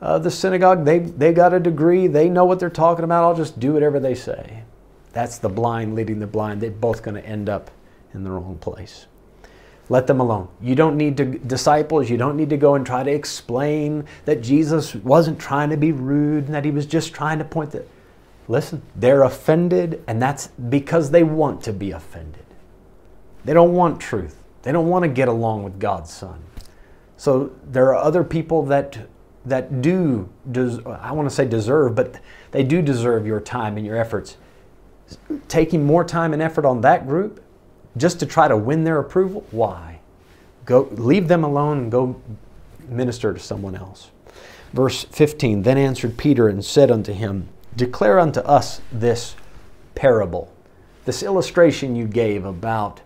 uh, 0.00 0.18
the 0.18 0.30
synagogue. 0.30 0.84
They 0.84 1.00
they 1.00 1.32
got 1.32 1.52
a 1.52 1.60
degree. 1.60 2.06
They 2.06 2.28
know 2.28 2.44
what 2.44 2.60
they're 2.60 2.70
talking 2.70 3.04
about. 3.04 3.24
I'll 3.24 3.36
just 3.36 3.58
do 3.58 3.72
whatever 3.72 3.98
they 3.98 4.14
say. 4.14 4.62
That's 5.12 5.38
the 5.38 5.48
blind 5.48 5.94
leading 5.94 6.20
the 6.20 6.26
blind. 6.26 6.60
They're 6.60 6.70
both 6.70 7.02
going 7.02 7.20
to 7.20 7.26
end 7.26 7.48
up 7.48 7.70
in 8.12 8.24
the 8.24 8.30
wrong 8.30 8.58
place. 8.58 9.06
Let 9.88 10.06
them 10.06 10.20
alone. 10.20 10.48
You 10.62 10.74
don't 10.74 10.96
need 10.96 11.16
to, 11.18 11.24
disciples, 11.24 12.08
you 12.08 12.16
don't 12.16 12.36
need 12.36 12.50
to 12.50 12.56
go 12.56 12.74
and 12.74 12.86
try 12.86 13.02
to 13.02 13.10
explain 13.10 14.06
that 14.24 14.42
Jesus 14.42 14.94
wasn't 14.94 15.38
trying 15.38 15.70
to 15.70 15.76
be 15.76 15.92
rude 15.92 16.46
and 16.46 16.54
that 16.54 16.64
he 16.64 16.70
was 16.70 16.86
just 16.86 17.12
trying 17.12 17.38
to 17.38 17.44
point 17.44 17.72
that. 17.72 17.86
Listen, 18.48 18.82
they're 18.94 19.22
offended, 19.22 20.02
and 20.06 20.20
that's 20.20 20.48
because 20.48 21.10
they 21.10 21.22
want 21.22 21.62
to 21.62 21.72
be 21.72 21.92
offended. 21.92 22.44
They 23.44 23.54
don't 23.54 23.72
want 23.72 24.00
truth. 24.00 24.42
They 24.62 24.72
don't 24.72 24.88
want 24.88 25.02
to 25.02 25.08
get 25.08 25.28
along 25.28 25.62
with 25.64 25.78
God's 25.78 26.12
Son. 26.12 26.42
So 27.16 27.52
there 27.64 27.86
are 27.88 27.96
other 27.96 28.24
people 28.24 28.64
that 28.66 28.98
that 29.46 29.82
do 29.82 30.30
des- 30.50 30.82
I 30.86 31.12
want 31.12 31.28
to 31.28 31.34
say 31.34 31.44
deserve, 31.44 31.94
but 31.94 32.18
they 32.52 32.62
do 32.62 32.80
deserve 32.80 33.26
your 33.26 33.40
time 33.40 33.76
and 33.76 33.84
your 33.84 33.98
efforts. 33.98 34.38
Taking 35.48 35.84
more 35.84 36.02
time 36.02 36.32
and 36.32 36.40
effort 36.40 36.64
on 36.64 36.80
that 36.80 37.06
group 37.06 37.43
just 37.96 38.20
to 38.20 38.26
try 38.26 38.48
to 38.48 38.56
win 38.56 38.84
their 38.84 38.98
approval, 38.98 39.46
why? 39.50 40.00
Go 40.64 40.88
leave 40.92 41.28
them 41.28 41.44
alone 41.44 41.78
and 41.78 41.92
go 41.92 42.20
minister 42.88 43.32
to 43.32 43.38
someone 43.38 43.74
else. 43.76 44.10
Verse 44.72 45.04
15 45.04 45.62
Then 45.62 45.78
answered 45.78 46.16
Peter 46.16 46.48
and 46.48 46.64
said 46.64 46.90
unto 46.90 47.12
him, 47.12 47.48
Declare 47.76 48.20
unto 48.20 48.40
us 48.40 48.80
this 48.92 49.36
parable. 49.94 50.52
This 51.04 51.22
illustration 51.22 51.96
you 51.96 52.06
gave 52.06 52.44
about 52.44 53.00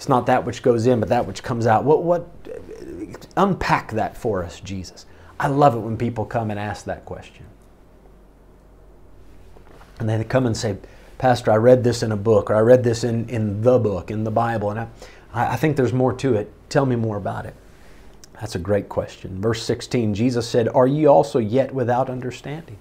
it's 0.00 0.08
not 0.08 0.24
that 0.26 0.46
which 0.46 0.62
goes 0.62 0.86
in, 0.86 0.98
but 0.98 1.10
that 1.10 1.26
which 1.26 1.42
comes 1.42 1.66
out. 1.66 1.84
What, 1.84 2.02
what, 2.02 2.26
unpack 3.36 3.92
that 3.92 4.16
for 4.16 4.42
us, 4.42 4.58
Jesus. 4.58 5.04
I 5.38 5.48
love 5.48 5.74
it 5.74 5.80
when 5.80 5.98
people 5.98 6.24
come 6.24 6.50
and 6.50 6.58
ask 6.58 6.86
that 6.86 7.04
question. 7.04 7.44
And 9.98 10.08
they 10.08 10.24
come 10.24 10.46
and 10.46 10.56
say, 10.56 10.78
Pastor, 11.20 11.52
I 11.52 11.56
read 11.56 11.84
this 11.84 12.02
in 12.02 12.12
a 12.12 12.16
book, 12.16 12.48
or 12.48 12.54
I 12.54 12.60
read 12.60 12.82
this 12.82 13.04
in, 13.04 13.28
in 13.28 13.60
the 13.60 13.78
book, 13.78 14.10
in 14.10 14.24
the 14.24 14.30
Bible, 14.30 14.70
and 14.70 14.80
I, 14.80 14.88
I 15.34 15.56
think 15.56 15.76
there's 15.76 15.92
more 15.92 16.14
to 16.14 16.34
it. 16.34 16.50
Tell 16.70 16.86
me 16.86 16.96
more 16.96 17.18
about 17.18 17.44
it. 17.44 17.54
That's 18.40 18.54
a 18.54 18.58
great 18.58 18.88
question. 18.88 19.38
Verse 19.38 19.62
16, 19.62 20.14
Jesus 20.14 20.48
said, 20.48 20.66
Are 20.70 20.86
ye 20.86 21.04
also 21.04 21.38
yet 21.38 21.74
without 21.74 22.08
understanding? 22.08 22.78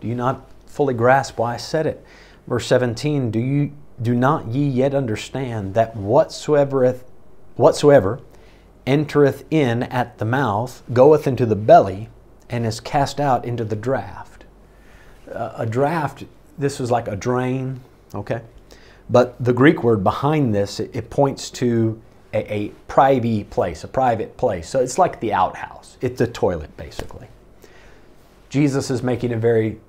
Do 0.00 0.08
you 0.08 0.16
not 0.16 0.50
fully 0.66 0.94
grasp 0.94 1.38
why 1.38 1.54
I 1.54 1.58
said 1.58 1.86
it? 1.86 2.04
Verse 2.48 2.66
17, 2.66 3.30
Do 3.30 3.38
you 3.38 3.70
do 4.02 4.16
not 4.16 4.48
ye 4.48 4.66
yet 4.66 4.92
understand 4.92 5.74
that 5.74 5.94
whatsoever 5.94 6.98
whatsoever 7.54 8.18
entereth 8.84 9.44
in 9.48 9.84
at 9.84 10.18
the 10.18 10.24
mouth 10.24 10.82
goeth 10.92 11.28
into 11.28 11.46
the 11.46 11.54
belly 11.54 12.08
and 12.50 12.66
is 12.66 12.80
cast 12.80 13.20
out 13.20 13.44
into 13.44 13.64
the 13.64 13.76
draft? 13.76 14.44
Uh, 15.32 15.52
a 15.56 15.66
draft, 15.66 16.24
this 16.58 16.80
is 16.80 16.90
like 16.90 17.08
a 17.08 17.16
drain, 17.16 17.80
okay? 18.14 18.40
But 19.08 19.36
the 19.42 19.52
Greek 19.52 19.82
word 19.82 20.02
behind 20.02 20.54
this, 20.54 20.80
it, 20.80 20.90
it 20.94 21.10
points 21.10 21.50
to 21.50 22.00
a, 22.32 22.52
a 22.52 22.68
private 22.88 23.50
place, 23.50 23.84
a 23.84 23.88
private 23.88 24.36
place. 24.36 24.68
So 24.68 24.80
it's 24.80 24.98
like 24.98 25.20
the 25.20 25.32
outhouse. 25.32 25.96
It's 26.00 26.20
a 26.20 26.26
toilet, 26.26 26.76
basically. 26.76 27.28
Jesus 28.48 28.90
is 28.90 29.02
making 29.02 29.32
a 29.32 29.36
very 29.36 29.80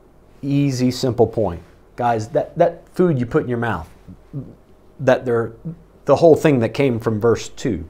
easy, 0.42 0.92
simple 0.92 1.28
point. 1.28 1.62
Guys, 1.96 2.30
that, 2.30 2.58
that 2.58 2.88
food 2.90 3.20
you 3.20 3.26
put 3.26 3.44
in 3.44 3.50
your 3.50 3.58
mouth, 3.58 3.90
that 5.00 5.26
they're, 5.26 5.54
the 6.06 6.16
whole 6.16 6.36
thing 6.36 6.60
that 6.60 6.70
came 6.70 7.00
from 7.00 7.20
verse 7.20 7.50
2, 7.50 7.88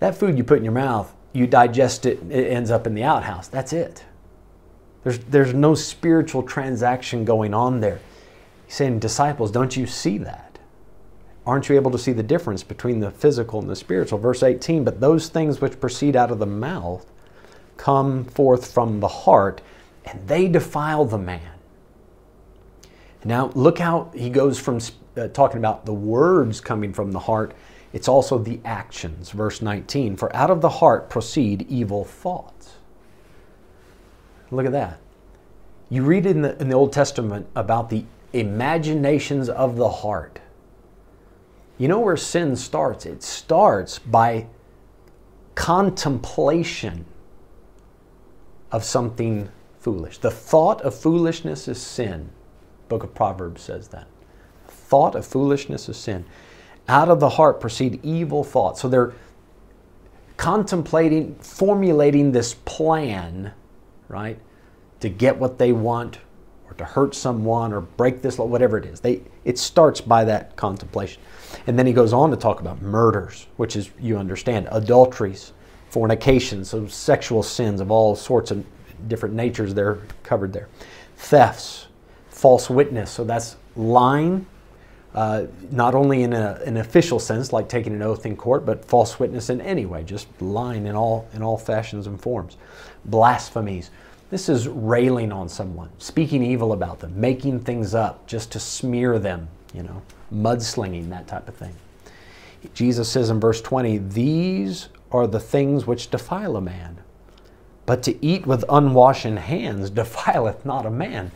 that 0.00 0.16
food 0.16 0.36
you 0.36 0.44
put 0.44 0.58
in 0.58 0.64
your 0.64 0.72
mouth, 0.72 1.14
you 1.32 1.46
digest 1.46 2.06
it, 2.06 2.18
it 2.30 2.48
ends 2.48 2.70
up 2.70 2.86
in 2.86 2.94
the 2.94 3.04
outhouse. 3.04 3.46
That's 3.46 3.72
it. 3.72 4.04
There's, 5.02 5.18
there's 5.18 5.54
no 5.54 5.74
spiritual 5.74 6.42
transaction 6.42 7.24
going 7.24 7.54
on 7.54 7.80
there. 7.80 8.00
He's 8.66 8.76
saying, 8.76 8.98
disciples, 8.98 9.50
don't 9.50 9.76
you 9.76 9.86
see 9.86 10.18
that? 10.18 10.50
aren't 11.46 11.68
you 11.68 11.74
able 11.74 11.90
to 11.90 11.98
see 11.98 12.12
the 12.12 12.22
difference 12.22 12.62
between 12.62 13.00
the 13.00 13.10
physical 13.10 13.60
and 13.60 13.68
the 13.68 13.76
spiritual? 13.76 14.18
Verse 14.18 14.42
18, 14.42 14.84
but 14.84 15.00
those 15.00 15.28
things 15.28 15.60
which 15.60 15.80
proceed 15.80 16.16
out 16.16 16.30
of 16.30 16.38
the 16.38 16.46
mouth 16.46 17.10
come 17.76 18.24
forth 18.24 18.72
from 18.72 19.00
the 19.00 19.08
heart, 19.08 19.60
and 20.04 20.26
they 20.28 20.48
defile 20.48 21.04
the 21.04 21.18
man. 21.18 21.52
Now, 23.24 23.50
look 23.54 23.78
how 23.78 24.10
he 24.14 24.30
goes 24.30 24.58
from 24.58 24.78
uh, 25.16 25.28
talking 25.28 25.58
about 25.58 25.86
the 25.86 25.94
words 25.94 26.60
coming 26.60 26.92
from 26.92 27.12
the 27.12 27.18
heart, 27.18 27.52
it's 27.92 28.06
also 28.06 28.38
the 28.38 28.60
actions. 28.64 29.30
Verse 29.30 29.60
19, 29.60 30.16
for 30.16 30.34
out 30.34 30.50
of 30.50 30.60
the 30.60 30.68
heart 30.68 31.10
proceed 31.10 31.66
evil 31.68 32.04
thoughts. 32.04 32.74
Look 34.50 34.66
at 34.66 34.72
that. 34.72 34.98
You 35.88 36.04
read 36.04 36.26
in 36.26 36.42
the, 36.42 36.60
in 36.60 36.68
the 36.68 36.74
Old 36.74 36.92
Testament 36.92 37.46
about 37.54 37.90
the 37.90 38.04
imaginations 38.32 39.48
of 39.48 39.76
the 39.76 39.88
heart. 39.88 40.40
You 41.78 41.88
know 41.88 42.00
where 42.00 42.16
sin 42.16 42.56
starts? 42.56 43.06
It 43.06 43.22
starts 43.22 43.98
by 43.98 44.46
contemplation 45.54 47.06
of 48.70 48.84
something 48.84 49.48
foolish. 49.78 50.18
The 50.18 50.30
thought 50.30 50.80
of 50.82 50.94
foolishness 50.94 51.66
is 51.68 51.80
sin. 51.80 52.30
Book 52.88 53.02
of 53.02 53.14
Proverbs 53.14 53.62
says 53.62 53.88
that. 53.88 54.06
Thought 54.68 55.14
of 55.14 55.26
foolishness 55.26 55.88
is 55.88 55.96
sin. 55.96 56.24
Out 56.88 57.08
of 57.08 57.20
the 57.20 57.30
heart 57.30 57.60
proceed 57.60 58.00
evil 58.04 58.44
thoughts. 58.44 58.80
So 58.80 58.88
they're 58.88 59.12
contemplating, 60.36 61.34
formulating 61.36 62.32
this 62.32 62.54
plan, 62.54 63.52
right, 64.10 64.38
to 65.00 65.08
get 65.08 65.36
what 65.38 65.58
they 65.58 65.72
want 65.72 66.18
or 66.68 66.74
to 66.74 66.84
hurt 66.84 67.14
someone 67.14 67.72
or 67.72 67.80
break 67.80 68.22
this 68.22 68.38
law, 68.38 68.44
whatever 68.44 68.76
it 68.76 68.84
is. 68.84 69.00
They, 69.00 69.22
it 69.44 69.58
starts 69.58 70.00
by 70.00 70.24
that 70.24 70.56
contemplation. 70.56 71.22
And 71.66 71.78
then 71.78 71.86
he 71.86 71.92
goes 71.92 72.12
on 72.12 72.30
to 72.30 72.36
talk 72.36 72.60
about 72.60 72.82
murders, 72.82 73.46
which 73.56 73.76
is, 73.76 73.90
you 73.98 74.18
understand, 74.18 74.68
adulteries, 74.70 75.52
fornications, 75.90 76.70
so 76.70 76.86
sexual 76.86 77.42
sins 77.42 77.80
of 77.80 77.90
all 77.90 78.14
sorts 78.14 78.50
of 78.50 78.64
different 79.08 79.34
natures 79.34 79.74
they're 79.74 79.98
covered 80.22 80.52
there. 80.52 80.68
Thefts, 81.16 81.88
false 82.28 82.70
witness, 82.70 83.10
so 83.10 83.24
that's 83.24 83.56
lying, 83.74 84.46
uh, 85.14 85.46
not 85.72 85.94
only 85.94 86.22
in 86.22 86.32
a, 86.32 86.60
an 86.64 86.76
official 86.76 87.18
sense, 87.18 87.52
like 87.52 87.68
taking 87.68 87.92
an 87.92 88.02
oath 88.02 88.26
in 88.26 88.36
court, 88.36 88.64
but 88.64 88.84
false 88.84 89.18
witness 89.18 89.50
in 89.50 89.60
any 89.60 89.86
way, 89.86 90.04
just 90.04 90.28
lying 90.40 90.86
in 90.86 90.94
all, 90.94 91.28
in 91.34 91.42
all 91.42 91.58
fashions 91.58 92.06
and 92.06 92.20
forms. 92.20 92.56
Blasphemies. 93.04 93.90
This 94.30 94.48
is 94.48 94.68
railing 94.68 95.32
on 95.32 95.48
someone, 95.48 95.90
speaking 95.98 96.42
evil 96.42 96.72
about 96.72 97.00
them, 97.00 97.18
making 97.20 97.60
things 97.60 97.94
up 97.94 98.26
just 98.26 98.52
to 98.52 98.60
smear 98.60 99.18
them, 99.18 99.48
you 99.74 99.82
know 99.82 100.02
mudslinging, 100.32 101.10
that 101.10 101.26
type 101.26 101.48
of 101.48 101.54
thing. 101.54 101.74
Jesus 102.74 103.08
says 103.08 103.30
in 103.30 103.40
verse 103.40 103.60
20, 103.60 103.98
These 103.98 104.88
are 105.10 105.26
the 105.26 105.40
things 105.40 105.86
which 105.86 106.10
defile 106.10 106.56
a 106.56 106.60
man, 106.60 106.98
but 107.86 108.02
to 108.04 108.24
eat 108.24 108.46
with 108.46 108.64
unwashen 108.68 109.38
hands 109.38 109.90
defileth 109.90 110.64
not 110.64 110.86
a 110.86 110.90
man. 110.90 111.32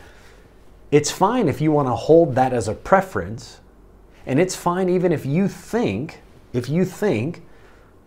It's 0.90 1.10
fine 1.10 1.48
if 1.48 1.60
you 1.60 1.72
want 1.72 1.88
to 1.88 1.94
hold 1.94 2.34
that 2.36 2.52
as 2.52 2.68
a 2.68 2.74
preference, 2.74 3.60
and 4.26 4.38
it's 4.38 4.54
fine 4.54 4.88
even 4.88 5.12
if 5.12 5.26
you 5.26 5.48
think, 5.48 6.20
if 6.52 6.68
you 6.68 6.84
think 6.84 7.42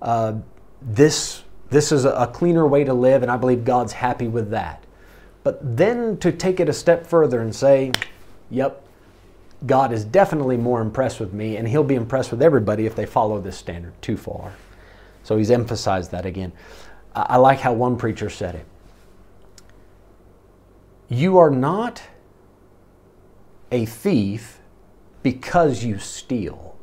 uh, 0.02 0.36
this, 0.82 1.44
this 1.70 1.92
is 1.92 2.06
a 2.06 2.30
cleaner 2.34 2.66
way 2.66 2.84
to 2.84 2.94
live, 2.94 3.24
and 3.24 3.32
I 3.32 3.38
believe 3.38 3.66
God's 3.66 3.94
happy 3.94 4.28
with 4.28 4.52
that. 4.52 4.84
But 5.44 5.78
then 5.78 6.18
to 6.18 6.32
take 6.32 6.60
it 6.60 6.70
a 6.70 6.74
step 6.74 7.06
further 7.06 7.42
and 7.42 7.56
say, 7.56 7.92
yep, 8.50 8.86
God 9.66 9.92
is 9.92 10.06
definitely 10.06 10.58
more 10.58 10.82
impressed 10.82 11.20
with 11.20 11.34
me, 11.34 11.58
and 11.58 11.68
He'll 11.68 11.84
be 11.84 11.96
impressed 11.96 12.32
with 12.32 12.42
everybody 12.42 12.86
if 12.86 12.96
they 12.96 13.06
follow 13.06 13.42
this 13.42 13.58
standard 13.58 14.00
too 14.02 14.18
far. 14.18 14.54
So 15.24 15.38
He's 15.38 15.52
emphasized 15.52 16.12
that 16.12 16.26
again. 16.26 16.54
I 17.16 17.38
like 17.38 17.60
how 17.60 17.74
one 17.74 17.98
preacher 17.98 18.30
said 18.30 18.56
it. 18.56 18.66
You 21.10 21.38
are 21.38 21.50
not 21.50 22.04
a 23.72 23.86
thief 23.86 24.60
because 25.24 25.84
you 25.84 25.98
steal. 25.98 26.78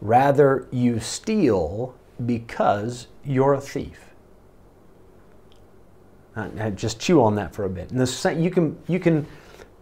Rather, 0.00 0.66
you 0.70 0.98
steal 0.98 1.94
because 2.26 3.08
you're 3.24 3.54
a 3.54 3.60
thief. 3.60 3.98
Now, 6.34 6.70
just 6.70 6.98
chew 6.98 7.22
on 7.22 7.34
that 7.34 7.54
for 7.54 7.64
a 7.64 7.68
bit. 7.68 7.90
And 7.90 8.00
the, 8.00 8.34
you 8.34 8.50
can 8.50 8.78
you 8.88 8.98
can 8.98 9.26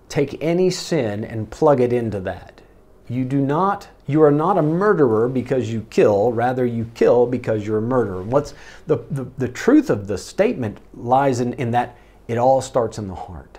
take 0.09 0.37
any 0.43 0.69
sin 0.71 1.25
and 1.25 1.49
plug 1.49 1.81
it 1.81 1.93
into 1.93 2.19
that. 2.21 2.61
You 3.09 3.25
do 3.25 3.41
not 3.41 3.89
you 4.11 4.23
are 4.23 4.33
not 4.33 4.59
a 4.59 4.63
murderer 4.63 5.29
because 5.29 5.73
you 5.73 5.87
kill, 5.89 6.33
rather 6.33 6.67
you 6.67 6.91
kill 6.95 7.27
because 7.27 7.65
you're 7.65 7.79
a 7.79 7.83
murderer. 7.83 8.23
What's 8.23 8.55
the, 8.89 8.99
the, 9.11 9.25
the 9.39 9.49
truth 9.49 9.89
of 9.89 10.09
the 10.09 10.19
statement 10.19 10.79
lies 10.95 11.39
in, 11.39 11.53
in 11.55 11.71
that 11.71 11.97
it 12.27 12.37
all 12.37 12.61
starts 12.61 12.99
in 12.99 13.07
the 13.07 13.15
heart. 13.15 13.59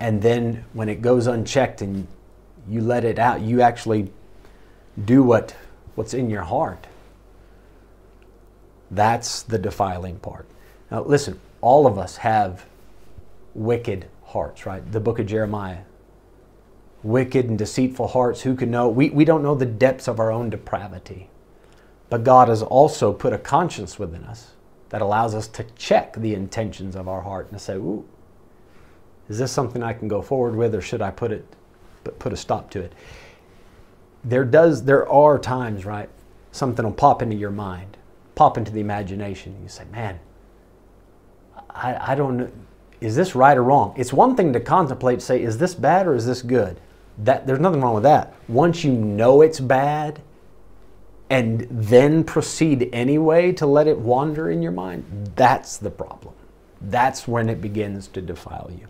And 0.00 0.20
then 0.20 0.64
when 0.74 0.90
it 0.90 1.00
goes 1.00 1.26
unchecked 1.26 1.80
and 1.80 2.06
you 2.68 2.82
let 2.82 3.04
it 3.04 3.18
out, 3.18 3.40
you 3.40 3.62
actually 3.62 4.12
do 5.02 5.22
what, 5.22 5.56
what's 5.94 6.12
in 6.12 6.28
your 6.28 6.42
heart. 6.42 6.86
That's 8.90 9.42
the 9.42 9.58
defiling 9.58 10.18
part. 10.18 10.46
Now, 10.90 11.02
listen, 11.02 11.40
all 11.60 11.86
of 11.86 11.98
us 11.98 12.18
have 12.18 12.66
wicked 13.54 14.06
hearts, 14.24 14.66
right? 14.66 14.90
The 14.92 15.00
book 15.00 15.18
of 15.18 15.26
Jeremiah. 15.26 15.80
Wicked 17.02 17.48
and 17.48 17.58
deceitful 17.58 18.08
hearts, 18.08 18.42
who 18.42 18.54
can 18.56 18.70
know? 18.70 18.88
We, 18.88 19.10
we 19.10 19.24
don't 19.24 19.42
know 19.42 19.54
the 19.54 19.66
depths 19.66 20.08
of 20.08 20.18
our 20.18 20.32
own 20.32 20.50
depravity. 20.50 21.28
But 22.08 22.24
God 22.24 22.48
has 22.48 22.62
also 22.62 23.12
put 23.12 23.32
a 23.32 23.38
conscience 23.38 23.98
within 23.98 24.24
us 24.24 24.52
that 24.88 25.02
allows 25.02 25.34
us 25.34 25.48
to 25.48 25.64
check 25.76 26.14
the 26.14 26.34
intentions 26.34 26.96
of 26.96 27.08
our 27.08 27.22
heart 27.22 27.50
and 27.50 27.60
say, 27.60 27.74
ooh, 27.74 28.04
is 29.28 29.38
this 29.38 29.52
something 29.52 29.82
I 29.82 29.92
can 29.92 30.08
go 30.08 30.22
forward 30.22 30.54
with 30.54 30.74
or 30.74 30.80
should 30.80 31.02
I 31.02 31.10
put 31.10 31.32
it 31.32 31.44
but 32.04 32.20
put 32.20 32.32
a 32.32 32.36
stop 32.36 32.70
to 32.70 32.80
it? 32.80 32.92
there 34.26 34.44
does 34.44 34.84
there 34.84 35.08
are 35.08 35.38
times, 35.38 35.84
right? 35.84 36.08
Something 36.50 36.84
will 36.84 36.92
pop 36.92 37.22
into 37.22 37.36
your 37.36 37.50
mind, 37.50 37.96
pop 38.36 38.56
into 38.56 38.70
the 38.70 38.80
imagination. 38.80 39.54
And 39.54 39.62
you 39.64 39.68
say, 39.68 39.84
man, 39.90 40.20
I, 41.70 42.12
I 42.12 42.14
don't 42.14 42.36
know. 42.36 42.50
Is 43.00 43.16
this 43.16 43.34
right 43.34 43.56
or 43.56 43.64
wrong? 43.64 43.92
It's 43.96 44.12
one 44.12 44.36
thing 44.36 44.52
to 44.52 44.60
contemplate, 44.60 45.20
say, 45.20 45.42
is 45.42 45.58
this 45.58 45.74
bad 45.74 46.06
or 46.06 46.14
is 46.14 46.24
this 46.24 46.40
good? 46.40 46.80
That 47.18 47.46
there's 47.46 47.60
nothing 47.60 47.80
wrong 47.80 47.94
with 47.94 48.04
that. 48.04 48.34
Once 48.48 48.84
you 48.84 48.92
know 48.92 49.42
it's 49.42 49.60
bad, 49.60 50.22
and 51.28 51.66
then 51.70 52.22
proceed 52.22 52.88
anyway 52.92 53.52
to 53.52 53.66
let 53.66 53.86
it 53.86 53.98
wander 53.98 54.50
in 54.50 54.62
your 54.62 54.72
mind, 54.72 55.32
that's 55.34 55.76
the 55.76 55.90
problem. 55.90 56.34
That's 56.80 57.26
when 57.26 57.48
it 57.48 57.60
begins 57.60 58.06
to 58.08 58.22
defile 58.22 58.70
you. 58.70 58.86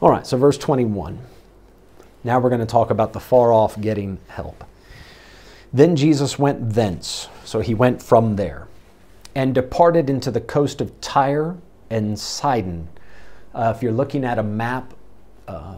All 0.00 0.10
right, 0.10 0.26
so 0.26 0.36
verse 0.36 0.58
21. 0.58 1.18
Now 2.24 2.40
we're 2.40 2.48
going 2.48 2.60
to 2.60 2.66
talk 2.66 2.90
about 2.90 3.12
the 3.12 3.20
far 3.20 3.52
off 3.52 3.80
getting 3.80 4.18
help. 4.28 4.64
Then 5.72 5.94
Jesus 5.94 6.38
went 6.38 6.70
thence, 6.70 7.28
so 7.44 7.60
he 7.60 7.74
went 7.74 8.02
from 8.02 8.36
there, 8.36 8.66
and 9.34 9.54
departed 9.54 10.10
into 10.10 10.30
the 10.30 10.40
coast 10.40 10.80
of 10.80 11.00
Tyre 11.00 11.56
and 11.88 12.18
Sidon. 12.18 12.88
Uh, 13.54 13.72
if 13.74 13.82
you're 13.82 13.92
looking 13.92 14.24
at 14.24 14.38
a 14.38 14.42
map 14.42 14.94
uh, 15.48 15.76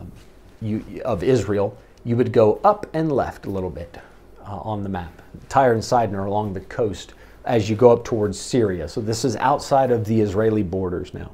you, 0.60 0.84
of 1.04 1.22
Israel, 1.22 1.76
you 2.04 2.16
would 2.16 2.32
go 2.32 2.60
up 2.64 2.86
and 2.92 3.10
left 3.12 3.46
a 3.46 3.50
little 3.50 3.70
bit 3.70 3.98
uh, 4.46 4.56
on 4.56 4.82
the 4.82 4.88
map. 4.88 5.22
Tyre 5.48 5.72
and 5.72 5.84
Sidon 5.84 6.14
are 6.14 6.26
along 6.26 6.52
the 6.52 6.60
coast 6.60 7.14
as 7.44 7.68
you 7.68 7.76
go 7.76 7.90
up 7.90 8.04
towards 8.04 8.38
Syria. 8.38 8.88
So 8.88 9.00
this 9.00 9.24
is 9.24 9.36
outside 9.36 9.90
of 9.90 10.04
the 10.04 10.20
Israeli 10.20 10.62
borders 10.62 11.12
now. 11.14 11.30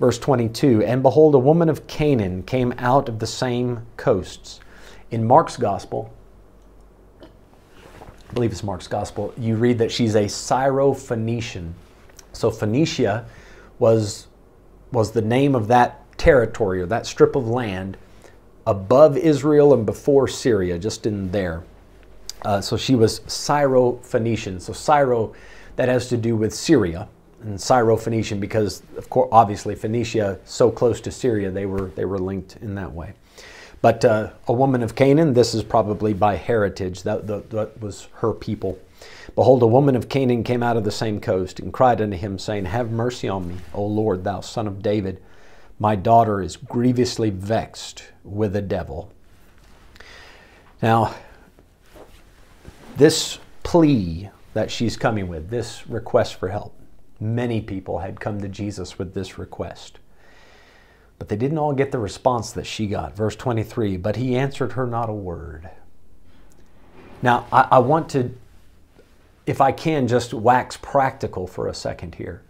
Verse 0.00 0.18
22 0.18 0.82
And 0.82 1.02
behold, 1.02 1.34
a 1.34 1.38
woman 1.38 1.68
of 1.68 1.86
Canaan 1.86 2.42
came 2.42 2.74
out 2.78 3.08
of 3.08 3.18
the 3.18 3.26
same 3.26 3.86
coasts. 3.96 4.60
In 5.10 5.24
Mark's 5.24 5.56
gospel, 5.56 6.12
believe 8.36 8.52
it's 8.52 8.62
Mark's 8.62 8.86
gospel, 8.86 9.32
you 9.38 9.56
read 9.56 9.78
that 9.78 9.90
she's 9.90 10.14
a 10.14 10.28
Syro-Phoenician. 10.28 11.74
So 12.34 12.50
Phoenicia 12.50 13.24
was, 13.78 14.26
was 14.92 15.12
the 15.12 15.22
name 15.22 15.54
of 15.54 15.68
that 15.68 16.02
territory 16.18 16.82
or 16.82 16.86
that 16.86 17.06
strip 17.06 17.34
of 17.34 17.48
land 17.48 17.96
above 18.66 19.16
Israel 19.16 19.72
and 19.72 19.86
before 19.86 20.28
Syria, 20.28 20.78
just 20.78 21.06
in 21.06 21.32
there. 21.32 21.64
Uh, 22.44 22.60
so 22.60 22.76
she 22.76 22.94
was 22.94 23.22
Syro-Phoenician. 23.26 24.60
So 24.60 24.74
Syro, 24.74 25.34
that 25.76 25.88
has 25.88 26.10
to 26.10 26.18
do 26.18 26.36
with 26.36 26.54
Syria, 26.54 27.08
and 27.42 27.58
Syro-Phoenician 27.58 28.38
because, 28.38 28.82
of 28.98 29.08
course, 29.08 29.30
obviously 29.32 29.74
Phoenicia 29.74 30.38
so 30.44 30.70
close 30.70 31.00
to 31.02 31.10
Syria, 31.10 31.50
they 31.50 31.64
were 31.64 31.90
they 31.94 32.04
were 32.04 32.18
linked 32.18 32.56
in 32.56 32.74
that 32.74 32.92
way. 32.92 33.14
But 33.86 34.04
uh, 34.04 34.30
a 34.48 34.52
woman 34.52 34.82
of 34.82 34.96
Canaan, 34.96 35.32
this 35.32 35.54
is 35.54 35.62
probably 35.62 36.12
by 36.12 36.34
heritage. 36.34 37.04
That, 37.04 37.28
that, 37.28 37.50
that 37.50 37.80
was 37.80 38.08
her 38.14 38.32
people. 38.32 38.80
Behold, 39.36 39.62
a 39.62 39.68
woman 39.68 39.94
of 39.94 40.08
Canaan 40.08 40.42
came 40.42 40.60
out 40.60 40.76
of 40.76 40.82
the 40.82 40.90
same 40.90 41.20
coast 41.20 41.60
and 41.60 41.72
cried 41.72 42.00
unto 42.00 42.16
him, 42.16 42.36
saying, 42.36 42.64
Have 42.64 42.90
mercy 42.90 43.28
on 43.28 43.46
me, 43.46 43.54
O 43.72 43.86
Lord, 43.86 44.24
thou 44.24 44.40
son 44.40 44.66
of 44.66 44.82
David. 44.82 45.22
My 45.78 45.94
daughter 45.94 46.42
is 46.42 46.56
grievously 46.56 47.30
vexed 47.30 48.08
with 48.24 48.56
a 48.56 48.60
devil. 48.60 49.12
Now, 50.82 51.14
this 52.96 53.38
plea 53.62 54.30
that 54.52 54.68
she's 54.68 54.96
coming 54.96 55.28
with, 55.28 55.48
this 55.48 55.86
request 55.86 56.34
for 56.34 56.48
help, 56.48 56.76
many 57.20 57.60
people 57.60 58.00
had 58.00 58.18
come 58.18 58.40
to 58.40 58.48
Jesus 58.48 58.98
with 58.98 59.14
this 59.14 59.38
request. 59.38 60.00
But 61.18 61.28
they 61.28 61.36
didn't 61.36 61.58
all 61.58 61.72
get 61.72 61.92
the 61.92 61.98
response 61.98 62.52
that 62.52 62.66
she 62.66 62.86
got. 62.86 63.16
Verse 63.16 63.36
23 63.36 63.96
But 63.96 64.16
he 64.16 64.36
answered 64.36 64.72
her 64.72 64.86
not 64.86 65.08
a 65.08 65.14
word. 65.14 65.70
Now, 67.22 67.46
I, 67.50 67.68
I 67.72 67.78
want 67.78 68.10
to, 68.10 68.34
if 69.46 69.60
I 69.60 69.72
can, 69.72 70.06
just 70.06 70.34
wax 70.34 70.76
practical 70.76 71.46
for 71.46 71.66
a 71.66 71.74
second 71.74 72.16
here. 72.16 72.42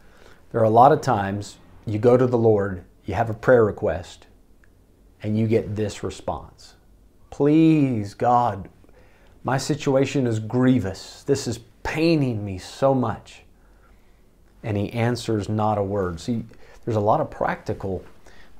There 0.50 0.60
are 0.60 0.64
a 0.64 0.70
lot 0.70 0.92
of 0.92 1.00
times 1.00 1.58
you 1.86 1.98
go 1.98 2.16
to 2.16 2.26
the 2.26 2.38
Lord, 2.38 2.82
you 3.04 3.14
have 3.14 3.30
a 3.30 3.34
prayer 3.34 3.64
request, 3.64 4.26
and 5.22 5.38
you 5.38 5.46
get 5.46 5.76
this 5.76 6.02
response 6.02 6.74
Please, 7.30 8.14
God, 8.14 8.68
my 9.44 9.58
situation 9.58 10.26
is 10.26 10.38
grievous. 10.38 11.22
This 11.24 11.46
is 11.46 11.60
paining 11.82 12.44
me 12.44 12.58
so 12.58 12.94
much. 12.94 13.42
And 14.62 14.76
he 14.76 14.92
answers 14.92 15.48
not 15.48 15.78
a 15.78 15.82
word. 15.82 16.18
See, 16.18 16.44
there's 16.84 16.96
a 16.96 17.00
lot 17.00 17.20
of 17.20 17.30
practical 17.30 18.04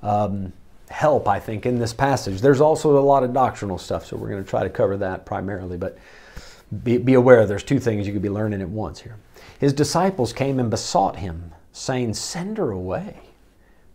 um, 0.03 0.53
help, 0.89 1.29
I 1.29 1.41
think, 1.41 1.67
in 1.67 1.79
this 1.79 1.93
passage. 1.93 2.41
There's 2.41 2.61
also 2.61 2.99
a 2.99 3.01
lot 3.01 3.25
of 3.25 3.33
doctrinal 3.33 3.79
stuff, 3.79 4.07
so 4.07 4.17
we're 4.17 4.29
going 4.29 4.45
to 4.45 4.49
try 4.49 4.63
to 4.63 4.71
cover 4.71 4.97
that 4.99 5.27
primarily. 5.27 5.77
But 5.77 5.99
be, 6.83 6.99
be 6.99 7.15
aware 7.15 7.47
there's 7.47 7.63
two 7.63 7.81
things 7.81 8.07
you 8.07 8.13
could 8.13 8.23
be 8.23 8.31
learning 8.31 8.63
at 8.63 8.69
once 8.69 9.01
here. 9.01 9.17
His 9.59 9.73
disciples 9.73 10.33
came 10.33 10.59
and 10.59 10.71
besought 10.71 11.17
him, 11.17 11.53
saying, 11.73 12.15
Send 12.15 12.59
her 12.59 12.71
away, 12.71 13.21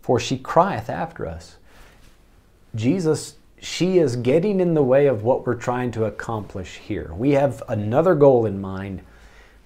for 0.02 0.20
she 0.20 0.38
crieth 0.38 0.90
after 0.90 1.28
us. 1.28 1.58
Jesus 2.76 3.36
she 3.62 4.00
is 4.00 4.16
getting 4.16 4.60
in 4.60 4.74
the 4.74 4.84
way 4.84 5.06
of 5.06 5.24
what 5.24 5.46
we're 5.46 5.54
trying 5.54 5.92
to 5.92 6.06
accomplish 6.06 6.78
here. 6.78 7.14
We 7.16 7.32
have 7.32 7.62
another 7.70 8.16
goal 8.16 8.48
in 8.48 8.60
mind. 8.60 9.04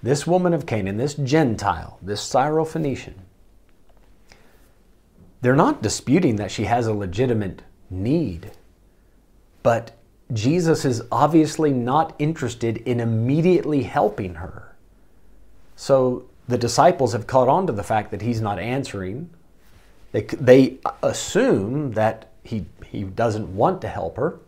This 0.02 0.26
woman 0.26 0.52
of 0.52 0.66
Canaan, 0.66 0.98
this 0.98 1.14
Gentile, 1.14 1.98
this 2.02 2.20
Syrophoenician, 2.22 3.14
they're 5.46 5.54
not 5.54 5.80
disputing 5.80 6.34
that 6.34 6.50
she 6.50 6.64
has 6.64 6.88
a 6.88 6.92
legitimate 6.92 7.62
need, 7.88 8.50
but 9.62 9.96
Jesus 10.32 10.84
is 10.84 11.04
obviously 11.12 11.72
not 11.72 12.16
interested 12.18 12.78
in 12.78 12.98
immediately 12.98 13.84
helping 13.84 14.34
her. 14.34 14.74
So 15.76 16.24
the 16.48 16.58
disciples 16.58 17.12
have 17.12 17.28
caught 17.28 17.46
on 17.46 17.68
to 17.68 17.72
the 17.72 17.84
fact 17.84 18.10
that 18.10 18.22
he's 18.22 18.40
not 18.40 18.58
answering. 18.58 19.30
They, 20.10 20.22
they 20.22 20.78
assume 21.00 21.92
that 21.92 22.32
he 22.42 22.66
he 22.84 23.04
doesn't 23.04 23.54
want 23.54 23.80
to 23.82 23.88
help 23.88 24.16
her. 24.16 24.40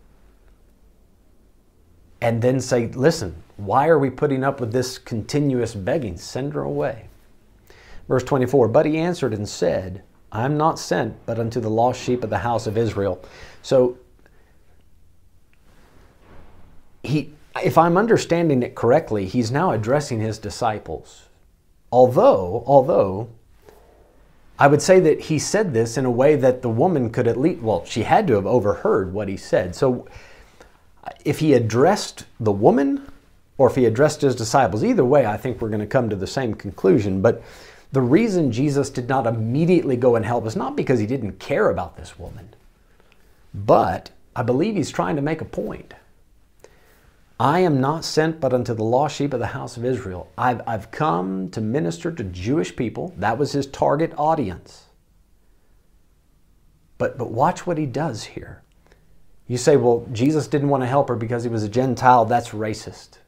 And 2.20 2.42
then 2.42 2.60
say, 2.60 2.88
listen, 2.88 3.44
why 3.56 3.86
are 3.86 4.00
we 4.00 4.10
putting 4.10 4.42
up 4.42 4.58
with 4.58 4.72
this 4.72 4.98
continuous 4.98 5.76
begging? 5.76 6.16
Send 6.16 6.54
her 6.54 6.62
away. 6.62 7.06
Verse 8.08 8.24
24, 8.24 8.66
but 8.66 8.84
he 8.84 8.98
answered 8.98 9.32
and 9.32 9.48
said, 9.48 10.02
I 10.30 10.44
am 10.44 10.56
not 10.56 10.78
sent 10.78 11.16
but 11.26 11.38
unto 11.38 11.60
the 11.60 11.70
lost 11.70 12.00
sheep 12.02 12.22
of 12.22 12.30
the 12.30 12.38
house 12.38 12.66
of 12.66 12.76
Israel. 12.76 13.24
So, 13.62 13.98
he, 17.02 17.32
if 17.62 17.78
I'm 17.78 17.96
understanding 17.96 18.62
it 18.62 18.74
correctly, 18.74 19.26
he's 19.26 19.50
now 19.50 19.70
addressing 19.72 20.20
his 20.20 20.38
disciples. 20.38 21.28
Although, 21.90 22.62
although 22.66 23.28
I 24.58 24.66
would 24.66 24.82
say 24.82 24.98
that 25.00 25.20
he 25.22 25.38
said 25.38 25.72
this 25.72 25.96
in 25.96 26.04
a 26.04 26.10
way 26.10 26.34
that 26.34 26.62
the 26.62 26.68
woman 26.68 27.10
could 27.10 27.28
at 27.28 27.36
least, 27.38 27.62
well, 27.62 27.84
she 27.84 28.02
had 28.02 28.26
to 28.26 28.34
have 28.34 28.46
overheard 28.46 29.12
what 29.12 29.28
he 29.28 29.36
said. 29.36 29.74
So 29.76 30.08
if 31.24 31.38
he 31.38 31.54
addressed 31.54 32.24
the 32.40 32.52
woman 32.52 33.10
or 33.56 33.68
if 33.68 33.76
he 33.76 33.86
addressed 33.86 34.20
his 34.20 34.34
disciples, 34.34 34.82
either 34.84 35.04
way, 35.04 35.26
I 35.26 35.36
think 35.36 35.60
we're 35.60 35.68
going 35.68 35.80
to 35.80 35.86
come 35.86 36.10
to 36.10 36.16
the 36.16 36.26
same 36.26 36.54
conclusion. 36.54 37.22
But 37.22 37.42
the 37.92 38.02
reason 38.02 38.52
Jesus 38.52 38.90
did 38.90 39.08
not 39.08 39.26
immediately 39.26 39.96
go 39.96 40.16
and 40.16 40.24
help 40.24 40.46
is 40.46 40.56
not 40.56 40.76
because 40.76 41.00
he 41.00 41.06
didn't 41.06 41.38
care 41.38 41.70
about 41.70 41.96
this 41.96 42.18
woman, 42.18 42.54
but 43.54 44.10
I 44.36 44.42
believe 44.42 44.76
he's 44.76 44.90
trying 44.90 45.16
to 45.16 45.22
make 45.22 45.40
a 45.40 45.46
point. 45.46 45.94
I 47.40 47.60
am 47.60 47.80
not 47.80 48.04
sent 48.04 48.40
but 48.40 48.52
unto 48.52 48.74
the 48.74 48.84
lost 48.84 49.16
sheep 49.16 49.32
of 49.32 49.40
the 49.40 49.48
house 49.48 49.76
of 49.76 49.84
Israel. 49.84 50.30
I've, 50.36 50.60
I've 50.66 50.90
come 50.90 51.48
to 51.50 51.60
minister 51.60 52.10
to 52.10 52.24
Jewish 52.24 52.74
people. 52.74 53.14
That 53.16 53.38
was 53.38 53.52
his 53.52 53.66
target 53.66 54.12
audience. 54.18 54.86
But, 56.98 57.16
but 57.16 57.30
watch 57.30 57.64
what 57.64 57.78
he 57.78 57.86
does 57.86 58.24
here. 58.24 58.62
You 59.46 59.56
say, 59.56 59.76
well, 59.76 60.06
Jesus 60.12 60.48
didn't 60.48 60.68
want 60.68 60.82
to 60.82 60.88
help 60.88 61.08
her 61.08 61.16
because 61.16 61.44
he 61.44 61.48
was 61.48 61.62
a 61.62 61.68
Gentile. 61.68 62.24
That's 62.24 62.50
racist. 62.50 63.18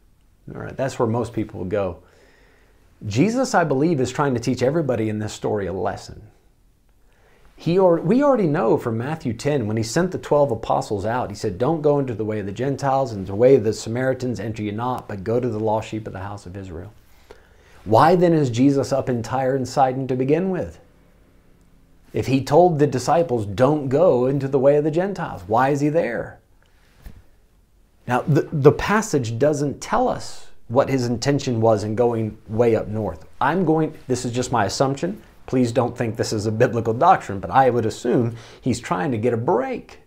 All 0.53 0.61
right, 0.61 0.77
that's 0.77 0.99
where 0.99 1.09
most 1.09 1.33
people 1.33 1.61
will 1.61 1.67
go. 1.67 2.03
Jesus, 3.07 3.55
I 3.55 3.65
believe, 3.65 4.01
is 4.01 4.13
trying 4.13 4.35
to 4.35 4.41
teach 4.41 4.63
everybody 4.63 5.09
in 5.09 5.19
this 5.19 5.33
story 5.33 5.67
a 5.67 5.73
lesson. 5.73 6.23
He 7.57 7.79
or, 7.79 8.01
we 8.01 8.23
already 8.23 8.47
know 8.47 8.79
from 8.79 8.97
Matthew 8.97 9.35
10, 9.35 9.67
when 9.67 9.77
he 9.77 9.83
sent 9.83 10.13
the 10.13 10.19
12 10.19 10.51
apostles 10.51 11.05
out, 11.05 11.31
he 11.31 11.37
said, 11.37 11.59
Don't 11.59 11.83
go 11.83 11.99
into 11.99 12.15
the 12.15 12.25
way 12.25 12.41
of 12.41 12.47
the 12.47 12.53
Gentiles 12.53 13.13
and 13.13 13.27
the 13.27 13.35
way 13.35 13.55
of 13.55 13.65
the 13.65 13.73
Samaritans, 13.73 14.41
enter 14.41 14.63
ye 14.63 14.71
not, 14.71 15.07
but 15.09 15.25
go 15.25 15.39
to 15.39 15.49
the 15.49 15.61
lost 15.61 15.89
sheep 15.89 16.07
of 16.07 16.15
the 16.15 16.21
house 16.21 16.47
of 16.47 16.57
Israel. 16.57 16.93
Why 17.85 18.17
then 18.17 18.33
is 18.33 18.51
Jesus 18.51 18.93
up 18.93 19.09
in 19.09 19.23
Tyre 19.23 19.57
and 19.57 19.69
Sidon 19.69 20.07
to 20.09 20.17
begin 20.17 20.51
with? 20.51 20.79
If 22.13 22.27
he 22.27 22.43
told 22.43 22.79
the 22.79 22.87
disciples, 22.87 23.47
Don't 23.47 23.89
go 23.89 24.27
into 24.27 24.49
the 24.49 24.59
way 24.59 24.77
of 24.77 24.85
the 24.85 24.91
Gentiles, 24.91 25.43
why 25.47 25.69
is 25.69 25.81
he 25.81 25.91
there? 25.91 26.41
Now, 28.07 28.23
the, 28.23 28.49
the 28.53 28.73
passage 28.73 29.39
doesn't 29.39 29.81
tell 29.81 30.09
us 30.09 30.50
what 30.71 30.89
his 30.89 31.07
intention 31.07 31.61
was 31.61 31.83
in 31.83 31.97
going 31.97 32.39
way 32.47 32.77
up 32.77 32.87
north. 32.87 33.27
I'm 33.41 33.65
going, 33.65 33.93
this 34.07 34.25
is 34.25 34.31
just 34.31 34.53
my 34.53 34.67
assumption. 34.67 35.21
Please 35.47 35.73
don't 35.73 35.99
think 35.99 36.17
this 36.17 36.33
is 36.33 36.47
a 36.47 36.53
biblical 36.53 36.95
doctrine, 36.95 37.41
but 37.41 37.51
I 37.51 37.71
would 37.71 37.85
assume 37.85 38.37
he's 38.61 38.79
trying 38.79 39.11
to 39.11 39.19
get 39.19 39.35
a 39.35 39.37
break. 39.37 39.99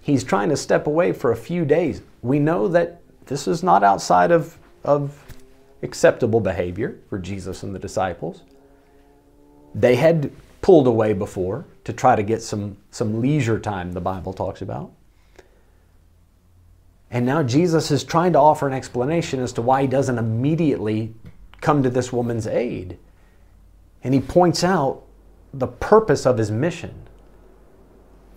He's 0.00 0.24
trying 0.24 0.48
to 0.48 0.56
step 0.56 0.86
away 0.86 1.12
for 1.12 1.32
a 1.32 1.36
few 1.36 1.66
days. 1.66 2.00
We 2.22 2.38
know 2.38 2.66
that 2.68 3.02
this 3.26 3.46
is 3.46 3.62
not 3.62 3.84
outside 3.84 4.32
of, 4.32 4.56
of 4.84 5.22
acceptable 5.82 6.40
behavior 6.40 6.98
for 7.10 7.18
Jesus 7.18 7.62
and 7.62 7.74
the 7.74 7.78
disciples. 7.78 8.42
They 9.74 9.96
had 9.96 10.32
pulled 10.62 10.86
away 10.86 11.12
before 11.12 11.66
to 11.84 11.92
try 11.92 12.16
to 12.16 12.22
get 12.22 12.40
some, 12.40 12.78
some 12.90 13.20
leisure 13.20 13.58
time, 13.58 13.92
the 13.92 14.00
Bible 14.00 14.32
talks 14.32 14.62
about. 14.62 14.92
And 17.10 17.26
now 17.26 17.42
Jesus 17.42 17.90
is 17.90 18.04
trying 18.04 18.32
to 18.34 18.38
offer 18.38 18.66
an 18.68 18.72
explanation 18.72 19.40
as 19.40 19.52
to 19.54 19.62
why 19.62 19.82
he 19.82 19.88
doesn't 19.88 20.18
immediately 20.18 21.12
come 21.60 21.82
to 21.82 21.90
this 21.90 22.12
woman's 22.12 22.46
aid. 22.46 22.98
And 24.02 24.14
he 24.14 24.20
points 24.20 24.62
out 24.62 25.02
the 25.52 25.66
purpose 25.66 26.24
of 26.24 26.38
his 26.38 26.50
mission, 26.50 26.94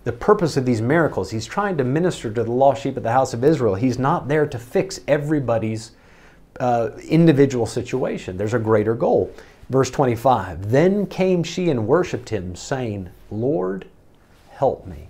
the 0.02 0.12
purpose 0.12 0.56
of 0.56 0.66
these 0.66 0.82
miracles. 0.82 1.30
He's 1.30 1.46
trying 1.46 1.76
to 1.78 1.84
minister 1.84 2.32
to 2.32 2.42
the 2.42 2.50
lost 2.50 2.82
sheep 2.82 2.96
of 2.96 3.04
the 3.04 3.12
house 3.12 3.32
of 3.32 3.44
Israel. 3.44 3.76
He's 3.76 3.98
not 3.98 4.28
there 4.28 4.46
to 4.46 4.58
fix 4.58 5.00
everybody's 5.06 5.92
uh, 6.60 6.90
individual 7.08 7.66
situation. 7.66 8.36
There's 8.36 8.54
a 8.54 8.58
greater 8.58 8.94
goal. 8.94 9.32
Verse 9.70 9.90
25 9.90 10.70
Then 10.70 11.06
came 11.06 11.42
she 11.42 11.70
and 11.70 11.86
worshiped 11.86 12.28
him, 12.28 12.54
saying, 12.56 13.10
Lord, 13.30 13.86
help 14.50 14.86
me. 14.86 15.08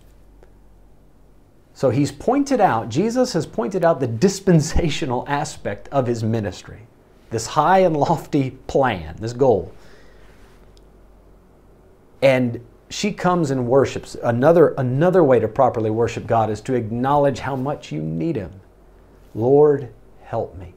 So 1.74 1.90
he's 1.90 2.12
pointed 2.12 2.60
out, 2.60 2.88
Jesus 2.88 3.32
has 3.32 3.46
pointed 3.46 3.84
out 3.84 4.00
the 4.00 4.06
dispensational 4.06 5.24
aspect 5.28 5.88
of 5.88 6.06
his 6.06 6.22
ministry, 6.22 6.86
this 7.30 7.46
high 7.46 7.80
and 7.80 7.96
lofty 7.96 8.52
plan, 8.68 9.16
this 9.18 9.32
goal. 9.32 9.72
And 12.22 12.64
she 12.88 13.12
comes 13.12 13.50
and 13.50 13.66
worships. 13.66 14.16
Another, 14.22 14.68
another 14.78 15.24
way 15.24 15.40
to 15.40 15.48
properly 15.48 15.90
worship 15.90 16.26
God 16.26 16.48
is 16.48 16.60
to 16.62 16.74
acknowledge 16.74 17.40
how 17.40 17.56
much 17.56 17.90
you 17.90 18.00
need 18.00 18.36
Him. 18.36 18.60
Lord, 19.34 19.92
help 20.22 20.56
me. 20.56 20.74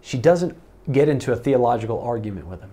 She 0.00 0.16
doesn't 0.16 0.56
get 0.90 1.08
into 1.08 1.32
a 1.32 1.36
theological 1.36 2.00
argument 2.00 2.46
with 2.46 2.60
him. 2.60 2.71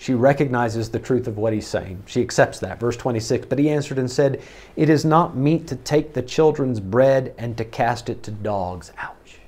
She 0.00 0.14
recognizes 0.14 0.88
the 0.88 0.98
truth 0.98 1.26
of 1.28 1.36
what 1.36 1.52
he's 1.52 1.66
saying. 1.66 2.04
She 2.06 2.22
accepts 2.22 2.58
that. 2.60 2.80
Verse 2.80 2.96
26 2.96 3.44
But 3.44 3.58
he 3.58 3.68
answered 3.68 3.98
and 3.98 4.10
said, 4.10 4.40
It 4.74 4.88
is 4.88 5.04
not 5.04 5.36
meet 5.36 5.66
to 5.66 5.76
take 5.76 6.14
the 6.14 6.22
children's 6.22 6.80
bread 6.80 7.34
and 7.36 7.54
to 7.58 7.66
cast 7.66 8.08
it 8.08 8.22
to 8.22 8.30
dogs. 8.30 8.92
Ouch. 8.96 9.40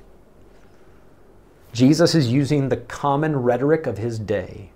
Jesus 1.72 2.14
is 2.14 2.30
using 2.30 2.68
the 2.68 2.76
common 2.76 3.34
rhetoric 3.34 3.86
of 3.86 3.96
his 3.96 4.18
day. 4.18 4.70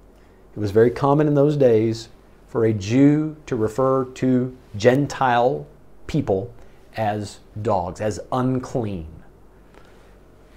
It 0.56 0.58
was 0.58 0.70
very 0.70 0.90
common 0.90 1.28
in 1.28 1.34
those 1.34 1.58
days 1.58 2.08
for 2.48 2.64
a 2.64 2.72
Jew 2.72 3.36
to 3.44 3.54
refer 3.54 4.06
to 4.06 4.56
Gentile 4.76 5.66
people 6.06 6.54
as 6.96 7.40
dogs, 7.60 8.00
as 8.00 8.18
unclean. 8.32 9.08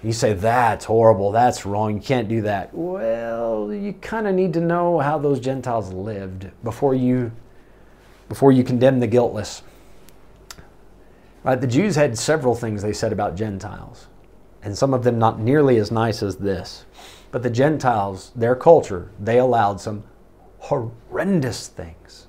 You 0.02 0.12
say, 0.12 0.32
that's 0.32 0.86
horrible, 0.86 1.30
that's 1.30 1.66
wrong, 1.66 1.94
you 1.94 2.00
can't 2.00 2.28
do 2.28 2.40
that. 2.42 2.70
Well, 2.72 3.72
you 3.72 3.92
kind 3.94 4.26
of 4.26 4.34
need 4.34 4.54
to 4.54 4.60
know 4.60 4.98
how 4.98 5.18
those 5.18 5.40
Gentiles 5.40 5.92
lived 5.92 6.50
before 6.64 6.94
you, 6.94 7.32
before 8.28 8.50
you 8.50 8.64
condemn 8.64 9.00
the 9.00 9.06
guiltless. 9.06 9.62
Right? 11.44 11.60
The 11.60 11.66
Jews 11.66 11.96
had 11.96 12.18
several 12.18 12.54
things 12.54 12.80
they 12.82 12.94
said 12.94 13.12
about 13.12 13.36
Gentiles, 13.36 14.08
and 14.62 14.76
some 14.76 14.94
of 14.94 15.04
them 15.04 15.18
not 15.18 15.38
nearly 15.38 15.76
as 15.76 15.90
nice 15.90 16.22
as 16.22 16.36
this. 16.36 16.86
But 17.30 17.42
the 17.42 17.50
Gentiles, 17.50 18.32
their 18.34 18.56
culture, 18.56 19.10
they 19.20 19.38
allowed 19.38 19.80
some 19.82 20.04
horrendous 20.58 21.68
things. 21.68 22.26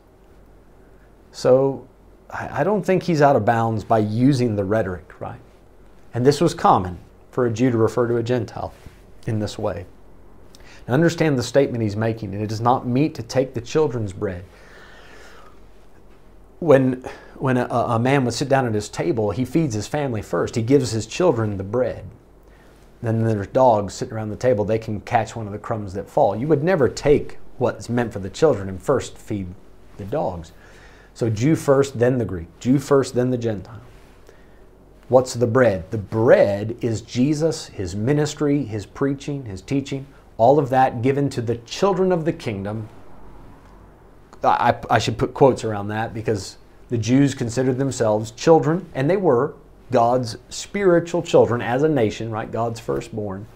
So 1.32 1.88
I 2.30 2.64
don't 2.66 2.86
think 2.86 3.04
he's 3.04 3.22
out 3.22 3.38
of 3.38 3.46
bounds 3.46 3.86
by 3.86 4.00
using 4.00 4.56
the 4.58 4.66
rhetoric, 4.66 5.20
right? 5.22 5.40
And 6.14 6.26
this 6.26 6.42
was 6.42 6.54
common 6.54 7.00
for 7.32 7.46
a 7.46 7.52
Jew 7.52 7.72
to 7.72 7.78
refer 7.78 8.08
to 8.08 8.18
a 8.18 8.24
Gentile 8.24 8.74
in 9.26 9.40
this 9.40 9.58
way. 9.58 9.86
Now 10.88 10.94
understand 10.94 11.38
the 11.38 11.44
statement 11.44 11.82
he's 11.82 11.96
making, 11.96 12.34
and 12.34 12.44
it 12.44 12.52
is 12.52 12.62
not 12.62 12.86
meet 12.86 13.16
to 13.16 13.24
take 13.24 13.54
the 13.54 13.62
children's 13.62 14.14
bread. 14.14 14.44
When, 16.60 17.04
when 17.36 17.58
a, 17.58 17.66
a 17.66 18.00
man 18.00 18.26
would 18.26 18.34
sit 18.34 18.50
down 18.50 18.68
at 18.68 18.74
his 18.74 18.90
table, 18.90 19.32
he 19.32 19.46
feeds 19.46 19.74
his 19.74 19.88
family 19.88 20.22
first. 20.22 20.56
He 20.56 20.62
gives 20.62 20.92
his 20.92 21.08
children 21.08 21.58
the 21.58 21.64
bread. 21.64 22.06
Then 23.02 23.24
there's 23.24 23.48
dogs 23.48 23.96
sitting 23.96 24.14
around 24.14 24.30
the 24.30 24.36
table. 24.36 24.64
They 24.64 24.78
can 24.78 25.02
catch 25.02 25.36
one 25.36 25.48
of 25.48 25.54
the 25.54 25.60
crumbs 25.60 25.94
that 25.94 26.08
fall. 26.08 26.36
You 26.36 26.48
would 26.48 26.64
never 26.64 26.88
take 26.88 27.40
what's 27.58 27.90
meant 27.90 28.14
for 28.14 28.20
the 28.20 28.30
children 28.30 28.70
and 28.70 28.82
first 28.82 29.18
feed 29.18 29.48
the 29.98 30.06
dogs. 30.06 30.52
So 31.14 31.30
Jew 31.30 31.56
first, 31.56 31.98
then 31.98 32.20
the 32.20 32.26
Greek. 32.26 32.48
Jew 32.60 32.78
first, 32.78 33.16
then 33.16 33.32
the 33.32 33.38
Gentile. 33.38 33.82
What's 35.12 35.34
the 35.34 35.46
bread? 35.46 35.92
The 35.92 35.98
bread 35.98 36.78
is 36.80 37.02
Jesus, 37.02 37.66
his 37.66 37.98
ministry, 37.98 38.64
his 38.64 38.86
preaching, 38.86 39.44
his 39.44 39.62
teaching, 39.62 40.08
all 40.38 40.58
of 40.58 40.70
that 40.70 41.02
given 41.02 41.30
to 41.32 41.42
the 41.42 41.58
children 41.58 42.14
of 42.14 42.24
the 42.24 42.32
kingdom. 42.32 42.88
I, 44.42 44.74
I 44.90 45.00
should 45.00 45.18
put 45.18 45.34
quotes 45.34 45.66
around 45.66 45.90
that 45.90 46.14
because 46.14 46.56
the 46.88 46.98
Jews 46.98 47.36
considered 47.36 47.78
themselves 47.78 48.32
children, 48.32 48.90
and 48.96 49.10
they 49.10 49.18
were 49.18 49.54
God's 49.92 50.38
spiritual 50.48 51.24
children 51.24 51.62
as 51.62 51.84
a 51.84 51.90
nation, 51.90 52.32
right? 52.32 52.50
God's 52.50 52.80
firstborn. 52.80 53.48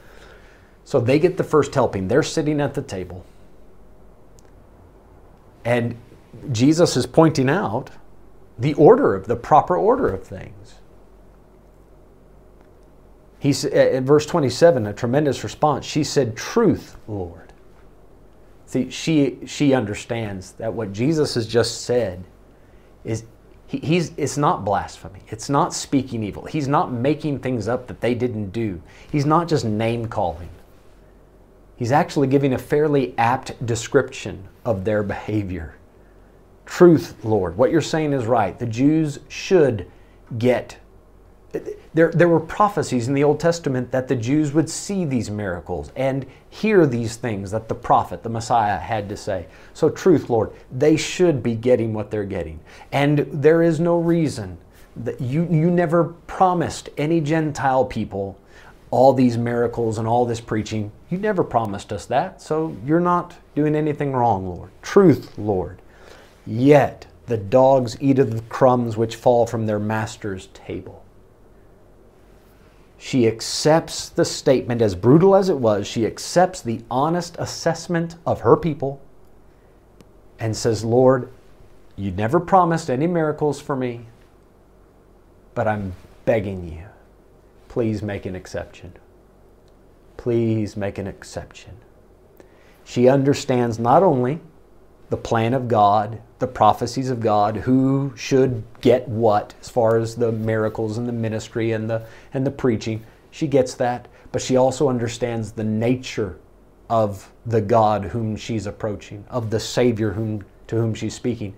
So 0.84 1.00
they 1.00 1.20
get 1.20 1.38
the 1.38 1.46
first 1.46 1.74
helping. 1.74 2.10
They're 2.10 2.22
sitting 2.22 2.60
at 2.60 2.74
the 2.74 2.82
table. 2.82 3.26
And 5.64 5.96
Jesus 6.52 6.98
is 6.98 7.06
pointing 7.06 7.50
out 7.50 7.92
the 8.60 8.74
order 8.74 9.16
of 9.16 9.28
the 9.28 9.38
proper 9.38 9.78
order 9.78 10.10
of 10.10 10.22
things. 10.22 10.76
He's 13.46 13.64
uh, 13.64 13.70
in 13.70 14.08
verse 14.08 14.26
27, 14.26 14.88
a 14.88 14.94
tremendous 14.94 15.44
response. 15.44 15.86
She 15.86 16.04
said, 16.04 16.36
Truth, 16.36 16.98
Lord. 17.08 17.54
See, 18.66 18.90
she, 18.90 19.38
she 19.46 19.72
understands 19.76 20.54
that 20.54 20.74
what 20.74 20.92
Jesus 20.92 21.36
has 21.36 21.46
just 21.46 21.84
said 21.84 22.24
is 23.04 23.26
he, 23.68 23.78
he's, 23.78 24.14
it's 24.18 24.36
not 24.36 24.66
blasphemy. 24.66 25.20
It's 25.28 25.48
not 25.48 25.76
speaking 25.76 26.24
evil. 26.24 26.46
He's 26.46 26.68
not 26.68 26.92
making 26.92 27.38
things 27.38 27.68
up 27.68 27.86
that 27.86 28.02
they 28.02 28.16
didn't 28.16 28.50
do. 28.50 28.82
He's 29.12 29.28
not 29.28 29.48
just 29.48 29.64
name 29.64 30.08
calling. 30.08 30.50
He's 31.76 31.92
actually 31.92 32.26
giving 32.26 32.54
a 32.54 32.58
fairly 32.58 33.14
apt 33.20 33.64
description 33.64 34.48
of 34.66 34.86
their 34.86 35.04
behavior. 35.04 35.76
Truth, 36.66 37.24
Lord. 37.24 37.56
What 37.58 37.70
you're 37.70 37.82
saying 37.82 38.12
is 38.12 38.26
right. 38.26 38.58
The 38.58 38.66
Jews 38.66 39.20
should 39.28 39.86
get 40.40 40.80
there, 41.94 42.12
there 42.12 42.28
were 42.28 42.40
prophecies 42.40 43.08
in 43.08 43.14
the 43.14 43.24
Old 43.24 43.40
Testament 43.40 43.92
that 43.92 44.08
the 44.08 44.16
Jews 44.16 44.54
would 44.54 44.70
see 44.70 45.06
these 45.06 45.30
miracles 45.32 45.92
and 45.96 46.26
hear 46.50 46.86
these 46.86 47.16
things 47.16 47.52
that 47.52 47.70
the 47.70 47.76
prophet, 47.76 48.24
the 48.24 48.30
Messiah, 48.30 48.78
had 48.78 49.10
to 49.10 49.18
say. 49.18 49.48
So, 49.74 49.90
truth, 49.90 50.30
Lord, 50.30 50.52
they 50.72 50.98
should 50.98 51.42
be 51.42 51.56
getting 51.56 51.94
what 51.94 52.12
they're 52.12 52.24
getting. 52.24 52.60
And 52.92 53.20
there 53.32 53.62
is 53.62 53.80
no 53.80 53.98
reason 53.98 54.58
that 54.98 55.22
you, 55.22 55.44
you 55.50 55.70
never 55.70 56.06
promised 56.28 56.90
any 56.98 57.22
Gentile 57.22 57.86
people 57.86 58.38
all 58.92 59.14
these 59.14 59.38
miracles 59.38 59.98
and 59.98 60.08
all 60.08 60.26
this 60.26 60.40
preaching. 60.40 60.92
You 61.10 61.18
never 61.18 61.44
promised 61.44 61.92
us 61.92 62.06
that. 62.08 62.42
So, 62.42 62.76
you're 62.86 63.00
not 63.00 63.36
doing 63.56 63.76
anything 63.76 64.14
wrong, 64.14 64.48
Lord. 64.48 64.72
Truth, 64.82 65.38
Lord. 65.38 65.82
Yet 66.46 67.08
the 67.28 67.38
dogs 67.38 67.98
eat 68.00 68.20
of 68.20 68.32
the 68.32 68.42
crumbs 68.44 68.98
which 68.98 69.16
fall 69.16 69.48
from 69.48 69.66
their 69.66 69.80
master's 69.80 70.48
table. 70.54 71.05
She 72.98 73.28
accepts 73.28 74.10
the 74.10 74.26
statement, 74.26 74.82
as 74.82 74.96
brutal 74.96 75.36
as 75.36 75.50
it 75.50 75.58
was, 75.58 75.86
she 75.86 76.06
accepts 76.06 76.62
the 76.62 76.82
honest 76.90 77.36
assessment 77.38 78.16
of 78.26 78.42
her 78.42 78.56
people 78.56 79.02
and 80.40 80.56
says, 80.56 80.84
Lord, 80.84 81.30
you 81.96 82.12
never 82.12 82.40
promised 82.40 82.90
any 82.90 83.08
miracles 83.08 83.62
for 83.62 83.76
me, 83.76 84.08
but 85.54 85.68
I'm 85.68 85.94
begging 86.26 86.68
you, 86.68 86.86
please 87.68 88.02
make 88.02 88.26
an 88.26 88.36
exception. 88.36 88.94
Please 90.18 90.76
make 90.76 90.98
an 90.98 91.08
exception. 91.08 91.78
She 92.84 93.08
understands 93.08 93.80
not 93.80 94.04
only 94.04 94.40
the 95.16 95.22
plan 95.22 95.54
of 95.54 95.70
God, 95.70 96.22
the 96.40 96.48
prophecies 96.48 97.10
of 97.10 97.22
God, 97.22 97.56
who 97.56 98.12
should 98.18 98.62
get 98.82 99.08
what 99.08 99.54
as 99.62 99.70
far 99.70 99.96
as 99.96 100.18
the 100.18 100.30
miracles 100.30 100.98
and 100.98 101.08
the 101.08 101.14
ministry 101.14 101.72
and 101.72 101.90
the 101.90 102.06
and 102.34 102.46
the 102.46 102.52
preaching. 102.52 103.02
She 103.32 103.48
gets 103.48 103.76
that, 103.76 104.10
but 104.34 104.42
she 104.42 104.58
also 104.58 104.90
understands 104.90 105.54
the 105.54 105.64
nature 105.64 106.38
of 106.90 107.32
the 107.46 107.62
God 107.62 108.04
whom 108.04 108.36
she's 108.36 108.68
approaching, 108.68 109.24
of 109.30 109.52
the 109.52 109.60
Savior 109.60 110.12
whom 110.12 110.44
to 110.68 110.76
whom 110.76 110.94
she's 110.94 111.16
speaking. 111.16 111.56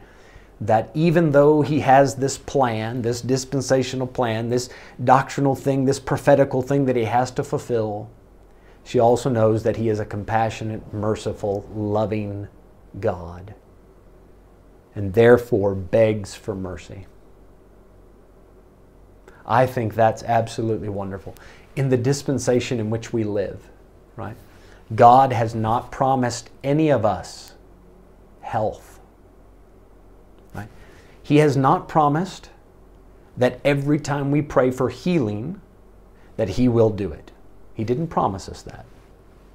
That 0.61 0.91
even 0.93 1.31
though 1.31 1.63
he 1.63 1.79
has 1.79 2.13
this 2.13 2.37
plan, 2.37 3.01
this 3.01 3.21
dispensational 3.21 4.05
plan, 4.05 4.49
this 4.49 4.69
doctrinal 5.03 5.55
thing, 5.55 5.85
this 5.85 5.99
prophetical 5.99 6.61
thing 6.61 6.85
that 6.85 6.95
he 6.95 7.05
has 7.05 7.31
to 7.31 7.43
fulfill, 7.43 8.07
she 8.83 8.99
also 8.99 9.31
knows 9.31 9.63
that 9.63 9.77
he 9.77 9.89
is 9.89 9.99
a 9.99 10.05
compassionate, 10.05 10.93
merciful, 10.93 11.67
loving 11.73 12.47
God 13.01 13.53
and 14.95 15.13
therefore 15.13 15.75
begs 15.75 16.33
for 16.33 16.55
mercy. 16.55 17.05
I 19.45 19.65
think 19.65 19.93
that's 19.93 20.23
absolutely 20.23 20.89
wonderful. 20.89 21.35
In 21.75 21.89
the 21.89 21.97
dispensation 21.97 22.79
in 22.79 22.89
which 22.89 23.13
we 23.13 23.23
live, 23.23 23.69
right? 24.15 24.35
God 24.95 25.31
has 25.31 25.53
not 25.53 25.91
promised 25.91 26.49
any 26.63 26.89
of 26.89 27.05
us 27.05 27.53
health. 28.41 28.99
Right? 30.53 30.69
He 31.21 31.37
has 31.37 31.55
not 31.55 31.87
promised 31.87 32.49
that 33.37 33.59
every 33.63 33.99
time 33.99 34.31
we 34.31 34.41
pray 34.41 34.71
for 34.71 34.89
healing, 34.89 35.61
that 36.37 36.49
He 36.49 36.67
will 36.67 36.89
do 36.89 37.11
it. 37.11 37.31
He 37.73 37.83
didn't 37.83 38.07
promise 38.07 38.49
us 38.49 38.63
that. 38.63 38.85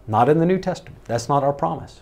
Not 0.07 0.29
in 0.29 0.39
the 0.39 0.47
New 0.47 0.59
Testament. 0.59 1.05
That's 1.07 1.29
not 1.29 1.43
our 1.43 1.53
promise. 1.53 2.01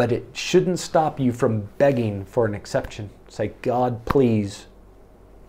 But 0.00 0.12
it 0.12 0.28
shouldn't 0.32 0.78
stop 0.78 1.20
you 1.20 1.30
from 1.30 1.68
begging 1.76 2.24
for 2.24 2.46
an 2.46 2.54
exception. 2.54 3.10
Say, 3.28 3.52
God, 3.60 4.06
please. 4.06 4.64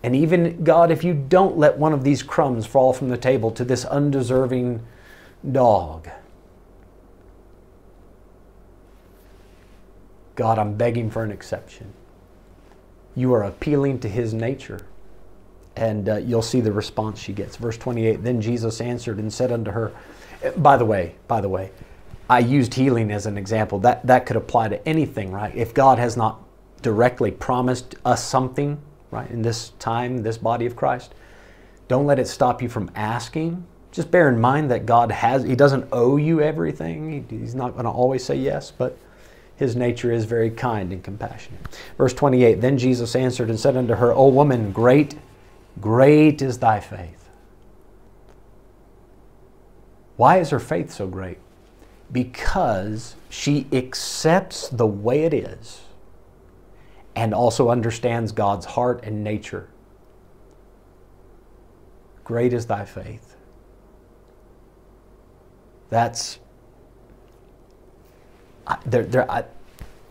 And 0.04 0.14
even, 0.14 0.66
God, 0.66 0.91
if 0.91 1.06
you 1.06 1.14
don't 1.14 1.58
let 1.58 1.78
one 1.78 1.93
of 1.93 2.04
these 2.04 2.22
crumbs 2.22 2.66
fall 2.66 2.91
from 2.91 3.08
the 3.08 3.16
table 3.16 3.49
to 3.52 3.64
this 3.64 3.86
undeserving 3.86 4.86
dog, 5.49 6.10
God, 10.36 10.60
I'm 10.60 10.74
begging 10.74 11.10
for 11.10 11.24
an 11.24 11.32
exception. 11.32 11.93
You 13.16 13.34
are 13.34 13.43
appealing 13.43 13.99
to 14.02 14.10
his 14.10 14.34
nature. 14.34 14.82
And 15.78 16.10
uh, 16.10 16.18
you'll 16.18 16.41
see 16.41 16.60
the 16.60 16.74
response 16.74 17.22
she 17.22 17.32
gets. 17.32 17.56
Verse 17.56 17.78
28 17.78 18.22
Then 18.22 18.41
Jesus 18.41 18.82
answered 18.82 19.18
and 19.18 19.32
said 19.32 19.54
unto 19.54 19.72
her, 19.72 19.93
By 20.58 20.76
the 20.76 20.84
way, 20.84 21.16
by 21.30 21.39
the 21.39 21.47
way, 21.47 21.72
I 22.32 22.39
used 22.39 22.73
healing 22.73 23.11
as 23.11 23.25
an 23.25 23.38
example. 23.38 23.79
That, 23.79 24.07
that 24.07 24.25
could 24.25 24.38
apply 24.38 24.69
to 24.69 24.88
anything, 24.88 25.34
right? 25.34 25.53
If 25.53 25.73
God 25.73 25.99
has 25.99 26.15
not 26.15 26.41
directly 26.82 27.29
promised 27.29 27.95
us 28.05 28.23
something, 28.23 28.79
right, 29.11 29.29
in 29.29 29.41
this 29.41 29.73
time, 29.79 30.19
this 30.23 30.38
body 30.38 30.65
of 30.65 30.73
Christ, 30.73 31.13
don't 31.89 32.05
let 32.05 32.19
it 32.19 32.29
stop 32.29 32.61
you 32.61 32.69
from 32.69 32.89
asking. 32.95 33.65
Just 33.91 34.11
bear 34.11 34.29
in 34.29 34.39
mind 34.39 34.71
that 34.71 34.86
God 34.86 35.11
has, 35.11 35.43
He 35.43 35.57
doesn't 35.57 35.89
owe 35.91 36.15
you 36.15 36.39
everything. 36.39 37.25
He, 37.29 37.38
he's 37.38 37.53
not 37.53 37.73
going 37.73 37.84
to 37.84 37.91
always 37.91 38.23
say 38.23 38.36
yes, 38.36 38.71
but 38.71 38.97
his 39.57 39.75
nature 39.75 40.13
is 40.13 40.23
very 40.23 40.51
kind 40.51 40.93
and 40.93 41.03
compassionate. 41.03 41.59
Verse 41.97 42.13
28 42.13 42.61
Then 42.61 42.77
Jesus 42.77 43.13
answered 43.13 43.49
and 43.49 43.59
said 43.59 43.75
unto 43.75 43.95
her, 43.95 44.13
O 44.13 44.29
woman, 44.29 44.71
great, 44.71 45.15
great 45.82 46.41
is 46.41 46.59
thy 46.59 46.79
faith. 46.79 47.29
Why 50.15 50.39
is 50.39 50.51
her 50.51 50.59
faith 50.61 50.93
so 50.93 51.07
great? 51.07 51.38
Because 52.12 53.16
she 53.30 53.68
accepts 53.72 54.70
the 54.70 54.88
way 54.88 55.24
it 55.24 55.34
is 55.34 55.82
and 57.16 57.34
also 57.34 57.70
understands 57.70 58.32
God's 58.32 58.66
heart 58.66 59.03
and 59.03 59.24
nature. 59.24 59.68
Great 62.24 62.53
is 62.53 62.66
thy 62.66 62.86
faith. 62.86 63.36
That's 65.89 66.39
there, 68.86 69.03
there, 69.03 69.30
I, 69.30 69.43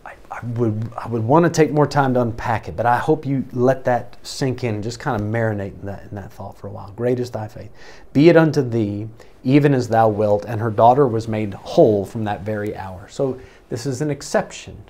I 0.05 0.45
would, 0.45 0.91
I 0.97 1.07
would 1.07 1.23
want 1.23 1.45
to 1.45 1.51
take 1.51 1.71
more 1.71 1.87
time 1.87 2.13
to 2.13 2.21
unpack 2.21 2.67
it, 2.67 2.75
but 2.75 2.85
I 2.85 2.97
hope 2.97 3.25
you 3.25 3.45
let 3.51 3.83
that 3.85 4.17
sink 4.25 4.63
in 4.63 4.75
and 4.75 4.83
just 4.83 4.99
kind 4.99 5.19
of 5.19 5.27
marinate 5.27 5.79
in 5.79 5.85
that, 5.87 6.03
in 6.03 6.15
that 6.15 6.31
thought 6.31 6.57
for 6.57 6.67
a 6.67 6.71
while. 6.71 6.91
Great 6.95 7.19
is 7.19 7.31
thy 7.31 7.47
faith. 7.47 7.71
Be 8.13 8.29
it 8.29 8.37
unto 8.37 8.61
thee, 8.61 9.07
even 9.43 9.73
as 9.73 9.87
thou 9.87 10.09
wilt. 10.09 10.45
And 10.45 10.61
her 10.61 10.71
daughter 10.71 11.07
was 11.07 11.27
made 11.27 11.53
whole 11.53 12.05
from 12.05 12.23
that 12.25 12.41
very 12.41 12.75
hour. 12.75 13.07
So 13.09 13.39
this 13.69 13.85
is 13.85 14.01
an 14.01 14.09
exception 14.09 14.83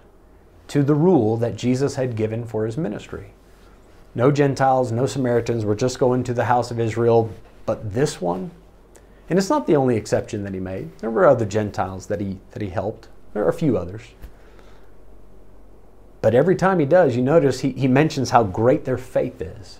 to 0.67 0.83
the 0.83 0.95
rule 0.95 1.37
that 1.37 1.55
Jesus 1.55 1.95
had 1.95 2.15
given 2.15 2.45
for 2.45 2.65
his 2.65 2.77
ministry. 2.77 3.33
No 4.15 4.31
Gentiles, 4.31 4.91
no 4.91 5.05
Samaritans 5.05 5.63
were 5.63 5.75
just 5.75 5.99
going 5.99 6.23
to 6.23 6.33
the 6.33 6.45
house 6.45 6.71
of 6.71 6.79
Israel, 6.79 7.31
but 7.65 7.93
this 7.93 8.19
one, 8.19 8.51
and 9.29 9.39
it's 9.39 9.49
not 9.49 9.67
the 9.67 9.75
only 9.75 9.95
exception 9.95 10.43
that 10.43 10.53
he 10.53 10.59
made. 10.59 10.97
There 10.97 11.09
were 11.09 11.25
other 11.25 11.45
Gentiles 11.45 12.07
that 12.07 12.19
he, 12.19 12.37
that 12.51 12.61
he 12.61 12.69
helped. 12.69 13.07
There 13.33 13.43
are 13.45 13.49
a 13.49 13.53
few 13.53 13.77
others. 13.77 14.03
But 16.21 16.35
every 16.35 16.55
time 16.55 16.79
he 16.79 16.85
does, 16.85 17.15
you 17.15 17.21
notice 17.21 17.61
he, 17.61 17.71
he 17.71 17.87
mentions 17.87 18.29
how 18.29 18.43
great 18.43 18.85
their 18.85 18.97
faith 18.97 19.41
is. 19.41 19.79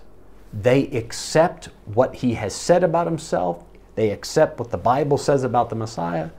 They 0.52 0.86
accept 0.88 1.68
what 1.84 2.16
he 2.16 2.34
has 2.34 2.54
said 2.54 2.82
about 2.82 3.06
himself, 3.06 3.64
they 3.94 4.10
accept 4.10 4.58
what 4.58 4.70
the 4.70 4.78
Bible 4.78 5.18
says 5.18 5.44
about 5.44 5.68
the 5.68 5.76
Messiah, 5.76 6.30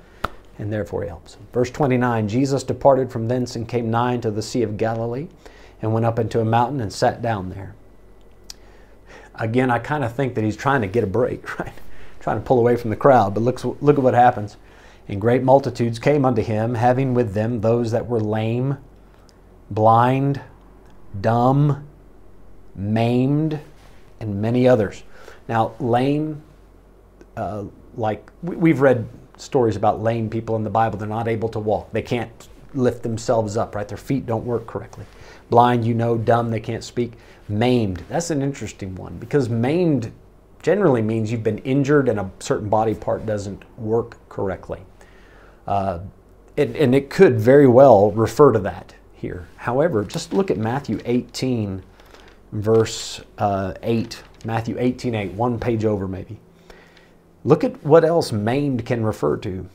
and 0.57 0.71
therefore 0.71 1.03
he 1.03 1.09
helps 1.09 1.35
them. 1.35 1.47
Verse 1.53 1.69
29 1.69 2.27
Jesus 2.27 2.63
departed 2.63 3.11
from 3.11 3.27
thence 3.27 3.55
and 3.55 3.67
came 3.67 3.89
nigh 3.91 4.17
to 4.17 4.31
the 4.31 4.41
Sea 4.41 4.63
of 4.63 4.77
Galilee, 4.77 5.27
and 5.81 5.93
went 5.93 6.05
up 6.05 6.19
into 6.19 6.39
a 6.39 6.45
mountain 6.45 6.79
and 6.81 6.91
sat 6.91 7.21
down 7.21 7.49
there. 7.49 7.75
Again, 9.35 9.71
I 9.71 9.79
kind 9.79 10.03
of 10.03 10.13
think 10.13 10.35
that 10.35 10.43
he's 10.43 10.57
trying 10.57 10.81
to 10.81 10.87
get 10.87 11.03
a 11.03 11.07
break, 11.07 11.59
right? 11.59 11.73
trying 12.23 12.37
to 12.37 12.45
pull 12.45 12.57
away 12.57 12.77
from 12.77 12.89
the 12.89 12.95
crowd, 12.95 13.33
but 13.33 13.41
look, 13.41 13.61
look 13.81 13.97
at 13.97 14.03
what 14.03 14.13
happens. 14.13 14.55
And 15.09 15.19
great 15.19 15.43
multitudes 15.43 15.99
came 15.99 16.23
unto 16.23 16.41
him, 16.41 16.75
having 16.75 17.13
with 17.13 17.33
them 17.33 17.59
those 17.59 17.91
that 17.91 18.07
were 18.07 18.21
lame, 18.21 18.77
blind, 19.69 20.39
dumb, 21.19 21.85
maimed, 22.73 23.59
and 24.21 24.41
many 24.41 24.69
others. 24.69 25.03
Now, 25.49 25.73
lame, 25.81 26.41
uh, 27.37 27.65
like 27.95 28.29
we've 28.41 28.81
read 28.81 29.07
stories 29.37 29.75
about 29.75 30.01
lame 30.01 30.29
people 30.29 30.55
in 30.55 30.63
the 30.63 30.69
Bible, 30.69 30.97
they're 30.97 31.07
not 31.07 31.27
able 31.27 31.49
to 31.49 31.59
walk. 31.59 31.91
They 31.91 32.01
can't 32.01 32.47
lift 32.73 33.03
themselves 33.03 33.57
up, 33.57 33.75
right? 33.75 33.87
Their 33.87 33.97
feet 33.97 34.25
don't 34.25 34.45
work 34.45 34.67
correctly. 34.67 35.05
Blind, 35.49 35.85
you 35.85 35.93
know, 35.93 36.17
dumb, 36.17 36.49
they 36.49 36.59
can't 36.59 36.83
speak. 36.83 37.13
Maimed, 37.49 38.03
that's 38.09 38.29
an 38.29 38.41
interesting 38.41 38.95
one 38.95 39.17
because 39.17 39.49
maimed 39.49 40.11
generally 40.61 41.01
means 41.01 41.31
you've 41.31 41.43
been 41.43 41.59
injured 41.59 42.07
and 42.07 42.19
a 42.19 42.31
certain 42.39 42.69
body 42.69 42.95
part 42.95 43.25
doesn't 43.25 43.63
work 43.77 44.17
correctly. 44.29 44.79
Uh, 45.67 45.99
and, 46.57 46.75
and 46.75 46.95
it 46.95 47.09
could 47.09 47.39
very 47.39 47.67
well 47.67 48.11
refer 48.11 48.51
to 48.51 48.59
that 48.59 48.95
here. 49.13 49.47
However, 49.57 50.03
just 50.03 50.33
look 50.33 50.49
at 50.49 50.57
Matthew 50.57 50.99
18, 51.05 51.83
verse 52.53 53.21
uh, 53.37 53.73
8. 53.83 54.23
Matthew 54.45 54.77
18, 54.79 55.15
8, 55.15 55.31
one 55.33 55.59
page 55.59 55.85
over 55.85 56.07
maybe. 56.07 56.39
Look 57.43 57.63
at 57.63 57.83
what 57.83 58.05
else 58.05 58.31
maimed 58.31 58.85
can 58.85 59.03
refer 59.03 59.37
to. 59.37 59.69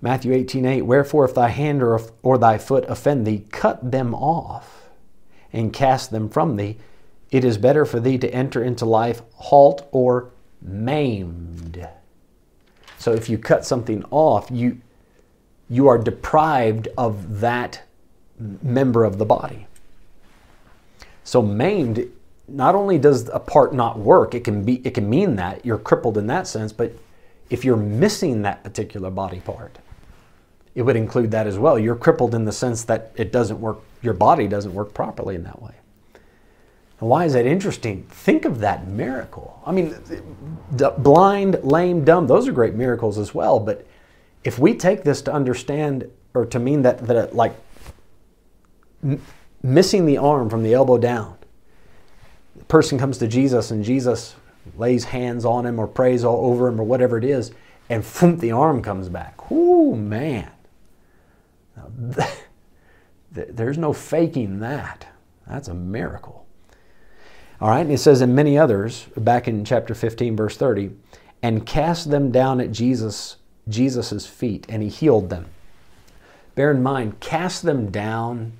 Matthew 0.00 0.32
18, 0.32 0.64
8, 0.64 0.82
Wherefore 0.82 1.24
if 1.24 1.34
thy 1.34 1.48
hand 1.48 1.82
or, 1.82 2.00
or 2.22 2.38
thy 2.38 2.58
foot 2.58 2.84
offend 2.88 3.26
thee, 3.26 3.44
cut 3.50 3.90
them 3.90 4.14
off 4.14 4.88
and 5.52 5.72
cast 5.72 6.10
them 6.10 6.28
from 6.28 6.56
thee. 6.56 6.78
It 7.30 7.44
is 7.44 7.58
better 7.58 7.84
for 7.84 8.00
thee 8.00 8.18
to 8.18 8.32
enter 8.32 8.62
into 8.62 8.84
life 8.84 9.22
halt 9.34 9.88
or 9.90 10.30
maimed 10.60 11.88
so 13.06 13.12
if 13.12 13.28
you 13.28 13.38
cut 13.38 13.64
something 13.64 14.04
off, 14.10 14.48
you 14.50 14.80
you 15.68 15.86
are 15.86 15.96
deprived 15.96 16.88
of 16.98 17.38
that 17.38 17.82
member 18.36 19.04
of 19.04 19.18
the 19.18 19.24
body. 19.24 19.68
So 21.22 21.40
maimed, 21.40 22.10
not 22.48 22.74
only 22.74 22.98
does 22.98 23.28
a 23.32 23.40
part 23.40 23.74
not 23.74 23.98
work, 23.98 24.34
it 24.34 24.44
can 24.44 24.64
be 24.64 24.76
it 24.86 24.94
can 24.94 25.08
mean 25.08 25.36
that 25.36 25.64
you're 25.64 25.78
crippled 25.78 26.16
in 26.16 26.26
that 26.28 26.46
sense, 26.46 26.72
but 26.72 26.92
if 27.50 27.64
you're 27.64 27.76
missing 27.76 28.42
that 28.42 28.62
particular 28.64 29.10
body 29.10 29.40
part, 29.40 29.78
it 30.74 30.82
would 30.82 30.96
include 30.96 31.30
that 31.30 31.46
as 31.46 31.58
well. 31.58 31.78
You're 31.78 31.96
crippled 31.96 32.34
in 32.34 32.44
the 32.44 32.52
sense 32.52 32.84
that 32.84 33.12
it 33.16 33.32
doesn't 33.32 33.60
work, 33.60 33.78
your 34.02 34.14
body 34.14 34.46
doesn't 34.46 34.74
work 34.74 34.94
properly 34.94 35.34
in 35.34 35.44
that 35.44 35.62
way. 35.62 35.74
Why 36.98 37.26
is 37.26 37.34
that 37.34 37.44
interesting? 37.44 38.04
Think 38.04 38.46
of 38.46 38.60
that 38.60 38.86
miracle. 38.86 39.62
I 39.66 39.72
mean, 39.72 39.94
blind, 40.98 41.62
lame, 41.62 42.04
dumb, 42.04 42.26
those 42.26 42.48
are 42.48 42.52
great 42.52 42.74
miracles 42.74 43.18
as 43.18 43.34
well. 43.34 43.60
But 43.60 43.86
if 44.44 44.58
we 44.58 44.74
take 44.74 45.04
this 45.04 45.20
to 45.22 45.32
understand 45.32 46.10
or 46.32 46.46
to 46.46 46.58
mean 46.58 46.82
that, 46.82 47.06
that 47.06 47.34
like 47.34 47.54
missing 49.62 50.06
the 50.06 50.16
arm 50.16 50.48
from 50.48 50.62
the 50.62 50.72
elbow 50.72 50.96
down, 50.96 51.36
the 52.58 52.64
person 52.64 52.98
comes 52.98 53.18
to 53.18 53.28
Jesus 53.28 53.70
and 53.70 53.84
Jesus 53.84 54.34
lays 54.76 55.04
hands 55.04 55.44
on 55.44 55.64
him 55.66 55.78
or 55.78 55.86
prays 55.86 56.24
all 56.24 56.46
over 56.46 56.68
him 56.68 56.80
or 56.80 56.84
whatever 56.84 57.18
it 57.18 57.24
is, 57.24 57.52
and 57.88 58.04
boom, 58.20 58.38
the 58.40 58.52
arm 58.52 58.82
comes 58.82 59.08
back. 59.08 59.50
Ooh, 59.50 59.94
man. 59.94 60.50
There's 63.30 63.78
no 63.78 63.92
faking 63.92 64.60
that. 64.60 65.06
That's 65.46 65.68
a 65.68 65.74
miracle. 65.74 66.46
All 67.60 67.68
right, 67.70 67.80
and 67.80 67.92
it 67.92 67.98
says, 67.98 68.20
in 68.20 68.34
many 68.34 68.58
others, 68.58 69.06
back 69.16 69.48
in 69.48 69.64
chapter 69.64 69.94
15, 69.94 70.36
verse 70.36 70.56
30, 70.56 70.90
and 71.42 71.64
cast 71.64 72.10
them 72.10 72.30
down 72.30 72.60
at 72.60 72.72
Jesus, 72.72 73.36
Jesus's 73.68 74.26
feet, 74.26 74.66
and 74.68 74.82
he 74.82 74.88
healed 74.88 75.30
them. 75.30 75.46
Bear 76.54 76.70
in 76.70 76.82
mind, 76.82 77.20
cast 77.20 77.62
them 77.62 77.90
down, 77.90 78.52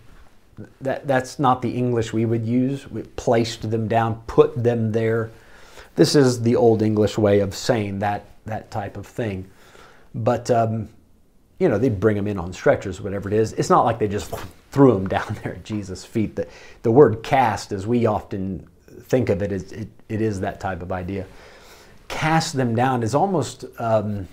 that, 0.80 1.06
that's 1.06 1.38
not 1.38 1.62
the 1.62 1.70
English 1.70 2.12
we 2.12 2.24
would 2.24 2.46
use. 2.46 2.90
We 2.90 3.02
placed 3.02 3.70
them 3.70 3.88
down, 3.88 4.22
put 4.26 4.62
them 4.62 4.92
there. 4.92 5.30
This 5.96 6.14
is 6.14 6.42
the 6.42 6.56
old 6.56 6.82
English 6.82 7.18
way 7.18 7.40
of 7.40 7.54
saying 7.54 8.00
that, 8.00 8.26
that 8.46 8.70
type 8.70 8.96
of 8.96 9.06
thing. 9.06 9.50
But, 10.14 10.50
um, 10.50 10.88
you 11.58 11.68
know, 11.68 11.78
they'd 11.78 12.00
bring 12.00 12.16
them 12.16 12.26
in 12.26 12.38
on 12.38 12.52
stretchers, 12.52 13.00
whatever 13.00 13.28
it 13.28 13.34
is. 13.34 13.52
It's 13.54 13.70
not 13.70 13.84
like 13.84 13.98
they 13.98 14.08
just 14.08 14.32
threw 14.70 14.92
them 14.92 15.08
down 15.08 15.38
there 15.42 15.54
at 15.54 15.64
Jesus' 15.64 16.04
feet. 16.04 16.36
The, 16.36 16.46
the 16.82 16.90
word 16.90 17.22
cast, 17.22 17.72
as 17.72 17.86
we 17.86 18.06
often 18.06 18.66
think 19.02 19.28
of 19.28 19.42
it, 19.42 19.52
it, 19.52 19.72
it, 19.72 19.88
it 20.08 20.20
is 20.20 20.40
that 20.40 20.60
type 20.60 20.82
of 20.82 20.92
idea. 20.92 21.26
Cast 22.08 22.54
them 22.56 22.74
down 22.74 23.02
is 23.02 23.14
almost, 23.14 23.64
um, 23.78 24.28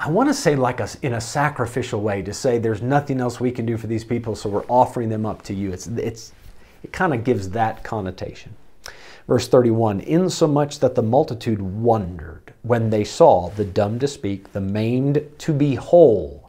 I 0.00 0.10
want 0.10 0.28
to 0.28 0.34
say, 0.34 0.54
like 0.54 0.78
a, 0.78 0.88
in 1.02 1.14
a 1.14 1.20
sacrificial 1.20 2.00
way, 2.00 2.22
to 2.22 2.32
say 2.32 2.58
there's 2.58 2.82
nothing 2.82 3.20
else 3.20 3.40
we 3.40 3.50
can 3.50 3.66
do 3.66 3.76
for 3.76 3.88
these 3.88 4.04
people, 4.04 4.36
so 4.36 4.48
we're 4.48 4.64
offering 4.66 5.08
them 5.08 5.26
up 5.26 5.42
to 5.42 5.54
you. 5.54 5.72
It's, 5.72 5.88
it's, 5.88 6.32
it 6.84 6.92
kind 6.92 7.12
of 7.12 7.24
gives 7.24 7.50
that 7.50 7.82
connotation. 7.82 8.54
Verse 9.26 9.48
31 9.48 10.00
Insomuch 10.00 10.78
that 10.78 10.94
the 10.94 11.02
multitude 11.02 11.60
wondered 11.60 12.54
when 12.62 12.90
they 12.90 13.02
saw 13.02 13.50
the 13.50 13.64
dumb 13.64 13.98
to 13.98 14.06
speak, 14.06 14.52
the 14.52 14.60
maimed 14.60 15.28
to 15.38 15.52
be 15.52 15.74
whole. 15.74 16.48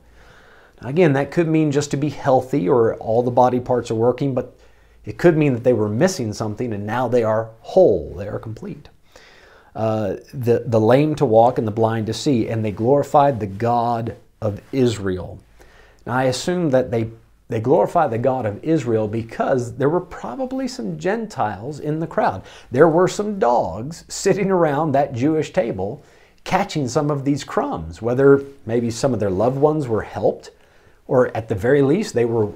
Again, 0.82 1.14
that 1.14 1.32
could 1.32 1.47
mean 1.47 1.72
just 1.72 1.89
to 1.91 1.97
be 1.97 2.10
healthy 2.10 2.70
or 2.70 2.95
all 2.95 3.24
the 3.24 3.32
body 3.32 3.60
parts 3.60 3.89
are 3.89 3.95
working, 3.95 4.36
but 4.36 4.58
it 5.06 5.18
could 5.18 5.36
mean 5.36 5.54
that 5.54 5.64
they 5.64 5.74
were 5.74 5.89
missing 5.89 6.34
something 6.34 6.72
and 6.72 6.86
now 6.86 7.08
they 7.08 7.24
are 7.24 7.50
whole, 7.62 8.14
they 8.16 8.28
are 8.28 8.39
complete. 8.39 8.89
Uh, 9.76 10.15
the, 10.34 10.63
the 10.65 10.80
lame 10.80 11.15
to 11.15 11.26
walk 11.26 11.57
and 11.57 11.67
the 11.67 11.72
blind 11.72 12.07
to 12.07 12.13
see, 12.13 12.47
and 12.47 12.65
they 12.65 12.72
glorified 12.72 13.39
the 13.39 13.47
God 13.47 14.15
of 14.41 14.61
Israel. 14.72 15.39
Now, 16.05 16.13
I 16.13 16.24
assume 16.24 16.72
that 16.72 16.91
they 16.91 17.09
they 17.49 17.59
glorify 17.59 18.07
the 18.07 18.20
God 18.20 18.45
of 18.45 18.63
Israel 18.63 19.07
because 19.07 19.76
there 19.76 19.89
were 19.89 20.01
probably 20.01 20.67
some 20.67 20.99
Gentiles 20.99 21.80
in 21.80 21.99
the 21.99 22.05
crowd. 22.05 22.43
There 22.70 22.88
were 22.88 23.07
some 23.07 23.39
dogs 23.39 24.05
sitting 24.07 24.51
around 24.51 24.91
that 24.91 25.13
Jewish 25.13 25.51
table 25.51 26.03
catching 26.43 26.88
some 26.88 27.09
of 27.09 27.26
these 27.26 27.43
crumbs, 27.43 28.03
whether 28.03 28.43
maybe 28.67 28.91
some 28.91 29.13
of 29.15 29.20
their 29.20 29.32
loved 29.32 29.57
ones 29.57 29.88
were 29.88 30.03
helped, 30.03 30.51
or 31.07 31.36
at 31.36 31.49
the 31.49 31.55
very 31.55 31.82
least, 31.82 32.13
they 32.13 32.26
were 32.26 32.49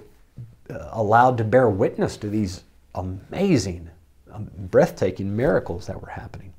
uh, 0.70 0.90
allowed 0.92 1.38
to 1.40 1.44
bear 1.44 1.70
witness 1.70 2.16
to 2.18 2.30
these 2.30 2.64
amazing, 2.94 3.90
um, 4.32 4.50
breathtaking 4.70 5.36
miracles 5.36 5.88
that 5.88 6.00
were 6.00 6.10
happening. 6.10 6.53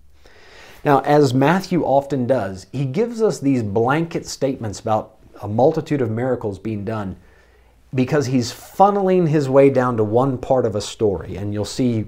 Now, 0.84 1.00
as 1.00 1.32
Matthew 1.32 1.82
often 1.82 2.26
does, 2.26 2.66
he 2.72 2.84
gives 2.84 3.22
us 3.22 3.40
these 3.40 3.62
blanket 3.62 4.26
statements 4.26 4.80
about 4.80 5.16
a 5.40 5.48
multitude 5.48 6.02
of 6.02 6.10
miracles 6.10 6.58
being 6.58 6.84
done 6.84 7.16
because 7.94 8.26
he's 8.26 8.52
funneling 8.52 9.28
his 9.28 9.48
way 9.48 9.70
down 9.70 9.96
to 9.96 10.04
one 10.04 10.36
part 10.36 10.66
of 10.66 10.74
a 10.74 10.80
story. 10.80 11.36
And 11.36 11.54
you'll 11.54 11.64
see 11.64 12.06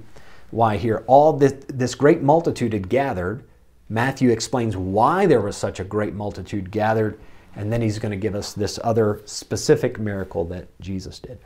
why 0.50 0.76
here. 0.76 1.04
All 1.06 1.32
this, 1.32 1.54
this 1.68 1.94
great 1.94 2.22
multitude 2.22 2.72
had 2.72 2.88
gathered. 2.88 3.44
Matthew 3.88 4.30
explains 4.30 4.76
why 4.76 5.26
there 5.26 5.40
was 5.40 5.56
such 5.56 5.80
a 5.80 5.84
great 5.84 6.14
multitude 6.14 6.70
gathered. 6.70 7.18
And 7.54 7.72
then 7.72 7.80
he's 7.80 7.98
going 7.98 8.10
to 8.10 8.18
give 8.18 8.34
us 8.34 8.52
this 8.52 8.78
other 8.84 9.22
specific 9.24 9.98
miracle 9.98 10.44
that 10.46 10.68
Jesus 10.80 11.18
did. 11.18 11.38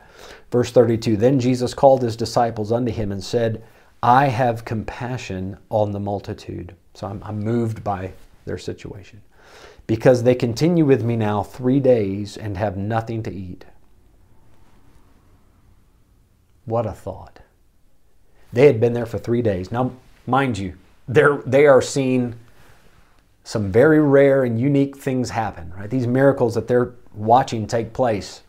Verse 0.51 0.71
32 0.71 1.15
Then 1.15 1.39
Jesus 1.39 1.73
called 1.73 2.01
his 2.01 2.17
disciples 2.17 2.71
unto 2.71 2.91
him 2.91 3.11
and 3.11 3.23
said, 3.23 3.63
I 4.03 4.27
have 4.27 4.65
compassion 4.65 5.57
on 5.69 5.91
the 5.91 5.99
multitude. 5.99 6.75
So 6.93 7.07
I'm, 7.07 7.21
I'm 7.23 7.39
moved 7.39 7.83
by 7.83 8.13
their 8.45 8.57
situation. 8.57 9.21
Because 9.87 10.23
they 10.23 10.35
continue 10.35 10.85
with 10.85 11.03
me 11.03 11.15
now 11.15 11.43
three 11.43 11.79
days 11.79 12.37
and 12.37 12.57
have 12.57 12.77
nothing 12.77 13.23
to 13.23 13.33
eat. 13.33 13.65
What 16.65 16.85
a 16.85 16.91
thought. 16.91 17.39
They 18.53 18.65
had 18.65 18.79
been 18.79 18.93
there 18.93 19.05
for 19.05 19.17
three 19.17 19.41
days. 19.41 19.71
Now, 19.71 19.91
mind 20.27 20.57
you, 20.57 20.75
they're, 21.07 21.41
they 21.45 21.65
are 21.67 21.81
seeing 21.81 22.35
some 23.43 23.71
very 23.71 23.99
rare 23.99 24.43
and 24.43 24.59
unique 24.59 24.97
things 24.97 25.29
happen, 25.29 25.73
right? 25.75 25.89
These 25.89 26.07
miracles 26.07 26.55
that 26.55 26.67
they're 26.67 26.93
watching 27.13 27.67
take 27.67 27.93
place. 27.93 28.41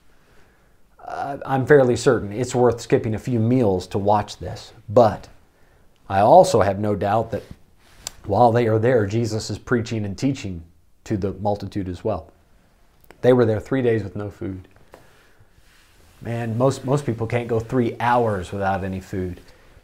Uh, 1.05 1.39
I'm 1.45 1.67
fairly 1.67 1.97
certain 1.97 2.33
it's 2.33 2.55
worth 2.55 2.81
skipping 2.81 3.15
a 3.15 3.19
few 3.19 3.41
meals 3.41 3.87
to 3.89 3.99
watch 3.99 4.39
this. 4.39 4.73
But 4.89 5.29
I 6.13 6.21
also 6.21 6.61
have 6.61 6.79
no 6.79 6.95
doubt 6.95 7.31
that 7.31 7.43
while 8.27 8.53
they 8.53 8.67
are 8.67 8.79
there, 8.79 9.07
Jesus 9.07 9.49
is 9.49 9.57
preaching 9.57 10.05
and 10.05 10.17
teaching 10.17 10.63
to 11.05 11.17
the 11.17 11.33
multitude 11.33 11.89
as 11.89 12.05
well. 12.05 12.31
They 13.23 13.33
were 13.33 13.47
there 13.47 13.61
three 13.61 13.81
days 13.81 14.03
with 14.03 14.15
no 14.15 14.29
food. 14.29 14.69
Man, 16.21 16.59
most, 16.59 16.85
most 16.85 17.07
people 17.07 17.27
can't 17.27 17.49
go 17.49 17.59
three 17.59 17.97
hours 17.99 18.53
without 18.53 18.85
any 18.85 19.01
food. 19.01 19.41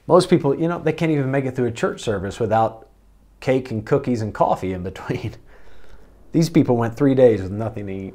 Most 0.06 0.28
people, 0.28 0.54
you 0.54 0.68
know, 0.68 0.78
they 0.78 0.92
can't 0.92 1.10
even 1.10 1.30
make 1.30 1.46
it 1.46 1.56
through 1.56 1.68
a 1.68 1.72
church 1.72 2.02
service 2.02 2.38
without 2.38 2.90
cake 3.40 3.70
and 3.70 3.86
cookies 3.86 4.20
and 4.20 4.34
coffee 4.34 4.74
in 4.74 4.82
between. 4.82 5.34
These 6.32 6.50
people 6.50 6.76
went 6.76 6.94
three 6.94 7.14
days 7.14 7.40
with 7.40 7.52
nothing 7.52 7.86
to 7.86 7.92
eat. 7.92 8.14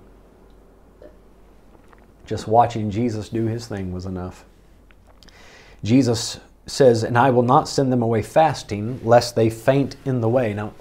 Just 2.28 2.47
watching 2.47 2.91
Jesus 2.91 3.28
do 3.30 3.47
his 3.47 3.66
thing 3.66 3.91
was 3.91 4.05
enough. 4.05 4.45
Jesus 5.84 6.39
says, 6.66 7.03
And 7.03 7.18
I 7.18 7.30
will 7.30 7.43
not 7.43 7.68
send 7.68 7.91
them 7.91 8.01
away 8.01 8.22
fasting, 8.22 8.99
lest 9.03 9.36
they 9.36 9.49
faint 9.49 9.95
in 10.05 10.22
the 10.22 10.30
way. 10.30 10.53
Now, 10.53 10.74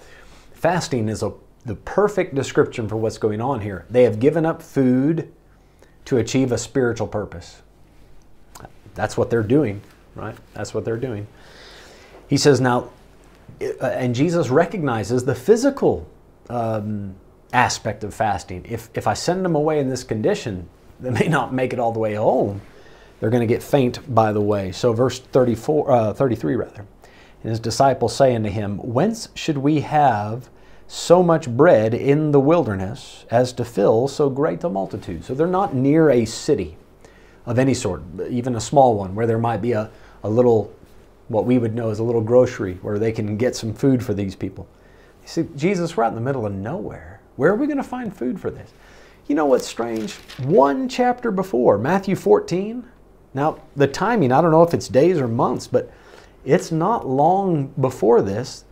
fasting 0.52 1.08
is 1.08 1.22
a, 1.22 1.32
the 1.64 1.74
perfect 1.74 2.34
description 2.34 2.88
for 2.88 2.96
what's 2.96 3.18
going 3.18 3.40
on 3.40 3.60
here. 3.60 3.86
They 3.90 4.04
have 4.04 4.20
given 4.20 4.46
up 4.46 4.62
food 4.62 5.32
to 6.06 6.18
achieve 6.18 6.52
a 6.52 6.58
spiritual 6.58 7.06
purpose. 7.06 7.62
That's 8.94 9.16
what 9.16 9.30
they're 9.30 9.42
doing, 9.42 9.80
right? 10.14 10.36
That's 10.54 10.74
what 10.74 10.84
they're 10.84 10.96
doing. 10.96 11.26
He 12.28 12.36
says, 12.36 12.60
now, 12.60 12.90
uh, 13.60 13.86
and 13.86 14.14
Jesus 14.14 14.48
recognizes 14.50 15.24
the 15.24 15.34
physical 15.34 16.06
um, 16.48 17.14
aspect 17.52 18.04
of 18.04 18.14
fasting. 18.14 18.64
If, 18.68 18.90
if 18.94 19.06
I 19.06 19.14
send 19.14 19.44
them 19.44 19.54
away 19.54 19.78
in 19.80 19.88
this 19.88 20.04
condition, 20.04 20.68
they 21.00 21.10
may 21.10 21.28
not 21.28 21.52
make 21.52 21.72
it 21.72 21.78
all 21.78 21.92
the 21.92 21.98
way 21.98 22.14
home. 22.14 22.60
They're 23.22 23.30
going 23.30 23.46
to 23.46 23.46
get 23.46 23.62
faint 23.62 24.12
by 24.12 24.32
the 24.32 24.40
way. 24.40 24.72
So, 24.72 24.92
verse 24.92 25.20
34, 25.20 25.92
uh, 25.92 26.12
33, 26.12 26.56
rather. 26.56 26.84
And 27.44 27.50
his 27.50 27.60
disciples 27.60 28.16
say 28.16 28.34
unto 28.34 28.48
him, 28.48 28.78
Whence 28.78 29.28
should 29.36 29.58
we 29.58 29.78
have 29.82 30.50
so 30.88 31.22
much 31.22 31.48
bread 31.48 31.94
in 31.94 32.32
the 32.32 32.40
wilderness 32.40 33.24
as 33.30 33.52
to 33.52 33.64
fill 33.64 34.08
so 34.08 34.28
great 34.28 34.64
a 34.64 34.68
multitude. 34.68 35.24
So 35.24 35.34
they're 35.34 35.46
not 35.46 35.72
near 35.72 36.10
a 36.10 36.24
city 36.24 36.76
of 37.46 37.60
any 37.60 37.74
sort, 37.74 38.02
even 38.28 38.56
a 38.56 38.60
small 38.60 38.96
one, 38.96 39.14
where 39.14 39.28
there 39.28 39.38
might 39.38 39.62
be 39.62 39.70
a, 39.70 39.88
a 40.24 40.28
little, 40.28 40.74
what 41.28 41.44
we 41.44 41.58
would 41.58 41.76
know 41.76 41.90
as 41.90 42.00
a 42.00 42.02
little 42.02 42.22
grocery 42.22 42.74
where 42.82 42.98
they 42.98 43.12
can 43.12 43.36
get 43.36 43.54
some 43.54 43.72
food 43.72 44.04
for 44.04 44.14
these 44.14 44.34
people. 44.34 44.66
You 45.22 45.28
see, 45.28 45.48
Jesus, 45.54 45.96
we're 45.96 46.02
out 46.02 46.08
in 46.08 46.16
the 46.16 46.20
middle 46.20 46.44
of 46.44 46.52
nowhere. 46.52 47.20
Where 47.36 47.52
are 47.52 47.56
we 47.56 47.68
going 47.68 47.76
to 47.76 47.84
find 47.84 48.12
food 48.12 48.40
for 48.40 48.50
this? 48.50 48.72
You 49.28 49.36
know 49.36 49.46
what's 49.46 49.68
strange? 49.68 50.14
One 50.40 50.88
chapter 50.88 51.30
before, 51.30 51.78
Matthew 51.78 52.16
14. 52.16 52.88
Now, 53.34 53.58
the 53.76 53.86
timing, 53.86 54.32
I 54.32 54.40
don't 54.40 54.50
know 54.50 54.62
if 54.62 54.74
it's 54.74 54.88
days 54.88 55.18
or 55.18 55.28
months, 55.28 55.66
but 55.66 55.90
it's 56.44 56.70
not 56.72 57.08
long 57.08 57.72
before 57.80 58.20
this 58.22 58.64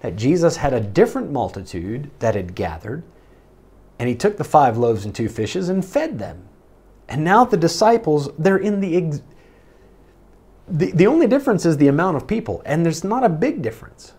that 0.00 0.16
Jesus 0.16 0.56
had 0.56 0.72
a 0.72 0.80
different 0.80 1.32
multitude 1.32 2.10
that 2.18 2.34
had 2.34 2.54
gathered, 2.54 3.02
and 3.98 4.08
he 4.08 4.14
took 4.14 4.36
the 4.36 4.44
five 4.44 4.76
loaves 4.76 5.04
and 5.04 5.14
two 5.14 5.28
fishes 5.28 5.68
and 5.68 5.84
fed 5.84 6.18
them. 6.18 6.48
And 7.08 7.24
now 7.24 7.44
the 7.44 7.56
disciples, 7.56 8.28
they're 8.38 8.56
in 8.58 8.80
the, 8.80 9.20
the 10.68 10.92
the 10.92 11.06
only 11.06 11.26
difference 11.26 11.64
is 11.64 11.76
the 11.76 11.88
amount 11.88 12.16
of 12.16 12.26
people, 12.26 12.62
and 12.66 12.84
there's 12.84 13.04
not 13.04 13.24
a 13.24 13.28
big 13.28 13.62
difference. 13.62 14.12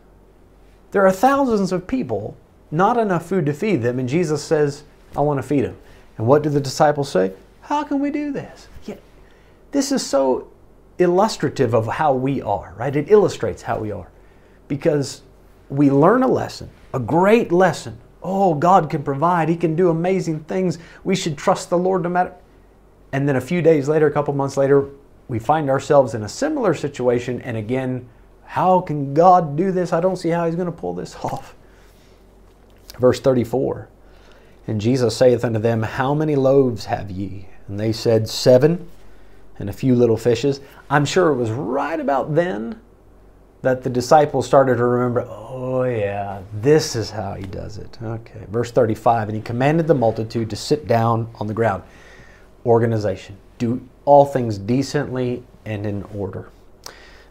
There 0.92 1.06
are 1.06 1.12
thousands 1.12 1.72
of 1.72 1.86
people, 1.86 2.36
not 2.72 2.98
enough 2.98 3.28
food 3.28 3.46
to 3.46 3.54
feed 3.54 3.82
them, 3.82 4.00
and 4.00 4.10
Jesus 4.10 4.44
says, 4.44 4.84
I 5.16 5.22
want 5.22 5.38
to 5.38 5.44
feed 5.44 5.66
them. 5.66 5.78
And 6.18 6.26
what 6.26 6.42
do 6.42 6.50
the 6.50 6.62
disciples 6.62 7.12
say? 7.12 7.34
How 7.62 7.84
can 7.84 8.00
we 8.00 8.10
do 8.10 8.32
this? 8.32 8.68
This 9.72 9.91
is 9.91 10.05
so 10.05 10.47
illustrative 10.99 11.74
of 11.74 11.88
how 11.88 12.13
we 12.13 12.41
are, 12.41 12.74
right? 12.78 12.95
It 12.95 13.11
illustrates 13.11 13.61
how 13.61 13.80
we 13.80 13.91
are. 13.91 14.09
Because 14.68 15.22
we 15.70 15.89
learn 15.89 16.24
a 16.24 16.28
lesson, 16.28 16.70
a 16.93 16.99
great 16.99 17.51
lesson. 17.51 17.97
Oh, 18.24 18.53
God 18.55 18.89
can 18.89 19.03
provide. 19.03 19.49
He 19.49 19.55
can 19.55 19.76
do 19.76 19.89
amazing 19.89 20.41
things. 20.41 20.80
We 21.03 21.15
should 21.15 21.38
trust 21.38 21.70
the 21.70 21.78
Lord 21.78 22.03
no 22.03 22.09
matter. 22.09 22.34
And 23.11 23.28
then 23.28 23.36
a 23.36 23.41
few 23.41 23.61
days 23.61 23.88
later, 23.88 24.07
a 24.07 24.11
couple 24.11 24.34
months 24.34 24.57
later, 24.57 24.89
we 25.28 25.39
find 25.39 25.70
ourselves 25.70 26.13
in 26.13 26.24
a 26.24 26.30
similar 26.30 26.74
situation. 26.74 27.41
And 27.41 27.57
again, 27.57 28.09
how 28.45 28.82
can 28.82 29.13
God 29.13 29.55
do 29.55 29.72
this? 29.72 29.93
I 29.93 30.01
don't 30.01 30.15
see 30.15 30.30
how 30.30 30.45
He's 30.45 30.55
going 30.55 30.68
to 30.68 30.72
pull 30.72 30.93
this 30.93 31.15
off. 31.24 31.55
Verse 32.99 33.20
34 33.20 33.88
And 34.65 34.82
Jesus 34.82 35.15
saith 35.15 35.45
unto 35.45 35.59
them, 35.59 35.84
How 35.84 36.13
many 36.13 36.36
loaves 36.36 36.86
have 36.86 37.11
ye? 37.11 37.47
And 37.68 37.80
they 37.80 37.91
said, 37.91 38.28
Seven, 38.28 38.89
and 39.60 39.70
a 39.70 39.74
few 39.74 39.95
little 39.95 40.18
fishes. 40.18 40.62
I'm 40.89 41.05
sure 41.05 41.30
it 41.30 41.36
was 41.36 41.51
right 41.51 41.99
about 41.99 42.36
then 42.36 42.80
that 43.62 43.84
the 43.84 43.89
disciples 43.89 44.45
started 44.45 44.78
to 44.78 44.86
remember, 44.86 45.22
oh, 45.28 45.84
yeah, 45.84 46.41
this 46.53 46.95
is 46.95 47.10
how 47.10 47.34
he 47.34 47.43
does 47.43 47.78
it. 47.78 47.97
Okay, 48.01 48.45
verse 48.49 48.72
35 48.72 49.30
And 49.30 49.36
he 49.36 49.41
commanded 49.41 49.88
the 49.88 49.95
multitude 49.95 50.49
to 50.49 50.55
sit 50.55 50.88
down 50.88 51.30
on 51.36 51.47
the 51.47 51.53
ground. 51.53 51.84
Organization. 52.66 53.38
Do 53.58 53.88
all 54.05 54.26
things 54.26 54.58
decently 54.58 55.43
and 55.66 55.86
in 55.86 56.03
order. 56.16 56.49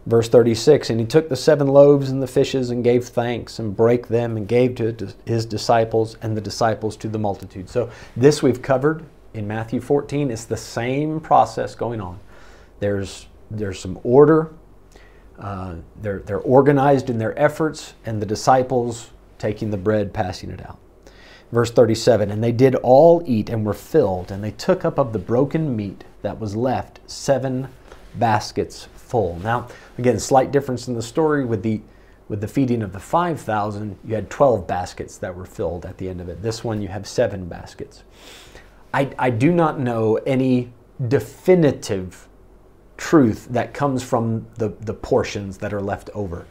Verse 0.06 0.28
36 0.28 0.90
And 0.90 1.00
he 1.00 1.06
took 1.06 1.28
the 1.28 1.36
seven 1.36 1.68
loaves 1.68 2.10
and 2.10 2.22
the 2.22 2.26
fishes 2.26 2.70
and 2.70 2.82
gave 2.82 3.06
thanks 3.06 3.58
and 3.58 3.76
brake 3.76 4.08
them 4.08 4.36
and 4.36 4.48
gave 4.48 4.74
to 4.76 5.14
his 5.24 5.46
disciples 5.46 6.16
and 6.22 6.36
the 6.36 6.40
disciples 6.40 6.96
to 6.98 7.08
the 7.08 7.18
multitude. 7.18 7.68
So, 7.68 7.90
this 8.16 8.42
we've 8.42 8.62
covered 8.62 9.04
in 9.36 9.46
Matthew 9.46 9.80
14. 9.80 10.30
It's 10.30 10.44
the 10.44 10.56
same 10.56 11.20
process 11.20 11.74
going 11.74 12.00
on. 12.00 12.18
There's, 12.80 13.26
there's 13.50 13.78
some 13.78 13.98
order, 14.02 14.52
Uh, 15.38 15.76
they're, 16.00 16.20
they're 16.20 16.38
organized 16.38 17.10
in 17.10 17.18
their 17.18 17.38
efforts, 17.38 17.92
and 18.06 18.22
the 18.22 18.26
disciples 18.26 19.10
taking 19.38 19.70
the 19.70 19.76
bread, 19.76 20.14
passing 20.14 20.50
it 20.50 20.64
out. 20.64 20.78
Verse 21.52 21.70
37 21.70 22.30
And 22.30 22.42
they 22.42 22.52
did 22.52 22.74
all 22.76 23.22
eat 23.26 23.50
and 23.50 23.64
were 23.64 23.74
filled, 23.74 24.30
and 24.30 24.42
they 24.42 24.52
took 24.52 24.84
up 24.84 24.98
of 24.98 25.12
the 25.12 25.18
broken 25.18 25.76
meat 25.76 26.04
that 26.22 26.40
was 26.40 26.56
left 26.56 27.00
seven 27.06 27.68
baskets 28.14 28.88
full. 28.94 29.38
Now, 29.42 29.68
again, 29.98 30.18
slight 30.18 30.50
difference 30.52 30.88
in 30.88 30.94
the 30.94 31.02
story 31.02 31.44
with 31.44 31.62
the 31.62 31.80
with 32.28 32.40
the 32.40 32.48
feeding 32.48 32.82
of 32.82 32.92
the 32.92 32.98
5,000, 32.98 33.98
you 34.04 34.14
had 34.16 34.28
12 34.30 34.66
baskets 34.66 35.16
that 35.18 35.36
were 35.36 35.44
filled 35.44 35.86
at 35.86 35.98
the 35.98 36.08
end 36.08 36.20
of 36.20 36.28
it. 36.28 36.42
This 36.42 36.64
one, 36.64 36.82
you 36.82 36.88
have 36.88 37.06
seven 37.06 37.46
baskets. 37.46 38.02
I, 38.96 39.10
I 39.18 39.28
do 39.28 39.52
not 39.52 39.78
know 39.78 40.16
any 40.26 40.72
definitive 41.08 42.28
truth 42.96 43.46
that 43.50 43.74
comes 43.74 44.02
from 44.02 44.46
the, 44.54 44.70
the 44.80 44.94
portions 44.94 45.58
that 45.58 45.74
are 45.74 45.82
left 45.82 46.08
over. 46.14 46.46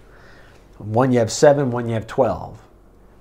One 0.77 1.11
you 1.11 1.17
have 1.17 1.31
seven, 1.31 1.71
one 1.71 1.87
you 1.87 1.95
have 1.95 2.05
12. 2.05 2.61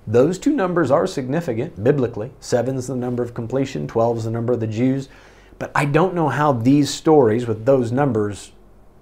Those 0.05 0.37
two 0.37 0.53
numbers 0.53 0.91
are 0.91 1.07
significant 1.07 1.83
biblically. 1.83 2.33
Seven 2.39 2.75
is 2.75 2.85
the 2.85 2.95
number 2.95 3.23
of 3.23 3.33
completion, 3.33 3.87
12 3.87 4.17
is 4.17 4.23
the 4.25 4.29
number 4.29 4.53
of 4.53 4.59
the 4.59 4.67
Jews. 4.67 5.09
But 5.57 5.71
I 5.73 5.85
don't 5.85 6.13
know 6.13 6.29
how 6.29 6.51
these 6.53 6.93
stories 6.93 7.47
with 7.47 7.65
those 7.65 7.91
numbers 7.91 8.51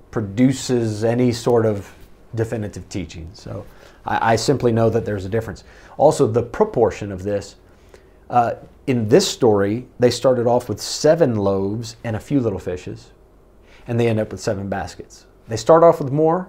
produces 0.09 1.03
any 1.03 1.33
sort 1.33 1.65
of 1.65 1.93
definitive 2.33 2.87
teaching. 2.87 3.29
So 3.33 3.65
I, 4.05 4.33
I 4.33 4.35
simply 4.37 4.71
know 4.71 4.89
that 4.89 5.03
there's 5.03 5.25
a 5.25 5.29
difference. 5.29 5.65
Also, 5.97 6.27
the 6.27 6.43
proportion 6.43 7.11
of 7.11 7.23
this. 7.23 7.57
Uh, 8.33 8.55
in 8.87 9.07
this 9.09 9.27
story, 9.27 9.85
they 9.99 10.09
started 10.09 10.47
off 10.47 10.67
with 10.67 10.81
seven 10.81 11.35
loaves 11.35 11.97
and 12.03 12.15
a 12.15 12.19
few 12.19 12.39
little 12.39 12.57
fishes, 12.57 13.11
and 13.85 13.99
they 13.99 14.07
end 14.07 14.19
up 14.19 14.31
with 14.31 14.41
seven 14.41 14.67
baskets. 14.69 15.27
They 15.47 15.55
start 15.55 15.83
off 15.83 16.01
with 16.01 16.11
more, 16.11 16.47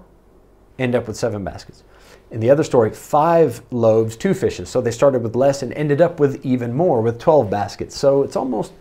end 0.79 0.95
up 0.95 1.07
with 1.07 1.15
seven 1.15 1.45
baskets. 1.45 1.85
In 2.31 2.41
the 2.41 2.49
other 2.49 2.65
story, 2.65 2.91
five 2.91 3.61
loaves, 3.71 4.17
two 4.17 4.33
fishes. 4.33 4.71
So 4.71 4.81
they 4.81 4.91
started 4.91 5.23
with 5.23 5.37
less 5.37 5.63
and 5.63 5.75
ended 5.75 6.01
up 6.01 6.19
with 6.19 6.43
even 6.43 6.73
more, 6.73 7.03
with 7.03 7.19
12 7.19 7.51
baskets. 7.51 7.95
So 7.95 8.23
it's 8.23 8.35
almost, 8.35 8.73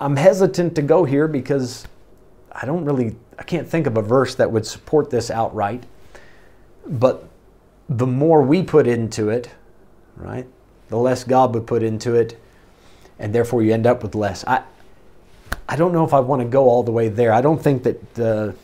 I'm 0.00 0.16
hesitant 0.16 0.74
to 0.74 0.82
go 0.82 1.04
here 1.04 1.28
because 1.28 1.88
I 2.52 2.66
don't 2.66 2.84
really, 2.84 3.16
I 3.38 3.42
can't 3.42 3.66
think 3.66 3.86
of 3.86 3.96
a 3.96 4.02
verse 4.02 4.34
that 4.34 4.52
would 4.52 4.66
support 4.66 5.08
this 5.08 5.30
outright. 5.30 5.84
But 6.86 7.26
the 7.88 8.06
more 8.06 8.42
we 8.42 8.62
put 8.62 8.86
into 8.86 9.30
it, 9.30 9.48
right, 10.14 10.46
the 10.88 10.96
less 10.96 11.24
God 11.24 11.54
would 11.54 11.66
put 11.66 11.82
into 11.82 12.14
it, 12.14 12.40
and 13.18 13.34
therefore 13.34 13.62
you 13.62 13.72
end 13.72 13.86
up 13.86 14.02
with 14.02 14.14
less. 14.14 14.44
I, 14.46 14.62
I 15.68 15.76
don't 15.76 15.92
know 15.92 16.04
if 16.04 16.14
I 16.14 16.20
want 16.20 16.42
to 16.42 16.48
go 16.48 16.68
all 16.68 16.82
the 16.82 16.92
way 16.92 17.08
there. 17.08 17.32
I 17.32 17.40
don't 17.40 17.62
think 17.62 17.82
that 17.82 18.14
the, 18.14 18.54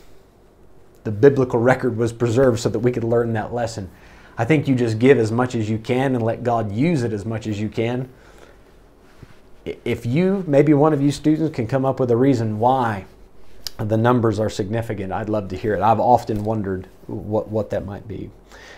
the 1.03 1.11
biblical 1.11 1.59
record 1.59 1.97
was 1.97 2.11
preserved 2.11 2.59
so 2.59 2.69
that 2.69 2.79
we 2.79 2.91
could 2.91 3.03
learn 3.03 3.33
that 3.33 3.53
lesson. 3.53 3.89
I 4.37 4.45
think 4.45 4.67
you 4.67 4.75
just 4.75 4.99
give 4.99 5.17
as 5.17 5.31
much 5.31 5.55
as 5.55 5.69
you 5.69 5.77
can 5.77 6.15
and 6.15 6.23
let 6.23 6.43
God 6.43 6.71
use 6.71 7.03
it 7.03 7.13
as 7.13 7.25
much 7.25 7.47
as 7.47 7.59
you 7.59 7.69
can. 7.69 8.09
If 9.63 10.05
you, 10.05 10.43
maybe 10.47 10.73
one 10.73 10.93
of 10.93 11.01
you 11.01 11.11
students, 11.11 11.55
can 11.55 11.67
come 11.67 11.85
up 11.85 11.99
with 11.99 12.11
a 12.11 12.17
reason 12.17 12.59
why 12.59 13.05
the 13.77 13.97
numbers 13.97 14.39
are 14.39 14.49
significant, 14.49 15.11
I'd 15.11 15.29
love 15.29 15.49
to 15.49 15.57
hear 15.57 15.75
it. 15.75 15.81
I've 15.81 15.99
often 15.99 16.43
wondered 16.43 16.87
what, 17.07 17.49
what 17.49 17.69
that 17.71 17.85
might 17.85 18.07
be. 18.07 18.29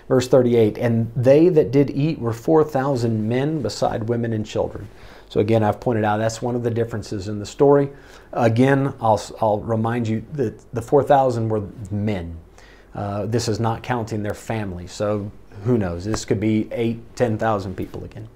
Verse 0.08 0.28
38 0.28 0.78
And 0.78 1.12
they 1.16 1.50
that 1.50 1.72
did 1.72 1.90
eat 1.90 2.20
were 2.20 2.34
4,000 2.34 3.28
men, 3.28 3.62
beside 3.62 4.04
women 4.04 4.34
and 4.34 4.46
children. 4.46 4.88
So, 5.30 5.42
again, 5.42 5.62
I've 5.62 5.80
pointed 5.80 6.06
out 6.06 6.18
that's 6.18 6.42
one 6.42 6.56
of 6.56 6.64
the 6.64 6.72
differences 6.72 7.28
in 7.28 7.40
the 7.40 7.46
story. 7.46 7.90
Again, 8.32 8.94
I'll, 9.02 9.22
I'll 9.42 9.60
remind 9.60 10.08
you 10.08 10.26
that 10.34 10.74
the 10.74 10.82
4,000 10.82 11.50
were 11.50 11.64
men. 11.92 12.38
Uh, 12.96 13.26
this 13.26 13.48
is 13.48 13.60
not 13.60 13.84
counting 13.84 14.24
their 14.24 14.34
family. 14.34 14.88
So, 14.88 15.32
who 15.64 15.78
knows? 15.78 16.06
This 16.06 16.24
could 16.24 16.40
be 16.40 16.70
8, 16.72 17.16
10,000 17.16 17.76
people 17.76 18.04
again. 18.06 18.30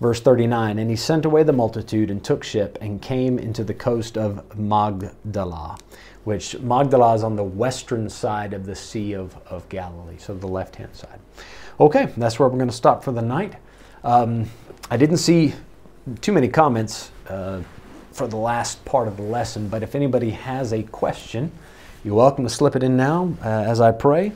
Verse 0.00 0.20
39 0.20 0.78
And 0.78 0.90
he 0.90 0.96
sent 0.96 1.24
away 1.24 1.42
the 1.42 1.52
multitude 1.52 2.10
and 2.10 2.22
took 2.22 2.44
ship 2.44 2.78
and 2.80 3.00
came 3.00 3.38
into 3.38 3.64
the 3.64 3.74
coast 3.74 4.18
of 4.18 4.56
Magdala, 4.56 5.78
which 6.24 6.58
Magdala 6.60 7.14
is 7.14 7.22
on 7.22 7.36
the 7.36 7.44
western 7.44 8.08
side 8.10 8.52
of 8.52 8.66
the 8.66 8.74
Sea 8.74 9.14
of, 9.14 9.36
of 9.46 9.68
Galilee, 9.68 10.18
so 10.18 10.34
the 10.34 10.46
left 10.46 10.76
hand 10.76 10.94
side. 10.94 11.20
Okay, 11.80 12.12
that's 12.16 12.38
where 12.38 12.48
we're 12.48 12.58
going 12.58 12.70
to 12.70 12.76
stop 12.76 13.04
for 13.04 13.12
the 13.12 13.22
night. 13.22 13.54
Um, 14.04 14.48
I 14.90 14.96
didn't 14.96 15.18
see 15.18 15.54
too 16.20 16.32
many 16.32 16.48
comments 16.48 17.10
uh, 17.28 17.60
for 18.12 18.26
the 18.26 18.36
last 18.36 18.84
part 18.84 19.08
of 19.08 19.16
the 19.16 19.22
lesson, 19.22 19.68
but 19.68 19.82
if 19.82 19.94
anybody 19.94 20.30
has 20.30 20.72
a 20.72 20.82
question, 20.84 21.50
you're 22.04 22.14
welcome 22.14 22.44
to 22.44 22.50
slip 22.50 22.76
it 22.76 22.82
in 22.82 22.96
now 22.96 23.34
uh, 23.42 23.48
as 23.48 23.80
I 23.80 23.92
pray. 23.92 24.32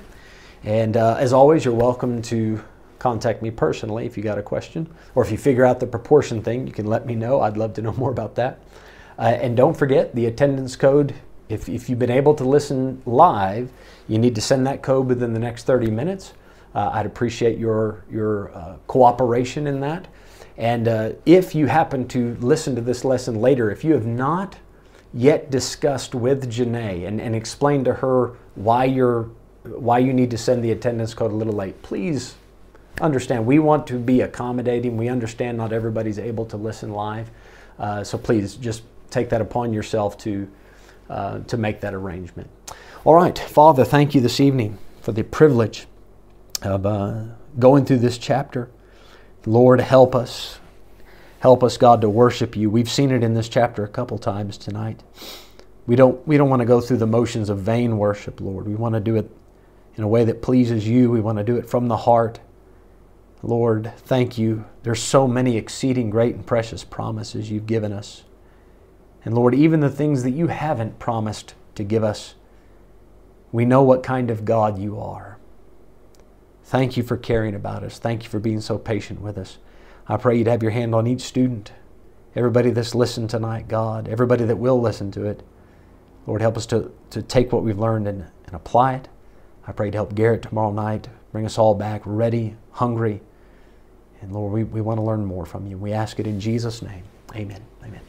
And 0.64 0.96
uh, 0.96 1.16
as 1.18 1.32
always, 1.32 1.64
you're 1.64 1.72
welcome 1.72 2.20
to 2.22 2.62
contact 3.00 3.42
me 3.42 3.50
personally 3.50 4.06
if 4.06 4.16
you 4.16 4.22
got 4.22 4.38
a 4.38 4.42
question, 4.42 4.88
or 5.16 5.24
if 5.24 5.32
you 5.32 5.38
figure 5.38 5.64
out 5.64 5.80
the 5.80 5.86
proportion 5.86 6.40
thing, 6.40 6.68
you 6.68 6.72
can 6.72 6.86
let 6.86 7.04
me 7.06 7.16
know. 7.16 7.40
I'd 7.40 7.56
love 7.56 7.74
to 7.74 7.82
know 7.82 7.92
more 8.04 8.12
about 8.12 8.36
that. 8.36 8.60
Uh, 9.18 9.22
and 9.22 9.56
don't 9.56 9.76
forget 9.76 10.14
the 10.14 10.26
attendance 10.26 10.76
code. 10.76 11.14
If, 11.48 11.68
if 11.68 11.90
you've 11.90 11.98
been 11.98 12.10
able 12.10 12.34
to 12.34 12.44
listen 12.44 13.02
live, 13.04 13.70
you 14.06 14.18
need 14.18 14.36
to 14.36 14.40
send 14.40 14.66
that 14.68 14.82
code 14.82 15.08
within 15.08 15.34
the 15.34 15.40
next 15.40 15.64
30 15.64 15.90
minutes. 15.90 16.34
Uh, 16.74 16.90
I'd 16.92 17.06
appreciate 17.06 17.58
your, 17.58 18.04
your 18.08 18.54
uh, 18.56 18.76
cooperation 18.86 19.66
in 19.66 19.80
that. 19.80 20.06
And 20.56 20.86
uh, 20.86 21.12
if 21.26 21.54
you 21.54 21.66
happen 21.66 22.06
to 22.08 22.36
listen 22.36 22.74
to 22.76 22.80
this 22.80 23.04
lesson 23.04 23.40
later, 23.40 23.70
if 23.70 23.82
you 23.82 23.94
have 23.94 24.06
not 24.06 24.56
yet 25.12 25.50
discussed 25.50 26.14
with 26.14 26.50
Janae 26.50 27.08
and, 27.08 27.20
and 27.20 27.34
explained 27.34 27.86
to 27.86 27.94
her 27.94 28.36
why 28.54 28.84
you're 28.84 29.30
why 29.62 29.98
you 29.98 30.12
need 30.14 30.30
to 30.30 30.38
send 30.38 30.64
the 30.64 30.72
attendance 30.72 31.12
code 31.12 31.32
a 31.32 31.34
little 31.34 31.52
late, 31.52 31.82
please 31.82 32.34
understand 33.00 33.46
we 33.46 33.58
want 33.58 33.86
to 33.88 33.98
be 33.98 34.20
accommodating. 34.20 34.96
We 34.96 35.08
understand 35.08 35.58
not 35.58 35.72
everybody's 35.72 36.18
able 36.18 36.46
to 36.46 36.56
listen 36.56 36.92
live. 36.92 37.30
Uh, 37.78 38.04
so 38.04 38.18
please 38.18 38.56
just 38.56 38.82
take 39.10 39.30
that 39.30 39.40
upon 39.40 39.72
yourself 39.72 40.18
to, 40.18 40.48
uh, 41.08 41.40
to 41.40 41.56
make 41.56 41.80
that 41.80 41.94
arrangement. 41.94 42.48
All 43.04 43.14
right, 43.14 43.38
Father, 43.38 43.84
thank 43.84 44.14
you 44.14 44.20
this 44.20 44.40
evening 44.40 44.78
for 45.00 45.12
the 45.12 45.24
privilege 45.24 45.86
of 46.62 46.84
uh, 46.84 47.22
going 47.58 47.84
through 47.84 47.98
this 47.98 48.18
chapter. 48.18 48.70
Lord, 49.46 49.80
help 49.80 50.14
us. 50.14 50.58
Help 51.40 51.64
us, 51.64 51.78
God, 51.78 52.02
to 52.02 52.10
worship 52.10 52.54
you. 52.54 52.68
We've 52.68 52.90
seen 52.90 53.10
it 53.10 53.24
in 53.24 53.32
this 53.32 53.48
chapter 53.48 53.82
a 53.82 53.88
couple 53.88 54.18
times 54.18 54.58
tonight. 54.58 55.02
We 55.86 55.96
don't, 55.96 56.26
we 56.28 56.36
don't 56.36 56.50
want 56.50 56.60
to 56.60 56.66
go 56.66 56.80
through 56.82 56.98
the 56.98 57.06
motions 57.06 57.48
of 57.48 57.60
vain 57.60 57.96
worship, 57.96 58.40
Lord. 58.40 58.68
We 58.68 58.74
want 58.74 58.94
to 58.94 59.00
do 59.00 59.16
it 59.16 59.30
in 59.96 60.04
a 60.04 60.08
way 60.08 60.24
that 60.24 60.42
pleases 60.42 60.86
you. 60.86 61.10
We 61.10 61.20
want 61.20 61.38
to 61.38 61.44
do 61.44 61.56
it 61.56 61.68
from 61.68 61.88
the 61.88 61.96
heart. 61.96 62.38
Lord, 63.42 63.92
thank 63.96 64.36
you. 64.36 64.66
There's 64.82 65.02
so 65.02 65.26
many 65.26 65.56
exceeding 65.56 66.10
great 66.10 66.34
and 66.34 66.46
precious 66.46 66.84
promises 66.84 67.50
you've 67.50 67.66
given 67.66 67.92
us. 67.92 68.24
And 69.24 69.34
Lord, 69.34 69.54
even 69.54 69.80
the 69.80 69.90
things 69.90 70.22
that 70.22 70.30
you 70.30 70.48
haven't 70.48 70.98
promised 70.98 71.54
to 71.74 71.84
give 71.84 72.04
us, 72.04 72.34
we 73.52 73.64
know 73.64 73.82
what 73.82 74.02
kind 74.02 74.30
of 74.30 74.44
God 74.44 74.78
you 74.78 74.98
are. 74.98 75.38
Thank 76.64 76.96
you 76.96 77.02
for 77.02 77.16
caring 77.16 77.54
about 77.54 77.82
us. 77.82 77.98
Thank 77.98 78.22
you 78.24 78.30
for 78.30 78.38
being 78.38 78.60
so 78.60 78.78
patient 78.78 79.20
with 79.20 79.36
us. 79.36 79.58
I 80.06 80.16
pray 80.16 80.38
you'd 80.38 80.46
have 80.46 80.62
your 80.62 80.72
hand 80.72 80.94
on 80.94 81.06
each 81.06 81.22
student, 81.22 81.72
everybody 82.36 82.70
that's 82.70 82.94
listened 82.94 83.30
tonight, 83.30 83.68
God, 83.68 84.08
everybody 84.08 84.44
that 84.44 84.56
will 84.56 84.80
listen 84.80 85.10
to 85.12 85.24
it. 85.24 85.42
Lord, 86.26 86.42
help 86.42 86.56
us 86.56 86.66
to, 86.66 86.92
to 87.10 87.22
take 87.22 87.52
what 87.52 87.64
we've 87.64 87.78
learned 87.78 88.06
and, 88.06 88.26
and 88.46 88.54
apply 88.54 88.94
it. 88.94 89.08
I 89.66 89.72
pray 89.72 89.90
to 89.90 89.98
help 89.98 90.14
Garrett 90.14 90.42
tomorrow 90.42 90.72
night, 90.72 91.08
bring 91.32 91.46
us 91.46 91.58
all 91.58 91.74
back 91.74 92.02
ready, 92.04 92.56
hungry. 92.72 93.20
And 94.22 94.32
Lord, 94.32 94.52
we, 94.52 94.64
we 94.64 94.80
want 94.80 94.98
to 94.98 95.02
learn 95.02 95.24
more 95.24 95.46
from 95.46 95.66
you. 95.66 95.78
We 95.78 95.92
ask 95.92 96.18
it 96.20 96.26
in 96.26 96.40
Jesus' 96.40 96.82
name. 96.82 97.02
Amen. 97.34 97.62
Amen. 97.82 98.00